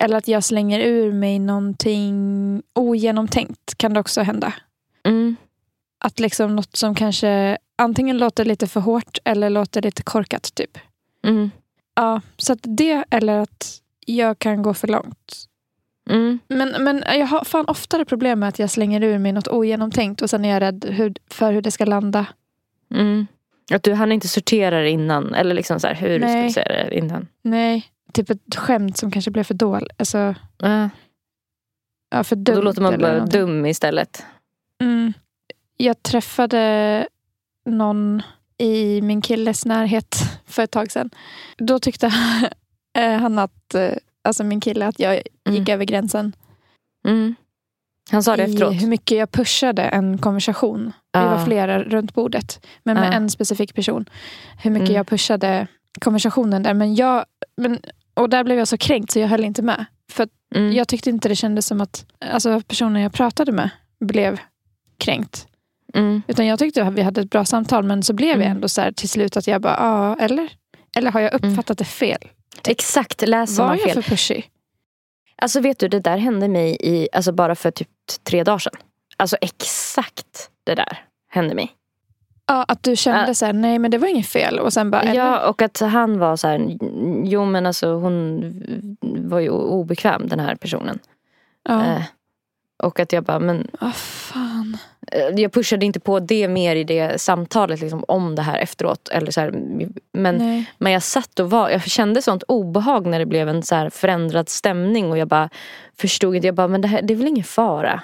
Eller 0.00 0.16
att 0.16 0.28
jag 0.28 0.44
slänger 0.44 0.80
ur 0.80 1.12
mig 1.12 1.38
någonting 1.38 2.62
ogenomtänkt 2.74 3.78
kan 3.78 3.94
det 3.94 4.00
också 4.00 4.20
hända. 4.22 4.54
Mm. 5.04 5.36
Att 5.98 6.20
liksom 6.20 6.56
något 6.56 6.76
som 6.76 6.94
kanske 6.94 7.58
antingen 7.76 8.18
låter 8.18 8.44
lite 8.44 8.66
för 8.66 8.80
hårt 8.80 9.18
eller 9.24 9.50
låter 9.50 9.82
lite 9.82 10.02
korkat. 10.02 10.54
typ. 10.54 10.78
Mm. 11.24 11.50
Ja, 11.94 12.20
så 12.36 12.52
att 12.52 12.58
det 12.62 13.04
eller 13.10 13.38
att 13.38 13.80
jag 14.06 14.38
kan 14.38 14.62
gå 14.62 14.74
för 14.74 14.88
långt. 14.88 15.47
Mm. 16.10 16.38
Men, 16.48 16.84
men 16.84 17.02
jag 17.18 17.26
har 17.26 17.44
fan 17.44 17.64
oftare 17.68 18.04
problem 18.04 18.40
med 18.40 18.48
att 18.48 18.58
jag 18.58 18.70
slänger 18.70 19.02
ur 19.04 19.18
mig 19.18 19.32
något 19.32 19.48
ogenomtänkt 19.48 20.22
och 20.22 20.30
sen 20.30 20.44
är 20.44 20.48
jag 20.48 20.60
rädd 20.62 20.86
hur, 20.88 21.14
för 21.30 21.52
hur 21.52 21.62
det 21.62 21.70
ska 21.70 21.84
landa. 21.84 22.26
Mm. 22.94 23.26
Att 23.72 23.82
du 23.82 23.94
hann 23.94 24.12
inte 24.12 24.28
sortera 24.28 24.80
det 24.80 24.90
innan. 24.90 25.34
Eller 25.34 25.54
liksom 25.54 25.80
så 25.80 25.86
här, 25.86 25.94
hur 25.94 26.18
ska 26.18 26.26
Nej. 26.28 26.46
du 26.46 26.52
säga 26.52 26.68
det 26.88 26.98
innan. 26.98 27.26
Nej, 27.42 27.86
typ 28.12 28.30
ett 28.30 28.56
skämt 28.56 28.96
som 28.98 29.10
kanske 29.10 29.30
blev 29.30 29.44
för 29.44 29.54
dåligt. 29.54 29.92
Alltså, 29.96 30.34
Ja. 30.58 30.88
ja, 32.10 32.24
för 32.24 32.36
Och 32.36 32.42
dumt. 32.42 32.56
då 32.56 32.62
låter 32.62 32.82
man 32.82 32.98
bara 33.00 33.12
någonting. 33.12 33.40
dum 33.40 33.66
istället. 33.66 34.24
Mm. 34.80 35.12
Jag 35.76 36.02
träffade 36.02 37.06
någon 37.66 38.22
i 38.58 39.02
min 39.02 39.20
killes 39.22 39.64
närhet 39.64 40.16
för 40.46 40.62
ett 40.62 40.70
tag 40.70 40.90
sedan. 40.92 41.10
Då 41.58 41.78
tyckte 41.78 42.06
eh, 42.98 43.12
han 43.12 43.38
att, 43.38 43.74
eh, 43.74 43.92
alltså 44.24 44.44
min 44.44 44.60
kille, 44.60 44.86
att 44.86 44.98
jag 45.00 45.14
gick 45.16 45.28
Mm. 45.48 45.74
över 45.74 45.84
gränsen. 45.84 46.32
Mm. 47.06 47.34
Han 48.10 48.22
sa 48.22 48.36
det 48.36 48.46
I 48.46 48.52
efteråt. 48.54 48.74
hur 48.82 48.88
mycket 48.88 49.18
jag 49.18 49.30
pushade 49.32 49.82
en 49.82 50.18
konversation. 50.18 50.92
Vi 51.12 51.20
var 51.20 51.44
flera 51.44 51.82
runt 51.82 52.14
bordet, 52.14 52.66
men 52.82 52.94
med 52.96 53.14
en 53.14 53.30
specifik 53.30 53.74
person. 53.74 54.08
Hur 54.62 54.70
mycket 54.70 54.88
Mm. 54.88 54.96
jag 54.96 55.06
pushade 55.06 55.66
konversationen 56.00 56.62
där. 56.62 56.74
Men 56.74 56.94
jag, 56.94 57.24
men, 57.56 57.78
och 58.14 58.28
där 58.30 58.44
blev 58.44 58.58
jag 58.58 58.68
så 58.68 58.76
kränkt 58.78 59.10
så 59.10 59.18
jag 59.18 59.28
höll 59.28 59.44
inte 59.44 59.62
med. 59.62 59.84
För 60.12 60.28
Mm. 60.54 60.72
jag 60.72 60.88
tyckte 60.88 61.10
inte 61.10 61.28
det 61.28 61.36
kändes 61.36 61.66
som 61.66 61.80
att 61.80 62.06
alltså, 62.32 62.60
personen 62.60 63.02
jag 63.02 63.12
pratade 63.12 63.52
med 63.52 63.70
blev 64.00 64.40
kränkt. 64.98 65.46
Mm. 65.94 66.22
Utan 66.26 66.46
jag 66.46 66.58
tyckte 66.58 66.82
att 66.84 66.94
vi 66.94 67.02
hade 67.02 67.20
ett 67.20 67.30
bra 67.30 67.44
samtal 67.44 67.84
men 67.84 68.02
så 68.02 68.12
blev 68.12 68.28
jag 68.28 68.36
Mm. 68.46 68.50
ändå 68.52 68.68
så 68.68 68.80
här 68.80 68.92
till 68.92 69.08
slut 69.08 69.36
att 69.36 69.46
jag 69.46 69.60
bara, 69.62 69.76
ja 69.78 70.16
eller? 70.24 70.48
Eller 70.96 71.10
har 71.10 71.20
jag 71.20 71.34
uppfattat 71.34 71.78
det 71.78 71.84
fel? 71.84 72.18
Exakt, 72.68 73.28
läser 73.28 73.62
Var 73.62 73.68
man 73.68 73.78
jag 73.78 73.84
fel. 73.92 74.02
för 74.02 74.10
pushig? 74.10 74.50
Alltså 75.42 75.60
vet 75.60 75.78
du, 75.78 75.88
det 75.88 76.00
där 76.00 76.16
hände 76.16 76.48
mig 76.48 76.76
i, 76.80 77.08
alltså 77.12 77.32
bara 77.32 77.54
för 77.54 77.70
typ 77.70 77.88
tre 78.22 78.44
dagar 78.44 78.58
sedan. 78.58 78.72
Alltså 79.16 79.36
exakt 79.40 80.50
det 80.64 80.74
där 80.74 80.98
hände 81.30 81.54
mig. 81.54 81.72
Ja, 82.46 82.62
att 82.68 82.82
du 82.82 82.96
kände 82.96 83.24
Ja. 83.26 83.34
så 83.34 83.46
här, 83.46 83.52
nej 83.52 83.78
men 83.78 83.90
det 83.90 83.98
var 83.98 84.08
inget 84.08 84.26
fel. 84.26 84.58
Och 84.58 84.72
sen 84.72 84.90
bara, 84.90 85.02
eller? 85.02 85.14
Ja, 85.14 85.48
och 85.48 85.62
att 85.62 85.80
han 85.80 86.18
var 86.18 86.36
så 86.36 86.48
här, 86.48 86.76
jo 87.24 87.44
men 87.44 87.66
alltså 87.66 87.92
hon 87.94 88.42
var 89.00 89.40
ju 89.40 89.50
obekväm 89.50 90.28
den 90.28 90.40
här 90.40 90.54
personen. 90.54 90.98
ja. 91.68 91.84
Eh, 91.86 92.02
och 92.78 93.00
att 93.00 93.12
jag 93.12 93.24
bara, 93.24 93.38
men 93.38 93.66
Ah, 93.80 93.90
fan. 93.92 94.76
eh, 95.12 95.40
jag 95.40 95.52
pushade 95.52 95.86
inte 95.86 96.00
på 96.00 96.18
det 96.20 96.48
mer 96.48 96.76
i 96.76 96.84
det 96.84 97.20
samtalet 97.20 97.80
liksom, 97.80 98.04
om 98.08 98.34
det 98.34 98.42
här 98.42 98.58
efteråt. 98.58 99.08
Eller 99.08 99.30
så 99.30 99.40
här, 99.40 99.50
men, 100.12 100.34
Nej. 100.36 100.72
men 100.78 100.92
jag 100.92 101.02
satt 101.02 101.40
och 101.40 101.50
var, 101.50 101.70
jag 101.70 101.82
kände 101.82 102.22
sånt 102.22 102.42
obehag 102.48 103.06
när 103.06 103.18
det 103.18 103.26
blev 103.26 103.48
en 103.48 103.62
så 103.62 103.90
förändrad 103.92 104.48
stämning 104.48 105.10
och 105.10 105.18
jag 105.18 105.28
bara 105.28 105.48
förstod 106.00 106.34
inte, 106.36 106.48
jag 106.48 106.54
bara, 106.54 106.68
men 106.68 106.80
det, 106.80 106.88
här, 106.88 107.02
det 107.02 107.14
är 107.14 107.16
väl 107.18 107.28
ingen 107.28 107.44
fara. 107.44 108.02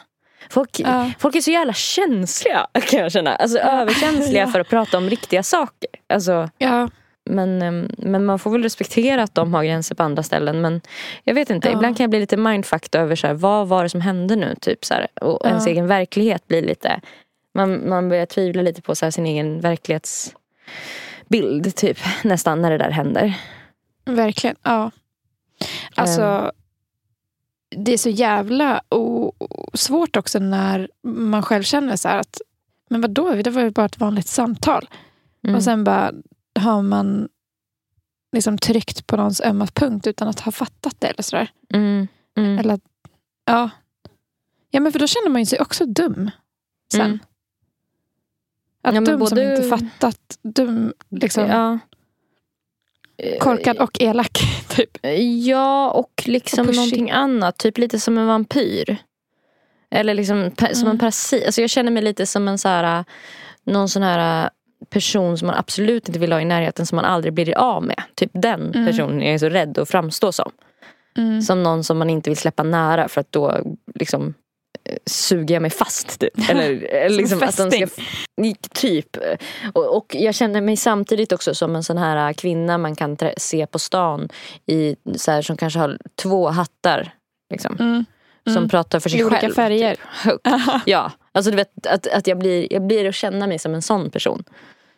Folk, 0.50 0.80
Ja. 0.80 1.10
folk 1.18 1.36
är 1.36 1.40
så 1.40 1.50
jävla 1.50 1.72
känsliga 1.72 2.66
kan 2.90 3.00
jag 3.00 3.12
känna. 3.12 3.36
Alltså 3.36 3.58
överkänsliga 3.58 4.40
Ja. 4.46 4.46
för 4.46 4.60
att 4.60 4.68
prata 4.68 4.98
om 4.98 5.10
riktiga 5.10 5.42
saker. 5.42 5.88
Alltså, 6.08 6.50
Ja. 6.58 6.88
Men, 7.30 7.62
ehm, 7.62 7.88
men 7.98 8.24
man 8.24 8.38
får 8.38 8.50
väl 8.50 8.62
respektera 8.62 9.22
att 9.22 9.34
de 9.34 9.54
har 9.54 9.64
gränser 9.64 9.94
på 9.94 10.02
andra 10.02 10.22
ställen. 10.22 10.60
Men 10.60 10.80
jag 11.24 11.34
vet 11.34 11.50
inte, 11.50 11.68
Ja. 11.68 11.74
ibland 11.74 11.96
kan 11.96 12.04
jag 12.04 12.10
bli 12.10 12.20
lite 12.20 12.36
mindfucked 12.36 13.00
över 13.00 13.16
så 13.16 13.26
här, 13.26 13.34
vad 13.34 13.68
var 13.68 13.82
det 13.82 13.88
som 13.88 14.00
hände 14.00 14.36
nu? 14.36 14.54
Typ, 14.60 14.84
så 14.84 14.94
här, 14.94 15.06
och 15.20 15.38
Ja. 15.44 15.48
ens 15.48 15.66
egen 15.66 15.86
verklighet 15.86 16.48
blir 16.48 16.62
lite... 16.62 17.00
Man, 17.54 17.88
man 17.88 18.08
börjar 18.08 18.26
tvivla 18.26 18.62
lite 18.62 18.82
på 18.82 18.94
så 18.94 19.06
här, 19.06 19.10
sin 19.10 19.26
egen 19.26 19.60
verklighetsbild 19.60 21.74
typ, 21.76 21.98
nästan 22.24 22.62
när 22.62 22.70
det 22.70 22.78
där 22.78 22.90
händer. 22.90 23.34
Verkligen. 24.04 24.56
Ja. 24.62 24.90
Alltså, 25.94 26.22
Ehm. 26.22 26.50
det 27.84 27.92
är 27.92 27.98
så 27.98 28.10
jävla 28.10 28.82
o- 28.88 29.32
svårt 29.74 30.16
också 30.16 30.38
när 30.38 30.88
man 31.02 31.42
själv 31.42 31.62
känner 31.62 31.96
så 31.96 32.08
här 32.08 32.18
att 32.18 32.40
men 32.90 33.00
vadå, 33.00 33.32
det 33.34 33.50
var 33.50 33.62
ju 33.62 33.70
bara 33.70 33.86
ett 33.86 34.00
vanligt 34.00 34.26
samtal. 34.28 34.88
Mm. 35.44 35.56
Och 35.56 35.62
sen 35.62 35.84
bara 35.84 36.12
har 36.60 36.82
man 36.82 37.28
liksom 38.32 38.58
tryckt 38.58 39.06
på 39.06 39.16
någons 39.16 39.40
ömma 39.40 39.66
punkt 39.66 40.06
utan 40.06 40.28
att 40.28 40.40
ha 40.40 40.52
fattat 40.52 40.94
det. 40.98 41.06
Eller 41.06 41.22
sådär. 41.22 41.50
Mm. 41.74 42.08
Mm. 42.36 42.58
Eller 42.58 42.80
ja. 43.44 43.70
ja, 44.70 44.80
men 44.80 44.92
för 44.92 44.98
då 44.98 45.06
känner 45.06 45.30
man 45.30 45.42
ju 45.42 45.46
sig 45.46 45.60
också 45.60 45.86
dum 45.86 46.30
sen. 46.92 47.00
Mm. 47.00 47.18
Att 48.82 48.94
Ja, 48.94 49.00
dum 49.00 49.06
som 49.06 49.18
både- 49.18 49.56
inte 49.56 49.68
fattat, 49.68 50.38
dum, 50.42 50.92
liksom, 51.10 51.46
Ja. 51.46 51.78
korkad 53.40 53.78
och 53.78 54.00
elak. 54.00 54.38
Typ. 54.68 54.98
Ja, 55.44 55.90
och 55.90 56.22
liksom 56.26 56.68
Och 56.68 56.74
någonting 56.74 57.10
annat. 57.10 57.58
Typ 57.58 57.78
lite 57.78 58.00
som 58.00 58.18
en 58.18 58.26
vampyr. 58.26 58.96
Eller 59.90 60.14
liksom 60.14 60.50
som 60.56 60.66
en 60.68 60.86
Mm. 60.86 60.98
parasit. 60.98 61.46
Alltså 61.46 61.60
jag 61.60 61.70
känner 61.70 61.90
mig 61.90 62.02
lite 62.02 62.26
som 62.26 62.48
en 62.48 62.58
så 62.58 62.68
här, 62.68 63.04
någon 63.64 63.88
sån 63.88 64.02
här 64.02 64.50
person 64.90 65.38
som 65.38 65.46
man 65.46 65.56
absolut 65.56 66.08
inte 66.08 66.20
vill 66.20 66.32
ha 66.32 66.40
i 66.40 66.44
närheten 66.44 66.86
som 66.86 66.96
man 66.96 67.04
aldrig 67.04 67.32
blir 67.34 67.58
av 67.58 67.82
med. 67.82 68.02
Typ 68.14 68.30
den 68.32 68.72
Mm. 68.74 68.86
personen 68.86 69.22
är 69.22 69.30
jag 69.30 69.40
så 69.40 69.48
rädd 69.48 69.78
att 69.78 69.88
framstå 69.88 70.32
som. 70.32 70.50
Mm. 71.18 71.42
Som 71.42 71.62
någon 71.62 71.84
som 71.84 71.98
man 71.98 72.10
inte 72.10 72.30
vill 72.30 72.36
släppa 72.36 72.62
nära 72.62 73.08
för 73.08 73.20
att 73.20 73.32
då 73.32 73.58
liksom 73.94 74.34
eh, 74.84 74.96
suger 75.06 75.54
jag 75.54 75.62
mig 75.62 75.70
fast. 75.70 76.20
Typ. 76.20 76.50
Eller, 76.50 76.82
eller 76.84 77.16
liksom 77.16 77.42
att 77.42 77.56
de 77.56 77.70
ska, 77.70 77.86
typ. 78.74 79.16
Och, 79.72 79.96
och 79.96 80.14
jag 80.18 80.34
känner 80.34 80.60
mig 80.60 80.76
samtidigt 80.76 81.32
också 81.32 81.54
som 81.54 81.76
en 81.76 81.84
sån 81.84 81.98
här 81.98 82.28
äh, 82.28 82.32
kvinna 82.34 82.78
man 82.78 82.96
kan 82.96 83.16
se 83.36 83.66
på 83.66 83.78
stan 83.78 84.28
i, 84.66 84.96
så 85.16 85.30
här, 85.30 85.42
som 85.42 85.56
kanske 85.56 85.78
har 85.78 85.98
två 86.22 86.48
hattar. 86.48 87.14
Liksom, 87.52 87.76
Mm. 87.80 88.04
Som 88.46 88.56
Mm. 88.56 88.68
pratar 88.68 89.00
för 89.00 89.10
sig 89.10 89.20
I 89.20 89.24
olika 89.24 89.40
själv. 89.40 89.54
färger. 89.54 89.90
Typ, 89.94 90.00
högt. 90.12 90.46
Ja, 90.86 91.12
alltså 91.32 91.50
du 91.50 91.56
vet 91.56 91.86
att, 91.86 92.06
att 92.06 92.26
jag, 92.26 92.38
blir, 92.38 92.72
jag 92.72 92.82
blir 92.86 93.08
att 93.08 93.14
känna 93.14 93.46
mig 93.46 93.58
som 93.58 93.74
en 93.74 93.82
sån 93.82 94.10
person. 94.10 94.44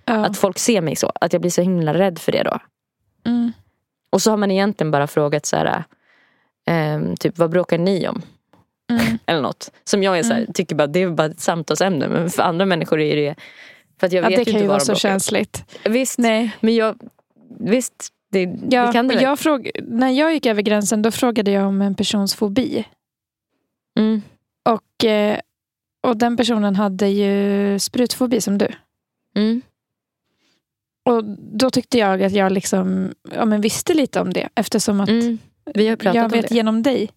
Ja. 0.06 0.26
Att 0.26 0.36
folk 0.38 0.58
ser 0.58 0.80
mig 0.80 0.96
så. 0.96 1.12
Att 1.20 1.32
jag 1.32 1.40
blir 1.42 1.50
så 1.50 1.62
himla 1.62 1.94
rädd 1.94 2.18
för 2.18 2.32
det 2.32 2.42
då. 2.42 2.58
Mm. 3.26 3.52
Och 4.10 4.22
så 4.22 4.30
har 4.30 4.36
man 4.36 4.50
egentligen 4.50 4.90
bara 4.90 5.06
frågat 5.06 5.46
så 5.46 5.56
här, 5.56 5.84
ehm, 6.66 7.16
typ 7.16 7.38
vad 7.38 7.50
bråkar 7.50 7.78
ni 7.78 8.08
om? 8.08 8.22
Mm. 8.90 9.18
Eller 9.26 9.40
något. 9.42 9.72
Som 9.84 10.02
jag 10.02 10.18
är 10.18 10.22
så 10.22 10.32
här, 10.32 10.40
Mm. 10.40 10.52
tycker 10.52 10.74
bara 10.76 10.86
det 10.86 11.02
är 11.02 11.08
bara 11.10 11.26
ett 11.26 11.40
samtalsämne. 11.40 12.08
Men 12.08 12.30
för 12.30 12.42
andra 12.42 12.66
människor 12.66 13.00
är 13.00 13.16
det 13.16 13.34
för 14.00 14.06
att 14.06 14.12
jag 14.12 14.24
Ja, 14.24 14.28
vet 14.28 14.36
det 14.44 14.50
ju 14.50 14.52
kan 14.52 14.62
ju 14.62 14.68
vara 14.68 14.80
så 14.80 14.86
bråkar 14.86 14.98
känsligt. 14.98 15.64
Visst, 15.84 16.18
Nej. 16.18 16.56
men 16.60 16.74
jag, 16.74 16.98
visst 17.60 18.08
det, 18.32 18.42
Ja, 18.70 18.86
det 18.86 18.92
kan 18.92 19.08
det 19.08 19.14
jag 19.22 19.38
fråg, 19.38 19.70
när 19.82 20.10
jag 20.10 20.32
gick 20.34 20.46
över 20.46 20.62
gränsen 20.62 21.02
då 21.02 21.10
frågade 21.10 21.50
jag 21.50 21.66
om 21.66 21.82
en 21.82 21.94
persons 21.94 22.34
fobi. 22.34 22.84
Mm. 23.98 24.22
Och, 24.68 25.04
eh, 25.04 25.38
och 26.02 26.16
den 26.16 26.36
personen 26.36 26.76
hade 26.76 27.08
ju 27.08 27.78
sprutfobi 27.78 28.40
som 28.40 28.58
du. 28.58 28.68
Mm. 29.36 29.62
Och 31.06 31.24
då 31.38 31.70
tyckte 31.70 31.98
jag 31.98 32.22
att 32.22 32.32
jag 32.32 32.52
liksom, 32.52 33.12
ja, 33.34 33.44
men 33.44 33.60
visste 33.60 33.94
lite 33.94 34.20
om 34.20 34.32
det 34.32 34.48
eftersom 34.54 35.00
att 35.00 35.08
Mm. 35.08 35.38
Vi 35.74 35.88
har 35.88 35.96
pratat 35.96 36.14
jag 36.14 36.24
om 36.24 36.30
vet 36.30 36.48
det. 36.48 36.54
genom 36.54 36.82
dig. 36.82 37.10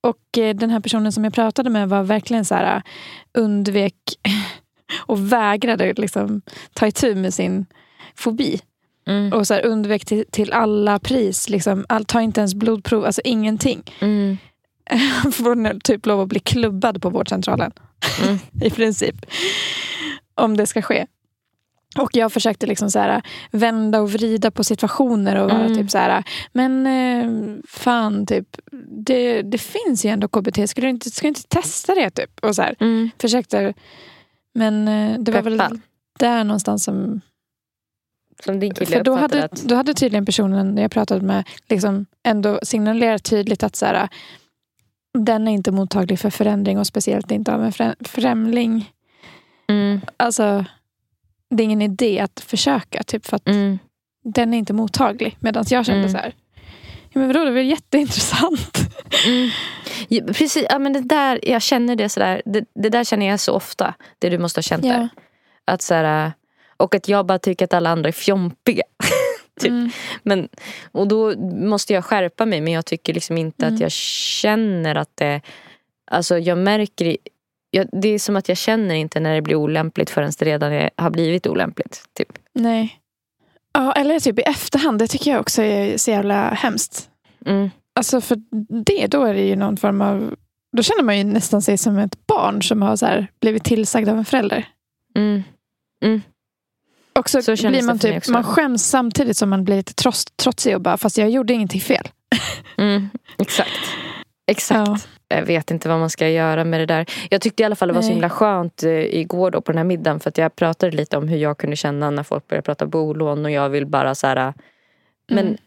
Och 0.00 0.38
eh, 0.38 0.56
den 0.56 0.70
här 0.70 0.80
personen 0.80 1.12
som 1.12 1.24
jag 1.24 1.34
pratade 1.34 1.70
med 1.70 1.88
var 1.88 2.02
verkligen 2.02 2.44
så 2.44 2.54
här 2.54 2.82
undvek 3.34 3.94
och 5.06 5.32
vägrade 5.32 5.92
liksom 5.92 6.42
ta 6.72 6.86
itu 6.86 7.14
med 7.14 7.34
sin 7.34 7.66
fobi. 8.14 8.60
Mm. 9.06 9.32
Och 9.32 9.46
så 9.46 9.54
här 9.54 9.66
undvek 9.66 10.04
till, 10.04 10.24
till 10.30 10.52
alla 10.52 10.98
pris. 10.98 11.48
Liksom, 11.48 11.86
all, 11.88 12.04
ta 12.04 12.20
inte 12.20 12.40
ens 12.40 12.54
blodprov, 12.54 13.04
alltså 13.04 13.20
ingenting. 13.24 13.82
Mm. 14.00 14.38
Får 15.32 15.80
typ 15.80 16.06
lov 16.06 16.20
att 16.20 16.28
bli 16.28 16.40
klubbad 16.40 17.02
på 17.02 17.10
vårdcentralen. 17.10 17.72
Mm. 18.22 18.38
I 18.62 18.70
princip. 18.70 19.26
Om 20.34 20.56
det 20.56 20.66
ska 20.66 20.82
ske. 20.82 21.06
Och 21.98 22.10
jag 22.16 22.32
försökte 22.32 22.66
liksom 22.66 22.90
så 22.90 22.98
här, 22.98 23.22
vända 23.50 24.00
och 24.00 24.12
vrida 24.12 24.50
på 24.50 24.64
situationer 24.64 25.36
och 25.36 25.50
vara 25.50 25.60
Mm. 25.64 25.74
typ 25.76 25.90
så 25.90 25.98
här, 25.98 26.24
men 26.52 26.86
eh, 26.86 27.56
fan 27.68 28.26
typ, 28.26 28.46
det, 29.06 29.42
det 29.42 29.58
finns 29.58 30.04
ju 30.04 30.10
ändå 30.10 30.28
KBT, 30.28 30.68
skulle 30.70 30.86
du 30.86 30.90
inte, 30.90 31.10
ska 31.10 31.22
du 31.24 31.28
inte 31.28 31.48
testa 31.48 31.94
det 31.94 32.10
typ? 32.10 32.30
Och 32.44 32.54
så 32.56 32.62
här, 32.62 32.74
Mm. 32.80 33.10
försökte, 33.20 33.74
men 34.54 34.88
eh, 34.88 35.18
det 35.18 35.32
var 35.32 35.42
Peppa. 35.42 35.68
väl 35.68 35.80
där 36.18 36.44
någonstans 36.44 36.84
som 36.84 37.20
Som 38.44 38.60
din 38.60 38.74
kille 38.74 38.96
För 38.96 39.04
då 39.04 39.14
hade, 39.14 39.44
att... 39.44 39.62
då 39.62 39.74
hade 39.74 39.94
tydligen 39.94 40.26
personen 40.26 40.76
jag 40.78 40.90
pratade 40.90 41.20
med 41.20 41.44
liksom 41.68 42.06
ändå 42.22 42.58
signalerat 42.62 43.24
tydligt 43.24 43.62
att 43.62 43.76
så 43.76 43.86
här, 43.86 44.08
den 45.18 45.48
är 45.48 45.52
inte 45.52 45.72
mottaglig 45.72 46.18
för 46.18 46.30
förändring 46.30 46.78
och 46.78 46.86
speciellt 46.86 47.30
inte 47.30 47.54
av 47.54 47.64
en 47.64 47.70
frä- 47.72 48.04
främling. 48.08 48.90
Mm. 49.68 50.00
Alltså, 50.16 50.64
det 51.50 51.62
är 51.62 51.64
ingen 51.64 51.82
idé 51.82 52.20
att 52.20 52.40
försöka 52.40 53.02
typ 53.02 53.26
för 53.26 53.36
att 53.36 53.48
Mm. 53.48 53.78
den 54.24 54.54
är 54.54 54.58
inte 54.58 54.72
mottaglig. 54.72 55.36
Medan 55.40 55.64
jag 55.68 55.86
kände 55.86 56.00
Mm. 56.00 56.12
så 56.12 56.16
här, 56.18 56.34
ja, 57.12 57.18
men 57.20 57.26
vadå, 57.28 57.44
det 57.44 57.50
väl 57.50 57.66
jätteintressant. 57.66 58.78
Mm. 59.26 59.50
Ja, 60.08 60.24
precis, 60.26 60.64
ja, 60.70 60.78
men 60.78 60.92
det 60.92 61.00
där, 61.00 61.40
jag 61.42 61.62
känner 61.62 61.96
det 61.96 62.08
sådär. 62.08 62.42
Det, 62.44 62.64
det 62.74 62.88
där 62.88 63.04
känner 63.04 63.26
jag 63.26 63.40
så 63.40 63.52
ofta. 63.54 63.94
Det 64.18 64.28
du 64.30 64.38
måste 64.38 64.58
ha 64.58 64.62
känt 64.62 64.82
där. 64.82 65.08
Att 65.64 65.82
så 65.82 65.94
här, 65.94 66.32
och 66.76 66.94
att 66.94 67.08
jag 67.08 67.26
bara 67.26 67.38
tycker 67.38 67.64
att 67.64 67.74
alla 67.74 67.90
andra 67.90 68.08
är 68.08 68.12
fjompiga. 68.12 68.82
typ. 69.60 69.70
Mm. 69.70 69.90
Men, 70.22 70.48
och 70.92 71.08
då 71.08 71.36
måste 71.38 71.92
jag 71.92 72.04
skärpa 72.04 72.46
mig 72.46 72.60
men 72.60 72.72
jag 72.72 72.86
tycker 72.86 73.14
liksom 73.14 73.38
inte 73.38 73.64
Mm. 73.66 73.74
att 73.74 73.80
jag 73.80 73.92
känner 73.92 74.94
att 74.94 75.10
det... 75.14 75.40
Alltså 76.10 76.38
jag 76.38 76.58
märker... 76.58 77.16
Jag, 77.70 77.88
det 77.92 78.08
är 78.08 78.18
som 78.18 78.36
att 78.36 78.48
jag 78.48 78.58
känner 78.58 78.94
inte 78.94 79.20
när 79.20 79.34
det 79.34 79.42
blir 79.42 79.54
olämpligt 79.54 80.10
förrän 80.10 80.32
det 80.38 80.44
redan 80.44 80.72
är, 80.72 80.90
har 80.96 81.10
blivit 81.10 81.46
olämpligt. 81.46 82.04
Typ. 82.14 82.38
Nej. 82.54 83.00
Ja, 83.74 83.92
eller 83.92 84.20
typ 84.20 84.38
i 84.38 84.42
efterhand. 84.42 84.98
Det 84.98 85.06
tycker 85.06 85.30
jag 85.30 85.40
också 85.40 85.62
är 85.62 85.96
så 85.96 86.10
jävla 86.10 86.50
hemskt. 86.50 87.10
Mm. 87.46 87.70
Alltså 87.94 88.20
för 88.20 88.38
det, 88.84 89.06
då 89.06 89.24
är 89.24 89.34
det 89.34 89.46
ju 89.46 89.56
någon 89.56 89.76
form 89.76 90.00
av... 90.00 90.34
Då 90.76 90.82
känner 90.82 91.02
man 91.02 91.18
ju 91.18 91.24
nästan 91.24 91.62
sig 91.62 91.78
som 91.78 91.98
ett 91.98 92.26
barn 92.26 92.62
som 92.62 92.82
har 92.82 92.96
så 92.96 93.06
här 93.06 93.26
blivit 93.40 93.64
tillsagd 93.64 94.08
av 94.08 94.18
en 94.18 94.24
förälder. 94.24 94.68
Mm. 95.16 95.42
Och 97.18 97.30
så, 97.30 97.42
Så 97.42 97.68
blir 97.68 97.82
man 97.82 97.98
typ, 97.98 98.28
man 98.28 98.44
skäms 98.44 98.86
samtidigt 98.86 99.36
som 99.36 99.50
man 99.50 99.64
blir 99.64 99.76
lite 99.76 99.94
trots, 99.94 100.24
trotsig 100.24 100.74
och 100.74 100.80
bara, 100.80 100.96
fast 100.96 101.18
jag 101.18 101.30
gjorde 101.30 101.52
ingenting 101.52 101.80
fel. 101.80 102.08
Mm. 102.76 103.08
Exakt. 103.38 103.70
Exakt. 104.50 104.88
Ja. 104.88 104.98
Jag 105.28 105.42
vet 105.42 105.70
inte 105.70 105.88
vad 105.88 105.98
man 105.98 106.10
ska 106.10 106.28
göra 106.28 106.64
med 106.64 106.80
det 106.80 106.86
där. 106.86 107.06
Jag 107.30 107.40
tyckte 107.40 107.62
i 107.62 107.66
alla 107.66 107.76
fall 107.76 107.88
det 107.88 107.94
var 107.94 108.02
så 108.02 108.06
Nej. 108.06 108.14
himla 108.14 108.30
skönt 108.30 108.82
eh, 108.82 108.90
igår 108.92 109.50
då 109.50 109.60
på 109.60 109.72
den 109.72 109.78
här 109.78 109.84
middagen. 109.84 110.20
För 110.20 110.28
att 110.28 110.38
jag 110.38 110.56
pratade 110.56 110.96
lite 110.96 111.16
om 111.16 111.28
hur 111.28 111.38
jag 111.38 111.58
kunde 111.58 111.76
känna 111.76 112.10
när 112.10 112.22
folk 112.22 112.48
började 112.48 112.64
prata 112.64 112.86
bolån. 112.86 113.44
Och 113.44 113.50
jag 113.50 113.68
vill 113.68 113.86
bara 113.86 114.14
så 114.14 114.26
här. 114.26 114.54
Men, 115.28 115.58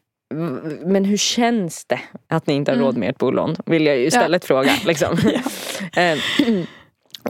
men 0.86 1.06
hur 1.06 1.18
känns 1.18 1.86
det 1.86 2.00
att 2.28 2.48
ni 2.48 2.54
inte 2.54 2.72
har 2.72 2.76
Mm. 2.76 2.86
råd 2.86 2.98
med 2.98 3.10
ett 3.10 3.18
bolån? 3.18 3.56
Vill 3.66 3.86
jag 3.86 3.98
ju 3.98 4.06
istället 4.06 4.46
fråga. 4.46 4.72
Liksom. 4.86 5.18
Eh, 5.96 6.18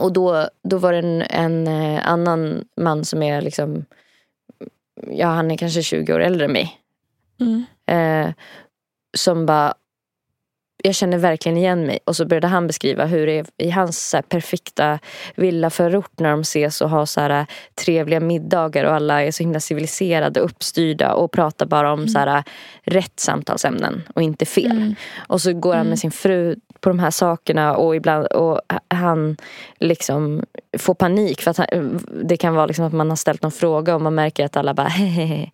och 0.00 0.12
då, 0.12 0.48
då 0.64 0.78
var 0.78 0.92
det 0.92 0.98
en, 0.98 1.22
en 1.22 1.66
eh, 1.66 2.08
annan 2.10 2.64
man 2.76 3.04
som 3.04 3.22
är 3.22 3.40
liksom. 3.42 3.84
Ja 5.10 5.26
han 5.26 5.50
är 5.50 5.56
kanske 5.56 5.82
20 5.82 6.14
år 6.14 6.20
äldre 6.20 6.44
än 6.44 6.52
mig. 6.52 6.78
Mm. 7.40 7.64
Eh, 7.86 8.32
som 9.16 9.46
bara 9.46 9.74
jag 10.82 10.94
känner 10.94 11.18
verkligen 11.18 11.58
igen 11.58 11.86
mig. 11.86 11.98
Och 12.04 12.16
så 12.16 12.24
började 12.26 12.46
han 12.46 12.66
beskriva 12.66 13.04
hur 13.06 13.26
det 13.26 13.32
är 13.32 13.46
i 13.58 13.70
hans 13.70 14.08
så 14.08 14.16
här, 14.16 14.22
perfekta 14.22 14.98
villaförort 15.34 16.18
när 16.18 16.30
de 16.30 16.40
ses 16.40 16.80
och 16.80 16.90
har 16.90 17.06
så 17.06 17.20
här, 17.20 17.46
trevliga 17.84 18.20
middagar 18.20 18.84
och 18.84 18.94
alla 18.94 19.22
är 19.22 19.30
så 19.30 19.42
himla 19.42 19.60
civiliserade 19.60 20.40
och 20.40 20.46
uppstyrda 20.46 21.14
och 21.14 21.32
pratar 21.32 21.66
bara 21.66 21.92
om 21.92 22.08
så 22.08 22.18
här, 22.18 22.44
rätt 22.82 23.20
samtalsämnen 23.20 24.02
och 24.14 24.22
inte 24.22 24.46
fel. 24.46 24.70
Mm. 24.70 24.94
Och 25.28 25.40
så 25.40 25.52
går 25.52 25.72
han 25.74 25.80
Mm. 25.80 25.90
med 25.90 25.98
sin 25.98 26.10
fru 26.10 26.56
på 26.80 26.88
de 26.88 26.98
här 26.98 27.10
sakerna 27.10 27.76
och 27.76 27.96
ibland 27.96 28.26
och 28.26 28.60
han 28.88 29.36
liksom 29.80 30.44
får 30.78 30.94
panik 30.94 31.40
för 31.40 31.50
att 31.50 31.56
han, 31.56 32.00
det 32.24 32.36
kan 32.36 32.54
vara 32.54 32.66
liksom 32.66 32.84
att 32.84 32.92
man 32.92 33.08
har 33.08 33.16
ställt 33.16 33.42
någon 33.42 33.52
fråga 33.52 33.94
och 33.94 34.02
man 34.02 34.14
märker 34.14 34.44
att 34.44 34.56
alla 34.56 34.74
bara 34.74 34.88
hehehe. 34.88 35.50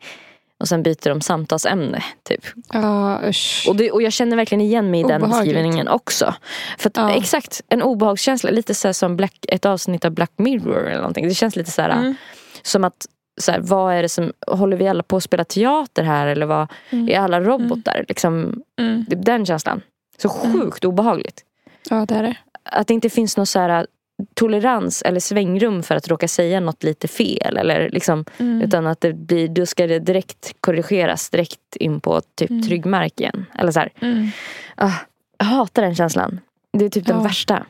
Och 0.61 0.69
sen 0.69 0.83
byter 0.83 1.09
de 1.09 1.21
samtalsämne 1.21 2.03
typ. 2.23 2.45
Ja, 2.73 3.21
usch. 3.29 3.65
Och, 3.69 3.77
det, 3.77 3.91
och 3.91 4.03
jag 4.03 4.13
känner 4.13 4.37
verkligen 4.37 4.61
igen 4.61 4.91
mig 4.91 5.01
i 5.01 5.03
den 5.03 5.21
beskrivningen 5.21 5.89
också. 5.89 6.35
För 6.79 6.89
att, 6.91 6.97
Ja. 6.97 7.11
Exakt, 7.15 7.61
en 7.69 7.83
obehagskänsla. 7.83 8.51
Lite 8.51 8.75
så 8.75 8.93
som 8.95 9.17
Black, 9.17 9.35
ett 9.49 9.65
avsnitt 9.67 10.05
av 10.05 10.11
Black 10.11 10.33
Mirror 10.37 10.87
eller 10.87 10.97
någonting. 10.97 11.29
Det 11.29 11.35
känns 11.35 11.57
lite 11.57 11.71
så 11.71 11.83
här, 11.83 11.91
Mm. 11.91 12.15
som 12.63 12.85
att 12.85 13.07
så 13.41 13.53
här, 13.53 13.61
vad 13.61 13.95
är 13.95 14.03
det 14.03 14.09
som, 14.09 14.33
håller 14.47 14.77
vi 14.77 14.89
alla 14.89 15.03
på 15.03 15.17
att 15.17 15.23
spela 15.23 15.45
teater 15.45 16.03
här 16.03 16.27
eller 16.27 16.47
vad, 16.47 16.73
Mm. 16.91 17.09
är 17.09 17.19
alla 17.21 17.41
robotar? 17.41 18.05
Liksom, 18.09 18.63
Mm. 18.81 19.07
är 19.11 19.17
den 19.17 19.47
känslan. 19.47 19.81
Så 20.19 20.29
sjukt 20.29 20.85
obehagligt. 20.85 21.43
Ja, 21.91 22.07
det 22.09 22.15
är 22.15 22.23
det. 22.23 22.37
Att 22.63 22.87
det 22.87 22.95
inte 22.95 23.11
finns 23.11 23.37
någon 23.37 23.47
så 23.47 23.59
här 23.59 23.87
tolerans 24.35 25.03
eller 25.03 25.21
svängrum 25.21 25.83
för 25.83 25.97
att 25.97 26.09
råka 26.09 26.29
säga 26.29 26.61
något 26.61 26.83
lite 26.83 27.09
fel. 27.09 27.57
Eller 27.57 27.91
liksom, 27.91 28.25
Mm. 28.39 28.63
Utan 28.63 28.87
att 28.87 29.01
det 29.01 29.13
blir, 29.13 29.49
då 29.49 29.67
ska 29.67 29.87
det 29.87 29.99
direkt 29.99 30.57
korrigeras 30.61 31.31
direkt 31.31 31.77
in 31.77 32.01
på 32.01 32.21
typ 32.35 32.51
Mm. 32.51 32.63
trygg 32.63 32.87
mark 32.87 33.21
igen. 33.21 33.47
Eller 33.59 33.73
så 33.73 33.81
här. 33.81 33.93
Mm. 34.01 34.29
Ah, 34.77 34.93
jag 35.39 35.47
hatar 35.47 35.83
den 35.83 35.95
känslan. 35.95 36.41
Det 36.73 36.85
är 36.85 36.89
typ 36.89 37.07
den 37.07 37.17
Ja. 37.17 37.23
värsta. 37.23 37.67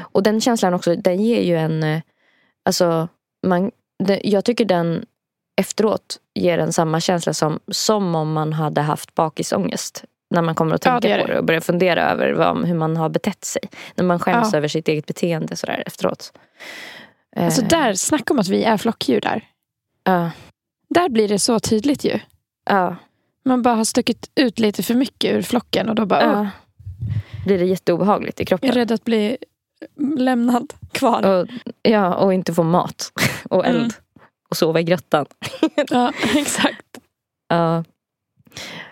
Och 0.00 0.22
den 0.22 0.40
känslan 0.40 0.74
också, 0.74 0.96
den 0.96 1.22
ger 1.22 1.40
ju 1.42 1.56
en... 1.56 1.82
eh, 1.82 2.00
Alltså, 2.66 3.08
man, 3.46 3.70
det, 4.04 4.20
jag 4.24 4.44
tycker 4.44 4.64
den 4.64 5.04
efteråt 5.56 6.18
ger 6.34 6.58
en 6.58 6.72
samma 6.72 7.00
känsla 7.00 7.34
som, 7.34 7.60
som 7.68 8.14
om 8.14 8.32
man 8.32 8.52
hade 8.52 8.80
haft 8.80 9.14
bakisångest. 9.14 10.04
När 10.34 10.42
man 10.42 10.54
kommer 10.54 10.74
att 10.74 10.84
Ja, 10.84 11.00
tänka 11.00 11.08
det 11.08 11.14
gör 11.14 11.20
på 11.22 11.26
det. 11.26 11.32
det 11.32 11.38
och 11.38 11.44
börjar 11.44 11.60
fundera 11.60 12.10
över 12.10 12.32
vad, 12.32 12.64
hur 12.66 12.74
man 12.74 12.96
har 12.96 13.08
betett 13.08 13.44
sig. 13.44 13.62
När 13.94 14.04
man 14.04 14.18
skäms 14.18 14.48
Ja. 14.52 14.58
över 14.58 14.68
sitt 14.68 14.88
eget 14.88 15.06
beteende 15.06 15.56
sådär 15.56 15.82
efteråt. 15.86 16.32
Alltså 17.36 17.62
Eh, 17.62 17.68
där, 17.68 17.94
snacka 17.94 18.34
om 18.34 18.38
att 18.40 18.48
vi 18.48 18.64
är 18.64 18.76
flockdjur 18.76 19.20
där. 19.20 19.44
Ja, 20.04 20.30
Där 20.88 21.08
blir 21.08 21.28
det 21.28 21.38
så 21.38 21.60
tydligt 21.60 22.04
ju. 22.04 22.18
ja, 22.70 22.96
Man 23.44 23.62
bara 23.62 23.74
har 23.74 23.84
stuckit 23.84 24.30
ut 24.34 24.58
lite 24.58 24.82
för 24.82 24.94
mycket 24.94 25.32
ur 25.34 25.42
flocken 25.42 25.88
och 25.88 25.94
då 25.94 26.06
bara, 26.06 26.22
ja. 26.22 26.40
åh, 26.40 26.46
Blir 27.46 27.58
det 27.58 27.64
jätteobehagligt 27.64 28.40
i 28.40 28.42
jag 28.42 28.48
kroppen. 28.48 28.70
är 28.70 28.74
rädd 28.74 28.92
att 28.92 29.04
bli 29.04 29.36
lämnad 30.18 30.72
kvar. 30.92 31.26
Och, 31.26 31.48
ja, 31.82 32.14
och 32.14 32.34
inte 32.34 32.54
få 32.54 32.62
mat 32.62 33.12
och 33.50 33.66
eld. 33.66 33.76
Mm. 33.78 33.90
Och 34.50 34.56
sova 34.56 34.80
i 34.80 34.82
grottan. 34.82 35.26
Ja, 35.90 36.12
exakt. 36.36 36.98
Ja, 37.48 37.84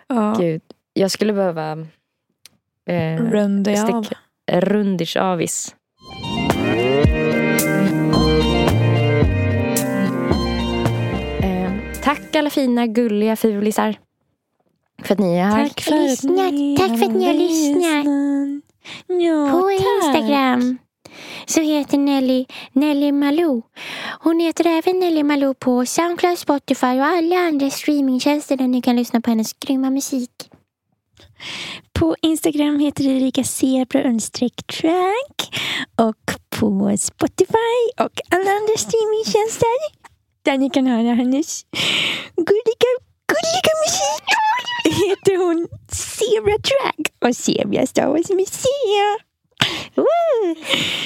Ja. 0.07 0.35
gud. 0.39 0.63
Jag 0.93 1.11
skulle 1.11 1.33
behöva 1.33 1.73
eh, 2.87 3.17
Rund 3.31 3.65
dig 3.65 3.81
av. 3.81 3.87
stick- 4.05 4.17
rundish 4.53 5.17
avis. 5.17 5.75
Eh, 11.43 11.73
tack 12.03 12.37
alla 12.37 12.51
fina 12.51 12.87
gulliga 12.87 13.37
fulisar. 13.37 13.95
För 15.03 15.13
att 15.15 15.19
ni 15.19 15.39
här. 15.39 15.69
Tack 15.69 15.81
för 15.81 15.95
att 15.95 16.01
lyssnat. 16.11 16.53
ni 16.53 16.77
Tack 16.79 16.99
för 16.99 17.05
att 17.07 17.13
ni 17.15 17.27
har 17.27 17.35
lyssnat. 17.35 18.07
Ja, 19.07 19.51
På 19.51 19.69
tack. 19.69 20.17
Instagram 20.17 20.79
så 21.47 21.61
heter 21.61 21.99
Nelly 21.99 22.47
Nelly 22.73 23.13
Malou. 23.13 23.63
Hon 24.21 24.41
heter 24.41 24.67
även 24.67 24.99
Nelly 25.01 25.23
Malou 25.23 25.55
på 25.55 25.87
Soundcloud, 25.87 26.39
Spotify 26.39 26.87
och 26.87 27.05
alla 27.07 27.37
andra 27.37 27.71
streamingtjänster 27.71 28.57
där 28.57 28.69
ni 28.69 28.83
kan 28.83 28.97
lyssna 28.97 29.21
på 29.21 29.31
hennes 29.31 29.53
grymma 29.53 29.91
musik. 29.91 30.31
På 31.93 32.17
Instagram 32.23 32.79
heter 32.79 33.05
Erika 33.05 33.45
Zebra 33.45 34.03
track. 34.81 35.61
Och 35.97 36.35
på 36.59 36.97
Spotify 36.99 37.79
och 38.01 38.21
alla 38.31 38.51
andra 38.51 38.77
streamingtjänster 38.77 39.79
där 40.43 40.59
ni 40.59 40.71
kan 40.71 40.87
höra 40.87 41.15
hennes 41.15 41.63
gulliga, 42.37 42.93
gulliga 43.33 43.73
musik 43.85 44.25
heter 44.85 45.37
hon 45.37 45.69
Zebra 45.93 46.59
track. 46.59 47.01
Och 47.25 47.37
Zebra 47.37 47.87
stavas 47.87 48.31
med 48.31 48.49
C. 48.49 48.69
Woo! 49.95 50.55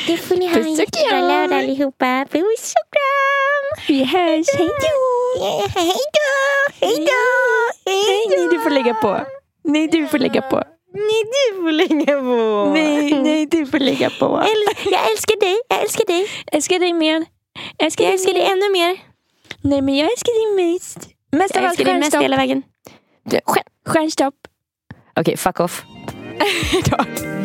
Det 0.07 0.17
får 0.17 0.37
ni 0.37 0.47
ha 0.47 0.61
en 0.61 0.75
jättebra 0.75 1.21
lördag 1.21 1.59
allihopa. 1.59 2.27
Puss 2.31 2.75
och 2.81 2.91
kram! 2.97 3.85
Vi 3.89 4.05
hörs. 4.05 4.47
Hej 4.59 4.69
då! 4.69 5.69
Hej 5.75 5.97
då! 6.19 6.87
Hej 6.87 6.97
då! 6.97 7.47
Nej, 7.87 8.49
du 8.51 8.61
får 8.61 8.71
lägga 8.71 8.95
på. 8.95 9.36
Nej, 9.67 9.89
du 9.89 10.07
får 10.07 10.19
lägga 10.19 10.43
på. 10.43 10.57
Nej, 10.95 11.23
du 11.33 11.63
får 11.63 11.73
lägga 11.73 12.19
på. 12.21 12.71
Nej, 12.75 13.23
nej, 13.23 13.47
du 13.47 13.67
får 13.67 13.79
lägga 13.79 14.11
på. 14.11 14.43
Jag 14.85 15.11
älskar 15.11 15.41
dig. 15.41 15.57
Jag 15.69 15.83
älskar 15.83 16.05
dig. 16.07 16.27
Älskar 16.53 16.79
dig 16.79 16.93
mer. 16.93 17.25
Älskar 17.79 18.05
Jag 18.05 18.13
älskar 18.13 18.33
dig 18.33 18.43
ännu 18.43 18.73
mer. 18.73 18.97
Nej, 19.63 19.83
men 19.83 19.97
jag 19.97 20.11
älskar 20.13 20.57
dig 20.57 20.73
mest. 20.73 21.09
Mest 21.33 21.55
Jag 21.55 21.65
av 21.65 21.71
allt 21.71 21.79
stjärnstopp. 21.85 22.23
hela 22.23 22.37
vägen. 22.37 22.63
Stjärn- 23.45 23.67
Stjärnstopp. 23.87 24.35
Okej, 25.17 25.37
fuck 25.37 25.61
off. 25.61 25.85